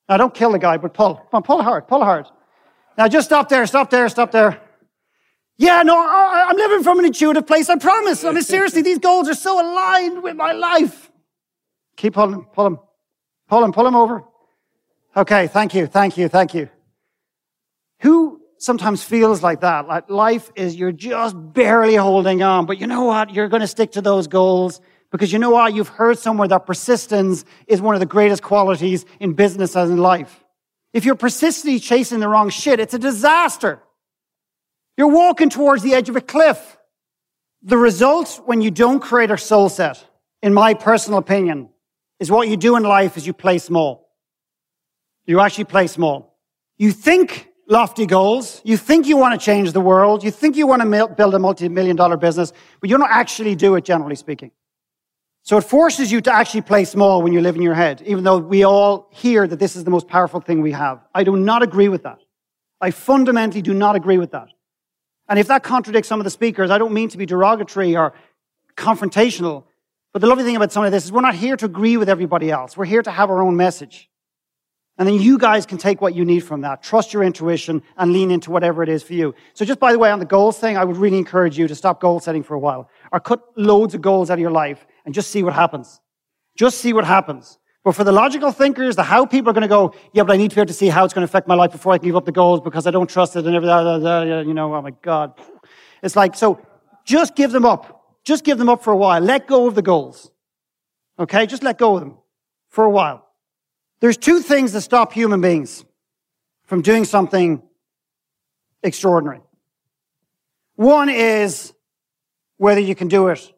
Now 0.08 0.16
don't 0.16 0.34
kill 0.34 0.52
the 0.52 0.58
guy, 0.58 0.76
but 0.76 0.94
pull. 0.94 1.16
Come 1.16 1.28
on, 1.32 1.42
pull 1.42 1.62
hard, 1.62 1.88
pull 1.88 2.02
hard. 2.04 2.26
Now 2.96 3.08
just 3.08 3.26
stop 3.28 3.48
there, 3.48 3.66
stop 3.66 3.90
there, 3.90 4.08
stop 4.08 4.30
there. 4.30 4.60
Yeah, 5.60 5.82
no, 5.82 5.94
I, 5.94 6.46
I'm 6.48 6.56
living 6.56 6.82
from 6.82 7.00
an 7.00 7.04
intuitive 7.04 7.46
place, 7.46 7.68
I 7.68 7.76
promise. 7.76 8.24
I 8.24 8.32
mean, 8.32 8.42
seriously, 8.42 8.80
these 8.80 8.98
goals 8.98 9.28
are 9.28 9.34
so 9.34 9.60
aligned 9.60 10.22
with 10.22 10.34
my 10.34 10.52
life. 10.52 11.12
Keep 11.96 12.14
pulling, 12.14 12.44
pull 12.44 12.64
them, 12.64 12.78
pull 13.46 13.60
them, 13.60 13.70
pull 13.70 13.84
them 13.84 13.94
over. 13.94 14.24
Okay, 15.14 15.48
thank 15.48 15.74
you, 15.74 15.86
thank 15.86 16.16
you, 16.16 16.30
thank 16.30 16.54
you. 16.54 16.70
Who 17.98 18.40
sometimes 18.56 19.02
feels 19.02 19.42
like 19.42 19.60
that? 19.60 19.86
Like 19.86 20.08
life 20.08 20.50
is, 20.56 20.76
you're 20.76 20.92
just 20.92 21.36
barely 21.52 21.96
holding 21.96 22.42
on, 22.42 22.64
but 22.64 22.78
you 22.78 22.86
know 22.86 23.04
what? 23.04 23.34
You're 23.34 23.48
going 23.48 23.60
to 23.60 23.68
stick 23.68 23.92
to 23.92 24.00
those 24.00 24.28
goals 24.28 24.80
because 25.10 25.30
you 25.30 25.38
know 25.38 25.50
what? 25.50 25.74
You've 25.74 25.88
heard 25.88 26.18
somewhere 26.18 26.48
that 26.48 26.64
persistence 26.64 27.44
is 27.66 27.82
one 27.82 27.94
of 27.94 28.00
the 28.00 28.06
greatest 28.06 28.42
qualities 28.42 29.04
in 29.20 29.34
business 29.34 29.76
as 29.76 29.90
in 29.90 29.98
life. 29.98 30.42
If 30.94 31.04
you're 31.04 31.16
persistently 31.16 31.80
chasing 31.80 32.20
the 32.20 32.28
wrong 32.28 32.48
shit, 32.48 32.80
it's 32.80 32.94
a 32.94 32.98
disaster. 32.98 33.82
You're 35.00 35.08
walking 35.08 35.48
towards 35.48 35.82
the 35.82 35.94
edge 35.94 36.10
of 36.10 36.16
a 36.16 36.20
cliff. 36.20 36.76
The 37.62 37.78
result 37.78 38.38
when 38.44 38.60
you 38.60 38.70
don't 38.70 39.00
create 39.00 39.30
a 39.30 39.38
soul 39.38 39.70
set, 39.70 40.04
in 40.42 40.52
my 40.52 40.74
personal 40.74 41.18
opinion, 41.18 41.70
is 42.18 42.30
what 42.30 42.48
you 42.48 42.58
do 42.58 42.76
in 42.76 42.82
life 42.82 43.16
is 43.16 43.26
you 43.26 43.32
play 43.32 43.56
small. 43.56 44.10
You 45.24 45.40
actually 45.40 45.64
play 45.64 45.86
small. 45.86 46.36
You 46.76 46.92
think 46.92 47.48
lofty 47.66 48.04
goals. 48.04 48.60
You 48.62 48.76
think 48.76 49.06
you 49.06 49.16
want 49.16 49.40
to 49.40 49.42
change 49.42 49.72
the 49.72 49.80
world. 49.80 50.22
You 50.22 50.30
think 50.30 50.54
you 50.54 50.66
want 50.66 50.82
to 50.82 51.08
build 51.16 51.34
a 51.34 51.38
multi-million 51.38 51.96
dollar 51.96 52.18
business, 52.18 52.52
but 52.78 52.90
you 52.90 52.98
don't 52.98 53.10
actually 53.10 53.54
do 53.54 53.76
it, 53.76 53.86
generally 53.86 54.16
speaking. 54.16 54.50
So 55.44 55.56
it 55.56 55.62
forces 55.62 56.12
you 56.12 56.20
to 56.20 56.30
actually 56.30 56.60
play 56.60 56.84
small 56.84 57.22
when 57.22 57.32
you 57.32 57.40
live 57.40 57.56
in 57.56 57.62
your 57.62 57.72
head, 57.72 58.02
even 58.04 58.22
though 58.22 58.36
we 58.36 58.64
all 58.64 59.08
hear 59.12 59.46
that 59.46 59.58
this 59.58 59.76
is 59.76 59.84
the 59.84 59.90
most 59.90 60.08
powerful 60.08 60.42
thing 60.42 60.60
we 60.60 60.72
have. 60.72 61.00
I 61.14 61.24
do 61.24 61.38
not 61.38 61.62
agree 61.62 61.88
with 61.88 62.02
that. 62.02 62.18
I 62.82 62.90
fundamentally 62.90 63.62
do 63.62 63.72
not 63.72 63.96
agree 63.96 64.18
with 64.18 64.32
that. 64.32 64.48
And 65.30 65.38
if 65.38 65.46
that 65.46 65.62
contradicts 65.62 66.08
some 66.08 66.18
of 66.18 66.24
the 66.24 66.30
speakers, 66.30 66.70
I 66.70 66.78
don't 66.78 66.92
mean 66.92 67.08
to 67.10 67.16
be 67.16 67.24
derogatory 67.24 67.96
or 67.96 68.14
confrontational, 68.76 69.62
but 70.12 70.20
the 70.20 70.26
lovely 70.26 70.42
thing 70.42 70.56
about 70.56 70.72
some 70.72 70.84
of 70.84 70.90
this 70.90 71.04
is 71.04 71.12
we're 71.12 71.20
not 71.20 71.36
here 71.36 71.56
to 71.56 71.66
agree 71.66 71.96
with 71.96 72.08
everybody 72.08 72.50
else. 72.50 72.76
We're 72.76 72.84
here 72.84 73.02
to 73.02 73.12
have 73.12 73.30
our 73.30 73.40
own 73.40 73.56
message. 73.56 74.10
And 74.98 75.06
then 75.06 75.14
you 75.14 75.38
guys 75.38 75.66
can 75.66 75.78
take 75.78 76.00
what 76.00 76.16
you 76.16 76.24
need 76.24 76.40
from 76.40 76.62
that. 76.62 76.82
Trust 76.82 77.12
your 77.12 77.22
intuition 77.22 77.80
and 77.96 78.12
lean 78.12 78.32
into 78.32 78.50
whatever 78.50 78.82
it 78.82 78.88
is 78.88 79.04
for 79.04 79.14
you. 79.14 79.36
So 79.54 79.64
just 79.64 79.78
by 79.78 79.92
the 79.92 80.00
way, 80.00 80.10
on 80.10 80.18
the 80.18 80.26
goals 80.26 80.58
thing, 80.58 80.76
I 80.76 80.84
would 80.84 80.96
really 80.96 81.18
encourage 81.18 81.56
you 81.56 81.68
to 81.68 81.76
stop 81.76 82.00
goal 82.00 82.18
setting 82.18 82.42
for 82.42 82.54
a 82.54 82.58
while 82.58 82.90
or 83.12 83.20
cut 83.20 83.40
loads 83.56 83.94
of 83.94 84.02
goals 84.02 84.30
out 84.30 84.34
of 84.34 84.40
your 84.40 84.50
life 84.50 84.84
and 85.04 85.14
just 85.14 85.30
see 85.30 85.44
what 85.44 85.54
happens. 85.54 86.00
Just 86.56 86.78
see 86.78 86.92
what 86.92 87.04
happens. 87.04 87.59
But 87.82 87.92
for 87.92 88.04
the 88.04 88.12
logical 88.12 88.52
thinkers, 88.52 88.96
the 88.96 89.02
how 89.02 89.24
people 89.24 89.50
are 89.50 89.54
going 89.54 89.62
to 89.62 89.68
go, 89.68 89.94
yeah, 90.12 90.22
but 90.22 90.34
I 90.34 90.36
need 90.36 90.50
to 90.50 90.56
be 90.56 90.60
able 90.60 90.68
to 90.68 90.74
see 90.74 90.88
how 90.88 91.04
it's 91.04 91.14
going 91.14 91.26
to 91.26 91.30
affect 91.30 91.48
my 91.48 91.54
life 91.54 91.72
before 91.72 91.92
I 91.92 91.98
can 91.98 92.08
give 92.08 92.16
up 92.16 92.26
the 92.26 92.32
goals 92.32 92.60
because 92.60 92.86
I 92.86 92.90
don't 92.90 93.08
trust 93.08 93.36
it 93.36 93.46
and 93.46 93.54
everything, 93.54 93.74
uh, 93.74 93.98
uh, 93.98 94.20
uh, 94.20 94.42
you 94.42 94.52
know, 94.52 94.74
oh 94.74 94.82
my 94.82 94.90
God. 95.02 95.32
It's 96.02 96.14
like, 96.14 96.34
so 96.34 96.60
just 97.04 97.34
give 97.34 97.52
them 97.52 97.64
up. 97.64 98.18
Just 98.22 98.44
give 98.44 98.58
them 98.58 98.68
up 98.68 98.84
for 98.84 98.92
a 98.92 98.96
while. 98.96 99.20
Let 99.20 99.46
go 99.46 99.66
of 99.66 99.74
the 99.74 99.82
goals. 99.82 100.30
Okay? 101.18 101.46
Just 101.46 101.62
let 101.62 101.78
go 101.78 101.96
of 101.96 102.00
them 102.00 102.18
for 102.68 102.84
a 102.84 102.90
while. 102.90 103.26
There's 104.00 104.18
two 104.18 104.40
things 104.40 104.72
that 104.72 104.82
stop 104.82 105.12
human 105.12 105.40
beings 105.40 105.84
from 106.64 106.82
doing 106.82 107.04
something 107.04 107.62
extraordinary. 108.82 109.40
One 110.76 111.08
is 111.08 111.72
whether 112.58 112.80
you 112.80 112.94
can 112.94 113.08
do 113.08 113.28
it, 113.28 113.52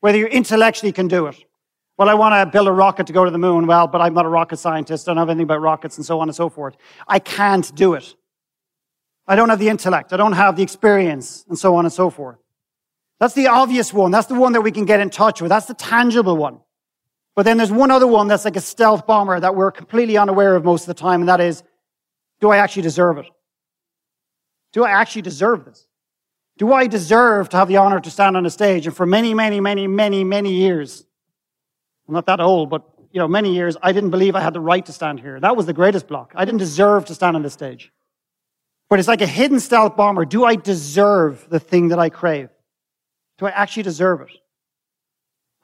whether 0.00 0.18
you 0.18 0.26
intellectually 0.26 0.92
can 0.92 1.08
do 1.08 1.26
it. 1.26 1.36
Well, 1.98 2.08
I 2.08 2.14
want 2.14 2.32
to 2.32 2.46
build 2.50 2.68
a 2.68 2.72
rocket 2.72 3.08
to 3.08 3.12
go 3.12 3.24
to 3.24 3.30
the 3.30 3.38
moon. 3.38 3.66
Well, 3.66 3.88
but 3.88 4.00
I'm 4.00 4.14
not 4.14 4.24
a 4.24 4.28
rocket 4.28 4.58
scientist. 4.58 5.08
I 5.08 5.10
don't 5.10 5.16
know 5.16 5.32
anything 5.32 5.42
about 5.42 5.60
rockets 5.60 5.96
and 5.96 6.06
so 6.06 6.20
on 6.20 6.28
and 6.28 6.36
so 6.36 6.48
forth. 6.48 6.76
I 7.08 7.18
can't 7.18 7.74
do 7.74 7.94
it. 7.94 8.14
I 9.26 9.34
don't 9.34 9.48
have 9.48 9.58
the 9.58 9.68
intellect. 9.68 10.12
I 10.12 10.16
don't 10.16 10.32
have 10.32 10.56
the 10.56 10.62
experience 10.62 11.44
and 11.48 11.58
so 11.58 11.74
on 11.74 11.84
and 11.84 11.92
so 11.92 12.08
forth. 12.08 12.38
That's 13.18 13.34
the 13.34 13.48
obvious 13.48 13.92
one. 13.92 14.12
That's 14.12 14.28
the 14.28 14.36
one 14.36 14.52
that 14.52 14.60
we 14.60 14.70
can 14.70 14.84
get 14.84 15.00
in 15.00 15.10
touch 15.10 15.42
with. 15.42 15.48
That's 15.48 15.66
the 15.66 15.74
tangible 15.74 16.36
one. 16.36 16.60
But 17.34 17.42
then 17.42 17.56
there's 17.56 17.72
one 17.72 17.90
other 17.90 18.06
one 18.06 18.28
that's 18.28 18.44
like 18.44 18.56
a 18.56 18.60
stealth 18.60 19.06
bomber 19.06 19.38
that 19.38 19.56
we're 19.56 19.72
completely 19.72 20.16
unaware 20.16 20.54
of 20.54 20.64
most 20.64 20.82
of 20.82 20.86
the 20.88 20.94
time, 20.94 21.20
and 21.20 21.28
that 21.28 21.40
is, 21.40 21.62
do 22.40 22.50
I 22.50 22.58
actually 22.58 22.82
deserve 22.82 23.18
it? 23.18 23.26
Do 24.72 24.84
I 24.84 24.90
actually 24.90 25.22
deserve 25.22 25.64
this? 25.64 25.86
Do 26.58 26.72
I 26.72 26.86
deserve 26.86 27.48
to 27.50 27.56
have 27.56 27.68
the 27.68 27.76
honor 27.76 28.00
to 28.00 28.10
stand 28.10 28.36
on 28.36 28.46
a 28.46 28.50
stage? 28.50 28.86
And 28.86 28.96
for 28.96 29.06
many, 29.06 29.34
many, 29.34 29.60
many, 29.60 29.86
many, 29.86 30.24
many 30.24 30.52
years, 30.52 31.04
I'm 32.08 32.14
not 32.14 32.26
that 32.26 32.40
old, 32.40 32.70
but 32.70 32.82
you 33.12 33.20
know, 33.20 33.28
many 33.28 33.54
years, 33.54 33.76
I 33.82 33.92
didn't 33.92 34.10
believe 34.10 34.34
I 34.34 34.40
had 34.40 34.54
the 34.54 34.60
right 34.60 34.84
to 34.84 34.92
stand 34.92 35.20
here. 35.20 35.38
That 35.40 35.56
was 35.56 35.66
the 35.66 35.72
greatest 35.72 36.08
block. 36.08 36.32
I 36.34 36.44
didn't 36.44 36.58
deserve 36.58 37.04
to 37.06 37.14
stand 37.14 37.36
on 37.36 37.42
the 37.42 37.50
stage. 37.50 37.92
But 38.88 38.98
it's 38.98 39.08
like 39.08 39.20
a 39.20 39.26
hidden 39.26 39.60
stealth 39.60 39.96
bomber. 39.96 40.24
Do 40.24 40.44
I 40.44 40.56
deserve 40.56 41.46
the 41.48 41.60
thing 41.60 41.88
that 41.88 41.98
I 41.98 42.08
crave? 42.08 42.48
Do 43.38 43.46
I 43.46 43.50
actually 43.50 43.82
deserve 43.84 44.22
it? 44.22 44.30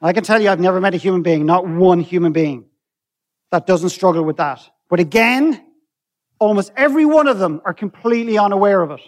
I 0.01 0.13
can 0.13 0.23
tell 0.23 0.41
you 0.41 0.49
I've 0.49 0.59
never 0.59 0.79
met 0.79 0.93
a 0.93 0.97
human 0.97 1.23
being, 1.23 1.45
not 1.45 1.67
one 1.67 1.99
human 1.99 2.31
being, 2.31 2.65
that 3.51 3.65
doesn't 3.65 3.89
struggle 3.89 4.23
with 4.23 4.37
that. 4.37 4.61
But 4.89 4.99
again, 4.99 5.65
almost 6.39 6.71
every 6.75 7.05
one 7.05 7.27
of 7.27 7.39
them 7.39 7.61
are 7.65 7.73
completely 7.73 8.37
unaware 8.37 8.81
of 8.81 8.91
it. 8.91 9.01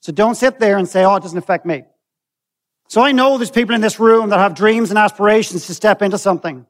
So 0.00 0.12
don't 0.12 0.34
sit 0.34 0.58
there 0.58 0.78
and 0.78 0.88
say, 0.88 1.04
oh, 1.04 1.14
it 1.16 1.22
doesn't 1.22 1.38
affect 1.38 1.66
me. 1.66 1.84
So 2.90 3.00
I 3.02 3.12
know 3.12 3.38
there's 3.38 3.52
people 3.52 3.76
in 3.76 3.80
this 3.80 4.00
room 4.00 4.30
that 4.30 4.38
have 4.40 4.56
dreams 4.56 4.90
and 4.90 4.98
aspirations 4.98 5.68
to 5.68 5.74
step 5.74 6.02
into 6.02 6.18
something. 6.18 6.66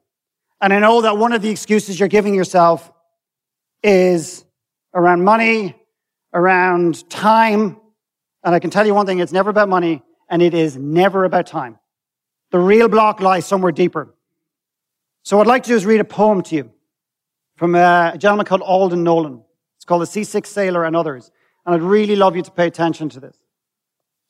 And 0.61 0.71
I 0.71 0.77
know 0.77 1.01
that 1.01 1.17
one 1.17 1.33
of 1.33 1.41
the 1.41 1.49
excuses 1.49 1.99
you're 1.99 2.09
giving 2.09 2.35
yourself 2.35 2.91
is 3.81 4.45
around 4.93 5.23
money, 5.23 5.75
around 6.31 7.09
time. 7.09 7.75
And 8.43 8.53
I 8.53 8.59
can 8.59 8.69
tell 8.69 8.85
you 8.85 8.93
one 8.93 9.07
thing, 9.07 9.17
it's 9.17 9.31
never 9.31 9.49
about 9.49 9.67
money 9.67 10.03
and 10.29 10.43
it 10.43 10.53
is 10.53 10.77
never 10.77 11.23
about 11.23 11.47
time. 11.47 11.79
The 12.51 12.59
real 12.59 12.87
block 12.87 13.19
lies 13.19 13.47
somewhere 13.47 13.71
deeper. 13.71 14.13
So 15.23 15.37
what 15.37 15.47
I'd 15.47 15.49
like 15.49 15.63
to 15.63 15.69
do 15.69 15.75
is 15.75 15.87
read 15.87 16.01
a 16.01 16.05
poem 16.05 16.43
to 16.43 16.55
you 16.55 16.71
from 17.55 17.73
uh, 17.73 18.11
a 18.13 18.17
gentleman 18.19 18.45
called 18.45 18.61
Alden 18.61 19.03
Nowlan. 19.03 19.41
It's 19.75 19.85
called 19.85 20.03
The 20.03 20.05
Sea 20.05 20.23
Seasick 20.23 20.45
Sailor 20.45 20.85
and 20.85 20.95
Others. 20.95 21.31
And 21.65 21.73
I'd 21.73 21.81
really 21.81 22.15
love 22.15 22.35
you 22.35 22.43
to 22.43 22.51
pay 22.51 22.67
attention 22.67 23.09
to 23.09 23.19
this. 23.19 23.40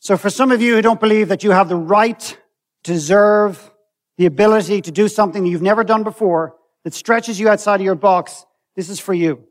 So 0.02 0.18
for 0.18 0.32
some 0.32 0.52
of 0.52 0.64
you 0.64 0.74
who 0.74 0.82
don't 0.82 0.99
believe 0.99 1.28
that 1.28 1.43
you 1.43 1.52
have 1.52 1.70
the 1.70 1.76
right 1.76 2.36
deserve 2.82 3.72
the 4.18 4.26
ability 4.26 4.82
to 4.82 4.91
do 4.91 5.08
something 5.08 5.43
that 5.43 5.49
you've 5.49 5.62
never 5.62 5.84
done 5.84 6.02
before 6.02 6.56
that 6.84 6.95
stretches 6.95 7.39
you 7.39 7.47
outside 7.47 7.82
of 7.82 7.86
your 7.86 7.93
box, 7.93 8.47
this 8.76 8.89
is 8.89 8.99
for 8.99 9.14
you. 9.14 9.43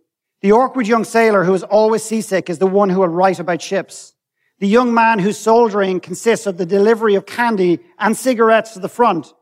The 0.43 0.51
awkward 0.51 0.89
young 0.89 1.05
sailor 1.05 1.45
who 1.45 1.55
is 1.55 1.63
always 1.63 2.03
seasick 2.03 2.51
is 2.51 2.59
the 2.59 2.67
one 2.67 2.91
who 2.91 2.99
will 2.99 3.07
write 3.07 3.39
about 3.39 3.63
ships. 3.63 4.13
The 4.59 4.67
young 4.67 4.93
man 4.93 5.21
whose 5.21 5.39
soldiering 5.39 6.01
consists 6.01 6.49
of 6.49 6.57
the 6.57 6.67
delivery 6.67 7.15
of 7.15 7.27
candy 7.27 7.79
and 7.97 8.17
cigarettes 8.17 8.73
to 8.73 8.81
the 8.81 8.89
front 8.89 9.33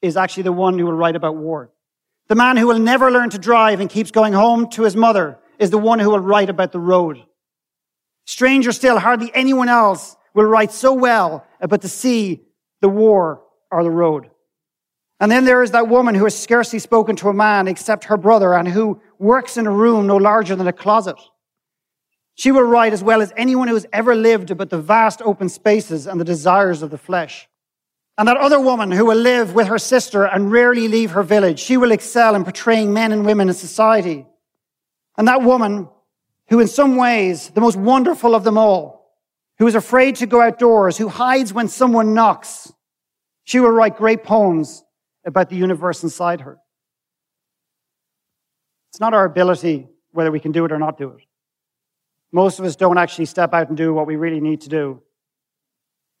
is 0.00 0.16
actually 0.16 0.44
the 0.44 0.52
one 0.52 0.78
who 0.78 0.84
will 0.84 0.92
write 0.92 1.16
about 1.16 1.34
war. 1.34 1.72
The 2.28 2.36
man 2.36 2.56
who 2.56 2.68
will 2.68 2.78
never 2.78 3.10
learn 3.10 3.30
to 3.30 3.38
drive 3.38 3.80
and 3.80 3.90
keeps 3.90 4.12
going 4.12 4.32
home 4.32 4.70
to 4.70 4.84
his 4.84 4.94
mother 4.94 5.40
is 5.58 5.70
the 5.70 5.78
one 5.78 5.98
who 5.98 6.10
will 6.10 6.20
write 6.20 6.50
about 6.50 6.70
the 6.70 6.78
road. 6.78 7.20
Stranger 8.26 8.70
still, 8.70 9.00
hardly 9.00 9.32
anyone 9.34 9.68
else 9.68 10.16
will 10.34 10.44
write 10.44 10.72
so 10.72 10.92
well 10.92 11.34
uh, 11.34 11.64
about 11.64 11.80
the 11.80 11.88
sea, 11.88 12.42
the 12.80 12.88
war, 12.88 13.42
or 13.70 13.82
the 13.82 13.90
road. 13.90 14.30
And 15.20 15.30
then 15.30 15.44
there 15.44 15.62
is 15.62 15.70
that 15.70 15.88
woman 15.88 16.14
who 16.14 16.24
has 16.24 16.38
scarcely 16.38 16.78
spoken 16.78 17.14
to 17.16 17.28
a 17.28 17.34
man 17.34 17.68
except 17.68 18.04
her 18.04 18.16
brother 18.16 18.54
and 18.54 18.66
who 18.66 19.00
works 19.18 19.56
in 19.56 19.66
a 19.66 19.70
room 19.70 20.06
no 20.06 20.16
larger 20.16 20.56
than 20.56 20.66
a 20.66 20.72
closet. 20.72 21.16
She 22.34 22.50
will 22.50 22.62
write 22.62 22.92
as 22.92 23.04
well 23.04 23.22
as 23.22 23.32
anyone 23.36 23.68
who 23.68 23.74
has 23.74 23.86
ever 23.92 24.14
lived 24.14 24.50
about 24.50 24.70
the 24.70 24.80
vast 24.80 25.22
open 25.22 25.48
spaces 25.48 26.06
and 26.06 26.20
the 26.20 26.24
desires 26.24 26.82
of 26.82 26.90
the 26.90 26.98
flesh. 26.98 27.48
And 28.18 28.26
that 28.28 28.36
other 28.36 28.60
woman 28.60 28.90
who 28.90 29.06
will 29.06 29.16
live 29.16 29.54
with 29.54 29.68
her 29.68 29.78
sister 29.78 30.24
and 30.24 30.50
rarely 30.50 30.88
leave 30.88 31.12
her 31.12 31.22
village, 31.22 31.60
she 31.60 31.76
will 31.76 31.92
excel 31.92 32.34
in 32.34 32.44
portraying 32.44 32.92
men 32.92 33.12
and 33.12 33.24
women 33.24 33.48
in 33.48 33.54
society. 33.54 34.26
And 35.16 35.28
that 35.28 35.42
woman 35.42 35.88
who 36.48 36.60
in 36.60 36.68
some 36.68 36.96
ways, 36.96 37.50
the 37.50 37.60
most 37.60 37.76
wonderful 37.76 38.34
of 38.34 38.44
them 38.44 38.58
all, 38.58 39.01
who 39.62 39.68
is 39.68 39.76
afraid 39.76 40.16
to 40.16 40.26
go 40.26 40.40
outdoors, 40.40 40.98
who 40.98 41.08
hides 41.08 41.52
when 41.52 41.68
someone 41.68 42.14
knocks, 42.14 42.72
she 43.44 43.60
will 43.60 43.70
write 43.70 43.96
great 43.96 44.24
poems 44.24 44.82
about 45.24 45.48
the 45.50 45.54
universe 45.54 46.02
inside 46.02 46.40
her. 46.40 46.58
It's 48.90 48.98
not 48.98 49.14
our 49.14 49.24
ability 49.24 49.86
whether 50.10 50.32
we 50.32 50.40
can 50.40 50.50
do 50.50 50.64
it 50.64 50.72
or 50.72 50.80
not 50.80 50.98
do 50.98 51.10
it. 51.10 51.22
Most 52.32 52.58
of 52.58 52.64
us 52.64 52.74
don't 52.74 52.98
actually 52.98 53.26
step 53.26 53.54
out 53.54 53.68
and 53.68 53.76
do 53.76 53.94
what 53.94 54.08
we 54.08 54.16
really 54.16 54.40
need 54.40 54.62
to 54.62 54.68
do 54.68 55.00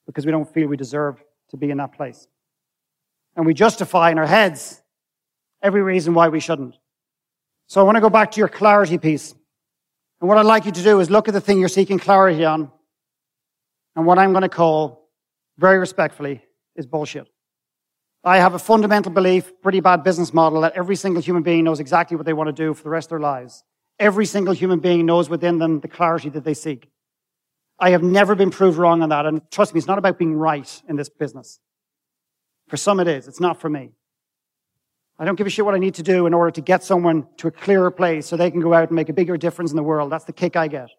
because 0.06 0.24
we 0.24 0.30
don't 0.30 0.48
feel 0.48 0.68
we 0.68 0.76
deserve 0.76 1.20
to 1.50 1.56
be 1.56 1.68
in 1.68 1.78
that 1.78 1.94
place. 1.94 2.28
And 3.34 3.44
we 3.44 3.54
justify 3.54 4.12
in 4.12 4.18
our 4.18 4.26
heads 4.26 4.80
every 5.60 5.82
reason 5.82 6.14
why 6.14 6.28
we 6.28 6.38
shouldn't. 6.38 6.76
So 7.66 7.80
I 7.80 7.82
want 7.82 7.96
to 7.96 8.00
go 8.00 8.08
back 8.08 8.30
to 8.30 8.38
your 8.38 8.48
clarity 8.48 8.98
piece. 8.98 9.34
And 10.20 10.28
what 10.28 10.38
I'd 10.38 10.46
like 10.46 10.64
you 10.64 10.70
to 10.70 10.82
do 10.84 11.00
is 11.00 11.10
look 11.10 11.26
at 11.26 11.34
the 11.34 11.40
thing 11.40 11.58
you're 11.58 11.68
seeking 11.68 11.98
clarity 11.98 12.44
on. 12.44 12.70
And 13.94 14.06
what 14.06 14.18
I'm 14.18 14.32
going 14.32 14.42
to 14.42 14.48
call, 14.48 15.08
very 15.58 15.78
respectfully, 15.78 16.42
is 16.76 16.86
bullshit. 16.86 17.28
I 18.24 18.38
have 18.38 18.54
a 18.54 18.58
fundamental 18.58 19.12
belief, 19.12 19.52
pretty 19.62 19.80
bad 19.80 20.04
business 20.04 20.32
model, 20.32 20.60
that 20.60 20.74
every 20.74 20.96
single 20.96 21.20
human 21.20 21.42
being 21.42 21.64
knows 21.64 21.80
exactly 21.80 22.16
what 22.16 22.24
they 22.24 22.32
want 22.32 22.48
to 22.48 22.52
do 22.52 22.72
for 22.72 22.84
the 22.84 22.90
rest 22.90 23.06
of 23.06 23.10
their 23.10 23.20
lives. 23.20 23.64
Every 23.98 24.26
single 24.26 24.54
human 24.54 24.78
being 24.78 25.06
knows 25.06 25.28
within 25.28 25.58
them 25.58 25.80
the 25.80 25.88
clarity 25.88 26.28
that 26.30 26.44
they 26.44 26.54
seek. 26.54 26.88
I 27.78 27.90
have 27.90 28.02
never 28.02 28.34
been 28.34 28.50
proved 28.50 28.78
wrong 28.78 29.02
on 29.02 29.08
that. 29.08 29.26
And 29.26 29.42
trust 29.50 29.74
me, 29.74 29.78
it's 29.78 29.88
not 29.88 29.98
about 29.98 30.18
being 30.18 30.34
right 30.34 30.82
in 30.88 30.96
this 30.96 31.08
business. 31.08 31.58
For 32.68 32.76
some 32.76 33.00
it 33.00 33.08
is. 33.08 33.26
It's 33.26 33.40
not 33.40 33.60
for 33.60 33.68
me. 33.68 33.90
I 35.18 35.24
don't 35.24 35.34
give 35.34 35.46
a 35.46 35.50
shit 35.50 35.64
what 35.64 35.74
I 35.74 35.78
need 35.78 35.94
to 35.94 36.02
do 36.02 36.26
in 36.26 36.34
order 36.34 36.50
to 36.52 36.60
get 36.60 36.82
someone 36.84 37.26
to 37.38 37.48
a 37.48 37.50
clearer 37.50 37.90
place 37.90 38.26
so 38.26 38.36
they 38.36 38.50
can 38.50 38.60
go 38.60 38.72
out 38.72 38.88
and 38.88 38.92
make 38.96 39.08
a 39.08 39.12
bigger 39.12 39.36
difference 39.36 39.70
in 39.70 39.76
the 39.76 39.82
world. 39.82 40.10
That's 40.10 40.24
the 40.24 40.32
kick 40.32 40.56
I 40.56 40.68
get. 40.68 40.90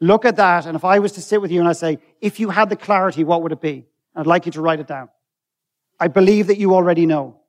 Look 0.00 0.24
at 0.24 0.36
that. 0.36 0.66
And 0.66 0.76
if 0.76 0.84
I 0.84 0.98
was 1.00 1.12
to 1.12 1.20
sit 1.20 1.40
with 1.40 1.50
you 1.50 1.60
and 1.60 1.68
I 1.68 1.72
say, 1.72 1.98
if 2.20 2.38
you 2.38 2.50
had 2.50 2.68
the 2.68 2.76
clarity, 2.76 3.24
what 3.24 3.42
would 3.42 3.52
it 3.52 3.60
be? 3.60 3.86
I'd 4.14 4.26
like 4.26 4.46
you 4.46 4.52
to 4.52 4.60
write 4.60 4.80
it 4.80 4.86
down. 4.86 5.08
I 5.98 6.08
believe 6.08 6.46
that 6.46 6.58
you 6.58 6.74
already 6.74 7.06
know. 7.06 7.40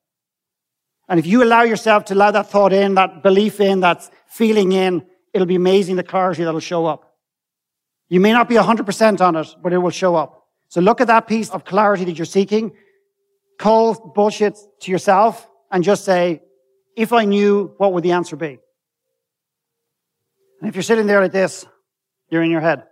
And 1.07 1.19
if 1.19 1.25
you 1.25 1.43
allow 1.43 1.63
yourself 1.63 2.05
to 2.05 2.13
allow 2.13 2.31
that 2.31 2.49
thought 2.49 2.73
in, 2.73 2.95
that 2.95 3.23
belief 3.23 3.59
in, 3.59 3.79
that 3.81 4.09
feeling 4.27 4.71
in, 4.71 5.05
it'll 5.33 5.47
be 5.47 5.55
amazing 5.55 5.95
the 5.95 6.03
clarity 6.03 6.43
that'll 6.43 6.59
show 6.59 6.85
up. 6.85 7.15
You 8.09 8.19
may 8.19 8.31
not 8.31 8.49
be 8.49 8.55
100% 8.55 9.21
on 9.21 9.35
it, 9.35 9.47
but 9.61 9.73
it 9.73 9.77
will 9.77 9.91
show 9.91 10.15
up. 10.15 10.47
So 10.69 10.81
look 10.81 11.01
at 11.01 11.07
that 11.07 11.27
piece 11.27 11.49
of 11.49 11.65
clarity 11.65 12.05
that 12.05 12.17
you're 12.17 12.25
seeking. 12.25 12.73
Call 13.57 13.93
bullshit 14.15 14.57
to 14.81 14.91
yourself 14.91 15.47
and 15.71 15.83
just 15.83 16.05
say, 16.05 16.41
if 16.95 17.13
I 17.13 17.25
knew, 17.25 17.73
what 17.77 17.93
would 17.93 18.03
the 18.03 18.13
answer 18.13 18.35
be? 18.35 18.59
And 20.59 20.69
if 20.69 20.75
you're 20.75 20.83
sitting 20.83 21.07
there 21.07 21.21
like 21.21 21.31
this, 21.31 21.65
you're 22.29 22.43
in 22.43 22.51
your 22.51 22.61
head. 22.61 22.83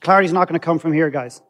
Clarity's 0.00 0.32
not 0.32 0.48
going 0.48 0.58
to 0.58 0.64
come 0.64 0.78
from 0.78 0.92
here, 0.92 1.10
guys. 1.10 1.40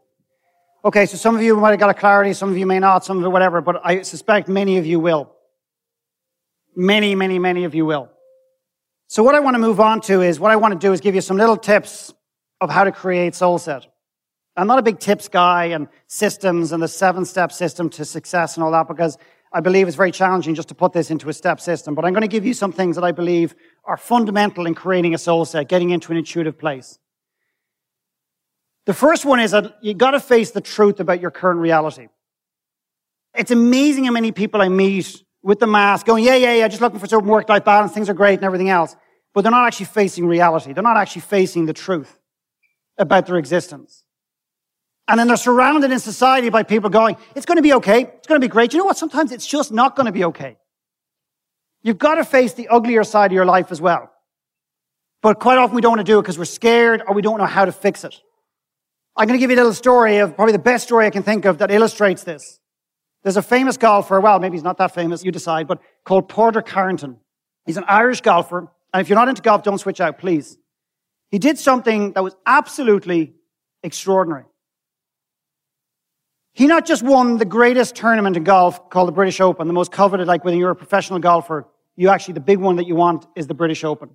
Okay, 0.84 1.07
so 1.07 1.16
some 1.16 1.34
of 1.34 1.42
you 1.42 1.57
might 1.57 1.70
have 1.70 1.80
got 1.80 1.90
a 1.90 1.95
clarity, 1.95 2.34
some 2.34 2.51
of 2.51 2.59
you 2.59 2.66
may 2.66 2.78
not, 2.78 3.05
some 3.05 3.18
of 3.18 3.24
it 3.24 3.28
whatever, 3.28 3.61
but 3.61 3.80
I 3.84 4.03
suspect 4.03 4.49
many 4.49 4.76
of 4.76 4.86
you 4.86 5.01
will. 5.01 5.32
Many, 6.76 7.14
many, 7.14 7.38
many 7.38 7.64
of 7.64 7.74
you 7.74 7.86
will. 7.86 8.11
So 9.07 9.22
what 9.22 9.34
I 9.34 9.40
want 9.40 9.55
to 9.55 9.59
move 9.59 9.80
on 9.80 10.01
to 10.03 10.22
is, 10.22 10.38
what 10.38 10.51
I 10.51 10.57
want 10.57 10.78
to 10.78 10.86
do 10.86 10.92
is 10.92 11.01
give 11.01 11.14
you 11.14 11.20
some 11.20 11.36
little 11.36 11.57
tips 11.57 12.12
of 12.61 12.70
how 12.70 12.84
to 12.84 12.92
create 12.92 13.32
SoulSet. 13.32 13.86
I'm 14.57 14.66
not 14.66 14.78
a 14.78 14.82
big 14.82 15.01
tips 15.01 15.28
guy 15.28 15.66
and 15.66 15.88
systems 16.07 16.72
and 16.72 16.82
the 16.82 16.88
seven 16.88 17.24
step 17.24 17.51
system 17.51 17.90
to 17.90 18.05
success 18.05 18.57
and 18.57 18.62
all 18.62 18.70
that 18.72 18.86
because 18.86 19.18
I 19.53 19.61
believe 19.61 19.88
it's 19.88 19.97
very 19.97 20.12
challenging 20.12 20.55
just 20.55 20.68
to 20.68 20.74
put 20.74 20.92
this 20.92 21.11
into 21.11 21.28
a 21.28 21.32
step 21.32 21.61
system. 21.61 21.95
But 21.95 22.05
I'm 22.05 22.12
going 22.12 22.22
to 22.22 22.28
give 22.28 22.45
you 22.45 22.55
some 22.55 22.72
things 22.72 22.97
that 22.97 23.05
I 23.05 23.12
believe 23.12 23.55
are 23.87 23.97
fundamental 23.97 24.66
in 24.66 24.74
creating 24.74 25.14
a 25.14 25.18
soul 25.18 25.45
set, 25.45 25.68
getting 25.68 25.91
into 25.91 26.12
an 26.12 26.18
intuitive 26.18 26.59
place. 26.59 26.99
The 28.87 28.95
first 28.95 29.24
one 29.24 29.41
is 29.41 29.53
that 29.53 29.78
you've 29.82 29.99
got 29.99 30.12
to 30.12 30.20
face 30.20 30.51
the 30.51 30.61
truth 30.61 31.01
about 31.01 31.20
your 31.20 31.30
current 31.30 31.61
reality. 31.61 32.09
It's 33.35 33.51
amazing 33.51 34.05
how 34.05 34.12
many 34.12 34.32
people 34.32 34.61
I 34.61 34.68
meet 34.68 35.22
with 35.43 35.59
the 35.59 35.66
mask 35.66 36.07
going, 36.07 36.24
yeah, 36.24 36.37
yeah, 36.37 36.55
yeah, 36.55 36.68
just 36.68 36.80
looking 36.80 36.99
for 36.99 37.07
some 37.07 37.26
work-life 37.26 37.64
balance, 37.64 37.93
things 37.93 38.09
are 38.09 38.14
great 38.14 38.35
and 38.35 38.45
everything 38.45 38.70
else. 38.70 38.97
But 39.32 39.43
they're 39.43 39.51
not 39.51 39.66
actually 39.66 39.87
facing 39.87 40.26
reality. 40.26 40.72
They're 40.72 40.82
not 40.82 40.97
actually 40.97 41.22
facing 41.22 41.66
the 41.66 41.72
truth 41.72 42.18
about 42.97 43.26
their 43.26 43.37
existence. 43.37 44.05
And 45.09 45.18
then 45.18 45.26
they're 45.26 45.37
surrounded 45.37 45.91
in 45.91 45.99
society 45.99 46.49
by 46.49 46.62
people 46.62 46.89
going, 46.89 47.16
it's 47.35 47.45
going 47.45 47.57
to 47.57 47.62
be 47.62 47.74
okay. 47.74 48.03
It's 48.03 48.26
going 48.26 48.41
to 48.41 48.45
be 48.47 48.51
great. 48.51 48.72
You 48.72 48.78
know 48.78 48.87
what? 48.87 48.97
Sometimes 48.97 49.32
it's 49.32 49.47
just 49.47 49.72
not 49.72 49.97
going 49.97 50.07
to 50.07 50.12
be 50.12 50.24
okay. 50.24 50.57
You've 51.85 51.99
got 51.99 52.16
to 52.16 52.24
face 52.24 52.55
the 52.55 52.66
uglier 52.68 53.05
side 53.05 53.30
of 53.30 53.35
your 53.35 53.45
life 53.45 53.70
as 53.70 53.80
well. 53.80 54.11
But 55.22 55.39
quite 55.39 55.59
often 55.59 55.76
we 55.76 55.82
don't 55.82 55.93
want 55.93 56.01
to 56.01 56.12
do 56.12 56.18
it 56.18 56.22
because 56.22 56.39
we're 56.39 56.47
scared 56.47 57.03
or 57.07 57.14
we 57.14 57.22
don't 57.22 57.39
know 57.39 57.47
how 57.47 57.64
to 57.64 57.72
fix 57.72 58.05
it. 58.05 58.14
I'm 59.16 59.28
going 59.28 59.39
to 59.39 59.41
give 59.41 59.51
you 59.51 59.57
a 59.57 59.59
little 59.59 59.74
story 59.74 60.18
of 60.18 60.35
probably 60.35 60.53
the 60.53 60.59
best 60.59 60.85
story 60.85 61.07
I 61.07 61.11
can 61.11 61.22
think 61.22 61.45
of 61.45 61.59
that 61.59 61.70
illustrates 61.70 62.24
this. 62.24 62.59
There's 63.22 63.37
a 63.37 63.43
famous 63.43 63.76
golfer, 63.76 64.20
well, 64.20 64.41
maybe 64.41 64.57
he's 64.57 64.64
not 64.64 64.76
that 64.78 64.93
famous, 64.93 65.24
you 65.24 65.30
decide, 65.30 65.66
but 65.66 65.80
called 66.05 66.28
Padraig 66.28 66.68
Harrington. 66.68 67.18
He's 67.64 67.76
an 67.76 67.85
Irish 67.87 68.20
golfer. 68.22 68.70
And 68.93 69.01
if 69.01 69.09
you're 69.09 69.18
not 69.18 69.28
into 69.28 69.41
golf, 69.41 69.62
don't 69.62 69.78
switch 69.78 70.01
out, 70.01 70.18
please. 70.18 70.59
He 71.30 71.39
did 71.39 71.59
something 71.59 72.12
that 72.12 72.22
was 72.22 72.35
absolutely 72.45 73.35
extraordinary. 73.82 74.45
He 76.53 76.66
not 76.66 76.87
just 76.87 77.03
won 77.03 77.39
the 77.39 77.45
greatest 77.45 77.97
tournament 77.97 78.37
in 78.37 78.45
golf 78.45 78.89
called 78.91 79.09
the 79.09 79.12
British 79.12 79.41
Open, 79.41 79.66
the 79.66 79.74
most 79.74 79.91
coveted, 79.91 80.26
like 80.26 80.45
when 80.45 80.57
you're 80.57 80.70
a 80.70 80.76
professional 80.76 81.18
golfer, 81.18 81.66
you 81.97 82.09
actually, 82.09 82.34
the 82.34 82.40
big 82.40 82.59
one 82.59 82.76
that 82.76 82.86
you 82.86 82.95
want 82.95 83.26
is 83.36 83.47
the 83.47 83.55
British 83.55 83.84
Open. 83.84 84.11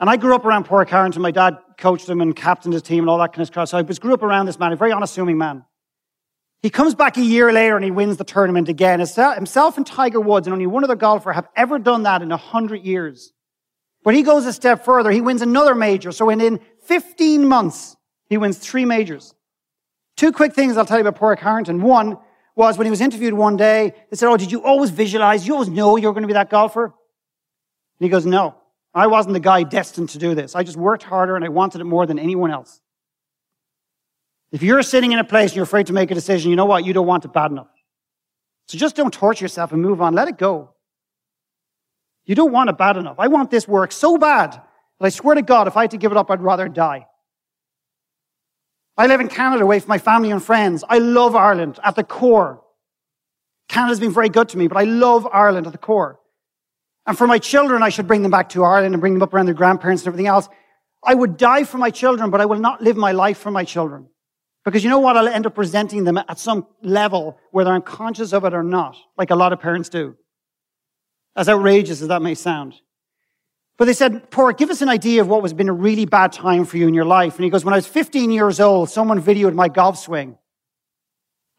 And 0.00 0.10
I 0.10 0.16
grew 0.16 0.34
up 0.34 0.44
around 0.44 0.64
Padraig 0.64 0.88
Harrington. 0.88 1.22
My 1.22 1.30
dad 1.30 1.58
coached 1.78 2.08
him 2.08 2.20
and 2.20 2.34
captained 2.34 2.72
his 2.72 2.82
team 2.82 3.00
and 3.04 3.10
all 3.10 3.18
that 3.18 3.32
kind 3.32 3.42
of 3.42 3.48
stuff. 3.48 3.68
So 3.68 3.78
I 3.78 3.82
grew 3.82 4.14
up 4.14 4.22
around 4.22 4.46
this 4.46 4.58
man, 4.58 4.72
a 4.72 4.76
very 4.76 4.92
unassuming 4.92 5.38
man. 5.38 5.64
He 6.62 6.70
comes 6.70 6.94
back 6.94 7.16
a 7.16 7.22
year 7.22 7.52
later 7.52 7.76
and 7.76 7.84
he 7.84 7.90
wins 7.90 8.16
the 8.16 8.24
tournament 8.24 8.68
again. 8.68 9.00
Uh, 9.00 9.34
himself 9.34 9.76
and 9.76 9.86
Tiger 9.86 10.20
Woods 10.20 10.46
and 10.46 10.54
only 10.54 10.66
one 10.66 10.84
other 10.84 10.94
golfer 10.94 11.32
have 11.32 11.48
ever 11.56 11.78
done 11.78 12.04
that 12.04 12.22
in 12.22 12.30
a 12.30 12.36
hundred 12.36 12.84
years. 12.84 13.32
But 14.04 14.14
he 14.14 14.22
goes 14.22 14.46
a 14.46 14.52
step 14.52 14.84
further. 14.84 15.10
He 15.10 15.20
wins 15.20 15.42
another 15.42 15.74
major. 15.74 16.12
So 16.12 16.30
in 16.30 16.60
15 16.86 17.46
months, 17.46 17.96
he 18.28 18.38
wins 18.38 18.58
three 18.58 18.84
majors. 18.84 19.34
Two 20.16 20.32
quick 20.32 20.54
things 20.54 20.76
I'll 20.76 20.84
tell 20.84 20.98
you 20.98 21.06
about 21.06 21.18
Padraig 21.18 21.40
Harrington. 21.40 21.82
One 21.82 22.18
was 22.54 22.76
when 22.76 22.86
he 22.86 22.90
was 22.90 23.00
interviewed 23.00 23.34
one 23.34 23.56
day, 23.56 23.94
they 24.10 24.16
said, 24.16 24.28
Oh, 24.28 24.36
did 24.36 24.52
you 24.52 24.62
always 24.62 24.90
visualize? 24.90 25.46
You 25.46 25.54
always 25.54 25.68
know 25.68 25.96
you're 25.96 26.12
going 26.12 26.22
to 26.22 26.28
be 26.28 26.34
that 26.34 26.50
golfer? 26.50 26.84
And 26.84 26.92
he 28.00 28.08
goes, 28.08 28.26
No, 28.26 28.56
I 28.94 29.06
wasn't 29.06 29.34
the 29.34 29.40
guy 29.40 29.62
destined 29.62 30.10
to 30.10 30.18
do 30.18 30.34
this. 30.34 30.54
I 30.54 30.62
just 30.62 30.76
worked 30.76 31.02
harder 31.02 31.36
and 31.36 31.44
I 31.44 31.48
wanted 31.48 31.80
it 31.80 31.84
more 31.84 32.06
than 32.06 32.18
anyone 32.18 32.50
else. 32.50 32.80
If 34.50 34.62
you're 34.62 34.82
sitting 34.82 35.12
in 35.12 35.18
a 35.18 35.24
place 35.24 35.52
and 35.52 35.56
you're 35.56 35.64
afraid 35.64 35.86
to 35.86 35.94
make 35.94 36.10
a 36.10 36.14
decision, 36.14 36.50
you 36.50 36.56
know 36.56 36.66
what? 36.66 36.84
You 36.84 36.92
don't 36.92 37.06
want 37.06 37.24
it 37.24 37.32
bad 37.32 37.50
enough. 37.50 37.70
So 38.66 38.76
just 38.76 38.96
don't 38.96 39.12
torture 39.12 39.44
yourself 39.44 39.72
and 39.72 39.80
move 39.80 40.02
on. 40.02 40.14
Let 40.14 40.28
it 40.28 40.36
go. 40.36 40.74
You 42.24 42.34
don't 42.34 42.52
want 42.52 42.70
it 42.70 42.76
bad 42.76 42.96
enough. 42.96 43.16
I 43.18 43.28
want 43.28 43.50
this 43.50 43.66
work 43.66 43.92
so 43.92 44.18
bad 44.18 44.52
that 44.52 44.62
I 45.00 45.08
swear 45.08 45.34
to 45.34 45.42
God, 45.42 45.68
if 45.68 45.76
I 45.76 45.82
had 45.82 45.90
to 45.92 45.96
give 45.96 46.12
it 46.12 46.18
up, 46.18 46.30
I'd 46.30 46.42
rather 46.42 46.68
die. 46.68 47.06
I 48.96 49.06
live 49.06 49.20
in 49.20 49.28
Canada 49.28 49.62
away 49.62 49.80
from 49.80 49.88
my 49.88 49.98
family 49.98 50.30
and 50.30 50.42
friends. 50.42 50.84
I 50.88 50.98
love 50.98 51.34
Ireland 51.34 51.78
at 51.82 51.96
the 51.96 52.04
core. 52.04 52.62
Canada's 53.68 54.00
been 54.00 54.12
very 54.12 54.28
good 54.28 54.50
to 54.50 54.58
me, 54.58 54.68
but 54.68 54.76
I 54.76 54.84
love 54.84 55.26
Ireland 55.32 55.66
at 55.66 55.72
the 55.72 55.78
core. 55.78 56.20
And 57.06 57.16
for 57.16 57.26
my 57.26 57.38
children, 57.38 57.82
I 57.82 57.88
should 57.88 58.06
bring 58.06 58.22
them 58.22 58.30
back 58.30 58.50
to 58.50 58.64
Ireland 58.64 58.94
and 58.94 59.00
bring 59.00 59.14
them 59.14 59.22
up 59.22 59.32
around 59.32 59.46
their 59.46 59.54
grandparents 59.54 60.02
and 60.02 60.08
everything 60.08 60.26
else. 60.26 60.48
I 61.02 61.14
would 61.14 61.36
die 61.36 61.64
for 61.64 61.78
my 61.78 61.90
children, 61.90 62.30
but 62.30 62.40
I 62.40 62.44
will 62.44 62.60
not 62.60 62.82
live 62.82 62.96
my 62.96 63.12
life 63.12 63.38
for 63.38 63.50
my 63.50 63.64
children. 63.64 64.08
Because 64.64 64.84
you 64.84 64.90
know 64.90 65.00
what? 65.00 65.16
I'll 65.16 65.26
end 65.26 65.46
up 65.46 65.54
presenting 65.54 66.04
them 66.04 66.18
at 66.18 66.38
some 66.38 66.66
level, 66.82 67.38
whether 67.50 67.72
I'm 67.72 67.82
conscious 67.82 68.32
of 68.32 68.44
it 68.44 68.54
or 68.54 68.62
not, 68.62 68.96
like 69.16 69.30
a 69.30 69.34
lot 69.34 69.52
of 69.52 69.60
parents 69.60 69.88
do. 69.88 70.16
As 71.34 71.48
outrageous 71.48 72.02
as 72.02 72.08
that 72.08 72.22
may 72.22 72.34
sound. 72.34 72.74
But 73.78 73.86
they 73.86 73.94
said, 73.94 74.30
Padraig, 74.30 74.58
give 74.58 74.70
us 74.70 74.82
an 74.82 74.88
idea 74.88 75.22
of 75.22 75.28
what 75.28 75.42
was 75.42 75.52
been 75.52 75.68
a 75.68 75.72
really 75.72 76.04
bad 76.04 76.32
time 76.32 76.64
for 76.64 76.76
you 76.76 76.86
in 76.86 76.94
your 76.94 77.04
life. 77.04 77.36
And 77.36 77.44
he 77.44 77.50
goes, 77.50 77.64
when 77.64 77.74
I 77.74 77.78
was 77.78 77.86
15 77.86 78.30
years 78.30 78.60
old, 78.60 78.90
someone 78.90 79.20
videoed 79.20 79.54
my 79.54 79.68
golf 79.68 79.98
swing. 79.98 80.36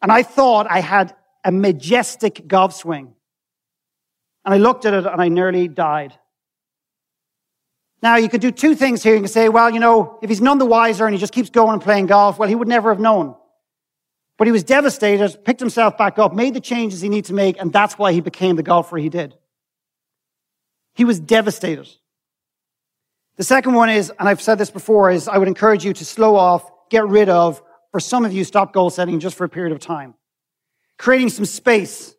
And 0.01 0.11
I 0.11 0.23
thought 0.23 0.67
I 0.69 0.79
had 0.79 1.15
a 1.43 1.51
majestic 1.51 2.47
golf 2.47 2.73
swing. 2.73 3.13
And 4.45 4.53
I 4.53 4.57
looked 4.57 4.85
at 4.85 4.93
it 4.93 5.05
and 5.05 5.21
I 5.21 5.29
nearly 5.29 5.67
died. 5.67 6.13
Now, 8.01 8.17
you 8.17 8.27
could 8.27 8.41
do 8.41 8.51
two 8.51 8.75
things 8.75 9.01
here. 9.01 9.13
You 9.13 9.21
can 9.21 9.29
say, 9.29 9.47
well, 9.47 9.69
you 9.69 9.79
know, 9.79 10.19
if 10.21 10.29
he's 10.29 10.41
none 10.41 10.57
the 10.57 10.65
wiser 10.65 11.05
and 11.05 11.15
he 11.15 11.19
just 11.19 11.31
keeps 11.31 11.49
going 11.49 11.73
and 11.73 11.81
playing 11.81 12.07
golf, 12.07 12.37
well, 12.37 12.49
he 12.49 12.55
would 12.55 12.67
never 12.67 12.91
have 12.91 12.99
known. 12.99 13.35
But 14.37 14.47
he 14.47 14.51
was 14.51 14.63
devastated, 14.63 15.45
picked 15.45 15.61
himself 15.61 15.97
back 15.97 16.19
up, 16.19 16.33
made 16.33 16.53
the 16.53 16.59
changes 16.59 16.99
he 16.99 17.07
needed 17.07 17.25
to 17.25 17.33
make, 17.33 17.59
and 17.61 17.71
that's 17.71 17.97
why 17.97 18.11
he 18.11 18.19
became 18.19 18.57
the 18.57 18.63
golfer 18.63 18.97
he 18.97 19.07
did. 19.07 19.35
He 20.95 21.05
was 21.05 21.19
devastated. 21.19 21.89
The 23.37 23.43
second 23.43 23.73
one 23.73 23.89
is, 23.89 24.11
and 24.19 24.29
I've 24.29 24.41
said 24.41 24.57
this 24.57 24.69
before, 24.69 25.09
is 25.09 25.27
I 25.27 25.37
would 25.37 25.47
encourage 25.47 25.83
you 25.83 25.93
to 25.93 26.05
slow 26.05 26.35
off, 26.35 26.69
get 26.89 27.07
rid 27.07 27.29
of, 27.29 27.61
for 27.91 27.99
some 27.99 28.25
of 28.25 28.33
you, 28.33 28.43
stop 28.43 28.73
goal 28.73 28.89
setting 28.89 29.19
just 29.19 29.35
for 29.35 29.43
a 29.43 29.49
period 29.49 29.71
of 29.71 29.79
time. 29.79 30.13
Creating 30.99 31.29
some 31.29 31.45
space. 31.45 32.15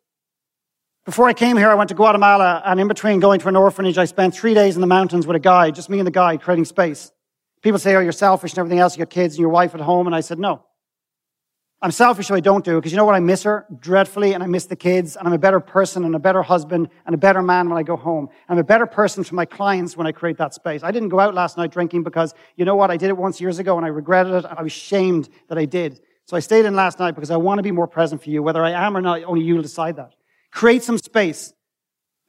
Before 1.05 1.27
I 1.27 1.33
came 1.33 1.55
here, 1.55 1.69
I 1.69 1.75
went 1.75 1.89
to 1.89 1.95
Guatemala, 1.95 2.61
and 2.65 2.79
in 2.79 2.87
between 2.87 3.19
going 3.19 3.39
to 3.39 3.47
an 3.47 3.55
orphanage, 3.55 3.97
I 3.97 4.05
spent 4.05 4.33
three 4.33 4.53
days 4.53 4.75
in 4.75 4.81
the 4.81 4.87
mountains 4.87 5.25
with 5.25 5.35
a 5.35 5.39
guide, 5.39 5.75
just 5.75 5.89
me 5.89 5.99
and 5.99 6.07
the 6.07 6.11
guide, 6.11 6.41
creating 6.41 6.65
space. 6.65 7.11
People 7.61 7.79
say, 7.79 7.95
oh, 7.95 7.99
you're 7.99 8.11
selfish 8.11 8.51
and 8.51 8.59
everything 8.59 8.79
else, 8.79 8.97
you 8.97 9.05
got 9.05 9.09
kids 9.09 9.35
and 9.35 9.39
your 9.39 9.49
wife 9.49 9.73
at 9.73 9.81
home, 9.81 10.07
and 10.07 10.15
I 10.15 10.19
said, 10.19 10.39
no. 10.39 10.65
I'm 11.81 11.91
selfish 11.91 12.29
if 12.29 12.35
I 12.35 12.39
don't 12.39 12.63
do 12.63 12.77
it 12.77 12.81
because 12.81 12.91
you 12.93 12.97
know 12.97 13.05
what? 13.05 13.15
I 13.15 13.19
miss 13.19 13.43
her 13.43 13.67
dreadfully 13.79 14.33
and 14.33 14.41
I 14.41 14.47
miss 14.47 14.65
the 14.65 14.75
kids 14.75 15.15
and 15.15 15.27
I'm 15.27 15.33
a 15.33 15.37
better 15.37 15.59
person 15.59 16.05
and 16.05 16.15
a 16.15 16.19
better 16.19 16.41
husband 16.41 16.89
and 17.05 17.13
a 17.13 17.17
better 17.17 17.41
man 17.41 17.69
when 17.69 17.77
I 17.77 17.83
go 17.83 17.95
home. 17.95 18.29
I'm 18.49 18.57
a 18.57 18.63
better 18.63 18.87
person 18.87 19.23
for 19.23 19.35
my 19.35 19.45
clients 19.45 19.95
when 19.97 20.07
I 20.07 20.11
create 20.11 20.37
that 20.37 20.53
space. 20.53 20.83
I 20.83 20.91
didn't 20.91 21.09
go 21.09 21.19
out 21.19 21.35
last 21.35 21.57
night 21.57 21.71
drinking 21.71 22.03
because 22.03 22.33
you 22.55 22.65
know 22.65 22.75
what? 22.75 22.91
I 22.91 22.97
did 22.97 23.09
it 23.09 23.17
once 23.17 23.41
years 23.41 23.59
ago 23.59 23.77
and 23.77 23.85
I 23.85 23.89
regretted 23.89 24.33
it 24.33 24.45
and 24.45 24.57
I 24.57 24.63
was 24.63 24.71
shamed 24.71 25.29
that 25.49 25.57
I 25.57 25.65
did. 25.65 25.99
So 26.25 26.37
I 26.37 26.39
stayed 26.39 26.65
in 26.65 26.75
last 26.75 26.97
night 26.97 27.13
because 27.13 27.29
I 27.29 27.37
want 27.37 27.59
to 27.59 27.63
be 27.63 27.71
more 27.71 27.87
present 27.87 28.23
for 28.23 28.29
you. 28.29 28.41
Whether 28.41 28.63
I 28.63 28.71
am 28.71 28.95
or 28.95 29.01
not, 29.01 29.23
only 29.23 29.43
you'll 29.43 29.61
decide 29.61 29.97
that. 29.97 30.15
Create 30.51 30.81
some 30.81 30.97
space. 30.97 31.53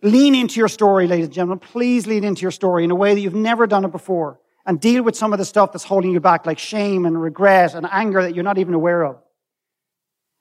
Lean 0.03 0.35
into 0.35 0.59
your 0.59 0.69
story, 0.69 1.07
ladies 1.07 1.27
and 1.27 1.35
gentlemen. 1.35 1.61
Please 1.61 2.07
lean 2.07 2.25
into 2.25 2.43
your 2.43 2.51
story 2.51 2.85
in 2.85 2.91
a 2.91 2.95
way 2.95 3.15
that 3.15 3.21
you've 3.21 3.35
never 3.35 3.67
done 3.67 3.85
it 3.87 3.93
before 3.93 4.39
and 4.67 4.81
deal 4.81 5.03
with 5.03 5.17
some 5.17 5.33
of 5.33 5.39
the 5.39 5.45
stuff 5.47 5.73
that's 5.73 5.85
holding 5.85 6.11
you 6.11 6.21
back, 6.21 6.45
like 6.45 6.59
shame 6.59 7.07
and 7.07 7.19
regret 7.23 7.75
and 7.75 7.87
anger 7.91 8.21
that 8.21 8.35
you're 8.35 8.45
not 8.45 8.59
even 8.59 8.75
aware 8.75 9.03
of 9.05 9.17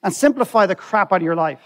and 0.05 0.13
simplify 0.13 0.67
the 0.67 0.75
crap 0.75 1.11
out 1.11 1.17
of 1.17 1.23
your 1.23 1.35
life. 1.35 1.59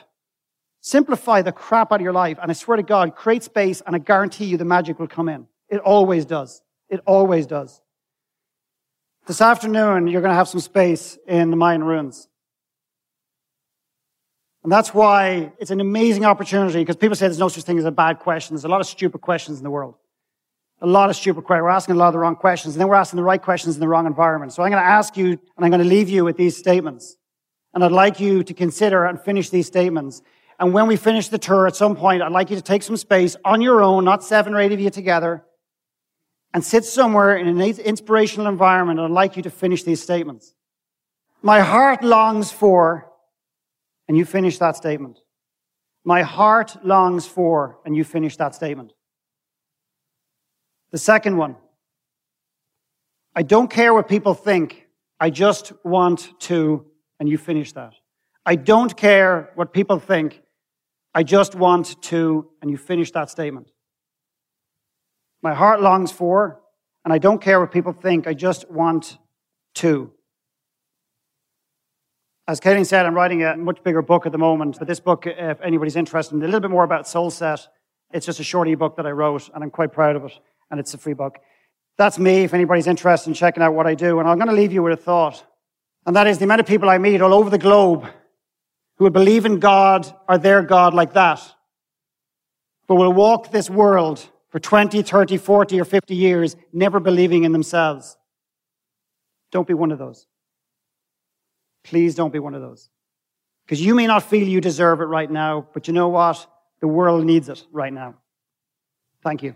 Simplify 0.80 1.42
the 1.42 1.52
crap 1.52 1.92
out 1.92 1.96
of 1.96 2.02
your 2.02 2.14
life. 2.14 2.40
And 2.42 2.50
I 2.50 2.54
swear 2.54 2.78
to 2.78 2.84
God, 2.84 3.14
create 3.14 3.44
space 3.44 3.82
and 3.86 3.94
I 3.94 4.00
guarantee 4.00 4.46
you 4.46 4.56
the 4.56 4.64
magic 4.64 4.98
will 4.98 5.10
come 5.10 5.28
in. 5.28 5.46
It 5.68 5.80
always 5.82 6.24
does. 6.24 6.62
It 6.88 7.02
always 7.06 7.46
does. 7.46 7.82
This 9.28 9.42
afternoon, 9.42 10.08
you're 10.08 10.22
going 10.22 10.32
to 10.32 10.38
have 10.38 10.48
some 10.48 10.62
space 10.62 11.18
in 11.28 11.50
the 11.50 11.58
Mayan 11.58 11.84
ruins. 11.84 12.30
And 14.64 14.72
that's 14.72 14.94
why 14.94 15.52
it's 15.60 15.72
an 15.72 15.82
amazing 15.82 16.24
opportunity 16.24 16.80
because 16.80 16.96
people 16.96 17.18
say 17.18 17.28
there's 17.28 17.40
no 17.40 17.50
such 17.50 17.66
thing 17.66 17.78
as 17.78 17.84
a 17.84 17.92
bad 17.92 18.20
question. 18.20 18.56
There's 18.56 18.64
a 18.64 18.70
lot 18.70 18.80
of 18.80 18.88
stupid 18.88 19.20
questions 19.20 19.58
in 19.58 19.66
the 19.66 19.70
world. 19.70 19.96
A 20.80 20.88
lot 20.88 21.10
of 21.10 21.18
stupid 21.18 21.44
questions. 21.44 21.64
We're 21.64 21.70
asking 21.72 21.96
a 21.96 21.98
lot 21.98 22.08
of 22.08 22.14
the 22.14 22.20
wrong 22.20 22.38
questions 22.38 22.76
and 22.76 22.80
then 22.80 22.88
we're 22.88 22.96
asking 22.96 23.18
the 23.18 23.24
right 23.24 23.42
questions 23.42 23.76
in 23.76 23.82
the 23.82 23.88
wrong 23.90 24.08
environment. 24.08 24.54
So 24.54 24.64
I'm 24.64 24.72
going 24.72 24.82
to 24.82 24.90
ask 24.90 25.18
you 25.18 25.28
and 25.28 25.66
I'm 25.66 25.72
going 25.72 25.84
to 25.84 25.90
leave 25.90 26.08
you 26.08 26.24
with 26.24 26.38
these 26.38 26.56
statements. 26.56 27.18
And 27.74 27.84
I'd 27.84 27.91
like 27.91 28.20
you 28.20 28.43
to 28.43 28.53
consider 28.53 29.05
and 29.05 29.22
finish 29.22 29.49
these 29.49 29.67
statements. 29.67 30.22
And 30.59 30.74
when 30.74 30.88
we 30.88 30.95
finish 30.95 31.30
the 31.30 31.38
tour 31.38 31.67
at 31.67 31.76
some 31.76 31.95
point, 31.95 32.22
I'd 32.22 32.32
like 32.32 32.49
you 32.49 32.55
to 32.55 32.61
take 32.61 32.84
some 32.84 32.97
space 32.97 33.38
on 33.45 33.61
your 33.61 33.82
own, 33.82 34.03
not 34.03 34.24
seven 34.24 34.53
or 34.53 34.59
eight 34.59 34.72
of 34.72 34.80
you 34.80 34.89
together, 34.89 35.43
and 36.53 36.63
sit 36.63 36.84
somewhere 36.84 37.38
in 37.38 37.47
an 37.47 37.61
inspirational 37.61 38.47
environment. 38.47 38.99
I'd 38.99 39.11
like 39.11 39.38
you 39.38 39.43
to 39.43 39.49
finish 39.49 39.84
these 39.84 40.01
statements. 40.01 40.53
My 41.41 41.61
heart 41.61 42.03
longs 42.03 42.51
for, 42.51 43.09
and 44.07 44.17
you 44.17 44.26
finish 44.26 44.57
that 44.57 44.76
statement. 44.76 45.20
My 46.03 46.24
heart 46.24 46.84
longs 46.84 47.26
for, 47.26 47.78
and 47.86 47.95
you 47.95 48.03
finish 48.03 48.36
that 48.38 48.55
statement. 48.55 48.93
The 50.91 50.97
second 50.97 51.38
one. 51.38 51.55
I 53.36 53.43
don't 53.43 53.70
care 53.70 53.93
what 53.93 54.07
people 54.09 54.34
think. 54.34 54.88
I 55.20 55.30
just 55.30 55.72
want 55.86 56.38
to 56.41 56.89
and 57.20 57.28
you 57.30 57.38
finish 57.38 57.74
that. 57.74 57.93
I 58.45 58.55
don't 58.55 58.95
care 58.95 59.51
what 59.55 59.74
people 59.74 59.99
think. 59.99 60.41
I 61.13 61.24
just 61.24 61.55
want 61.55 62.01
to, 62.03 62.49
and 62.61 62.70
you 62.72 62.78
finish 62.78 63.11
that 63.11 63.30
statement. 63.30 63.72
My 65.41 65.53
heart 65.53 65.82
longs 65.82 66.11
for, 66.11 66.61
and 67.03 67.13
I 67.13 67.17
don't 67.17 67.41
care 67.41 67.59
what 67.59 67.72
people 67.72 67.93
think. 67.93 68.28
I 68.28 68.34
just 68.34 68.70
want 68.70 69.17
to. 69.76 70.11
As 72.47 72.59
Katie 72.59 72.84
said, 72.84 73.05
I'm 73.05 73.13
writing 73.13 73.43
a 73.43 73.55
much 73.57 73.84
bigger 73.84 74.01
book 74.01 74.26
at 74.26 74.32
the 74.32 74.38
moment, 74.38 74.78
but 74.80 74.88
this 74.88 74.99
book, 74.99 75.28
if 75.28 75.61
anybody's 75.61 75.95
interested 75.95 76.36
in 76.36 76.41
a 76.41 76.45
little 76.45 76.59
bit 76.59 76.72
more 76.72 76.84
about 76.84 77.07
soul 77.07 77.30
set, 77.30 77.67
it's 78.11 78.26
just 78.26 78.39
a 78.39 78.43
short 78.43 78.67
ebook 78.67 78.97
that 78.97 79.05
I 79.05 79.11
wrote, 79.11 79.49
and 79.53 79.63
I'm 79.63 79.70
quite 79.70 79.91
proud 79.91 80.15
of 80.15 80.26
it, 80.26 80.39
and 80.72 80.80
it's 80.80 80.93
a 80.93 80.97
free 80.97 81.13
book. 81.13 81.38
That's 81.97 82.17
me, 82.17 82.43
if 82.43 82.53
anybody's 82.53 82.88
interested 82.88 83.30
in 83.30 83.34
checking 83.36 83.61
out 83.61 83.74
what 83.74 83.86
I 83.86 83.93
do. 83.93 84.20
And 84.20 84.28
I'm 84.28 84.38
going 84.38 84.47
to 84.47 84.55
leave 84.55 84.74
you 84.74 84.82
with 84.82 84.93
a 84.93 85.01
thought. 85.01 85.45
And 86.06 86.16
that 86.16 86.28
is 86.28 86.38
the 86.38 86.45
amount 86.45 86.62
of 86.62 86.68
people 86.68 86.89
I 86.89 86.97
meet 86.97 87.22
all 87.22 87.34
over 87.34 87.50
the 87.50 87.58
globe 87.58 88.06
who 88.97 89.06
will 89.06 89.12
believe 89.12 89.45
in 89.45 89.60
God 89.60 90.12
or 90.28 90.38
their 90.38 90.62
God 90.62 90.93
like 90.93 91.14
that, 91.14 91.41
but 92.88 92.95
will 92.95 93.14
walk 93.14 93.52
this 93.52 93.70
world 93.70 94.28
for 94.50 94.60
20, 94.60 95.02
30, 95.02 95.38
40, 95.38 95.80
or 95.80 95.86
50 95.86 96.16
years 96.16 96.56
never 96.74 97.00
believing 97.00 97.43
in 97.43 97.52
themselves. 97.52 98.18
Don't 99.52 99.68
be 99.68 99.74
one 99.74 99.91
of 99.91 100.00
those. 100.00 100.28
Please 101.84 102.16
don't 102.16 102.34
be 102.34 102.39
one 102.39 102.56
of 102.56 102.62
those. 102.62 102.89
Because 103.66 103.82
you 103.82 103.95
may 103.95 104.08
not 104.08 104.24
feel 104.24 104.47
you 104.47 104.62
deserve 104.62 105.00
it 105.02 105.06
right 105.06 105.30
now, 105.30 105.68
but 105.74 105.88
you 105.88 105.93
know 105.93 106.10
what? 106.10 106.45
The 106.82 106.88
world 106.88 107.24
needs 107.24 107.50
it 107.50 107.64
right 107.72 107.93
now. 107.93 108.16
Thank 109.24 109.43
you. 109.43 109.56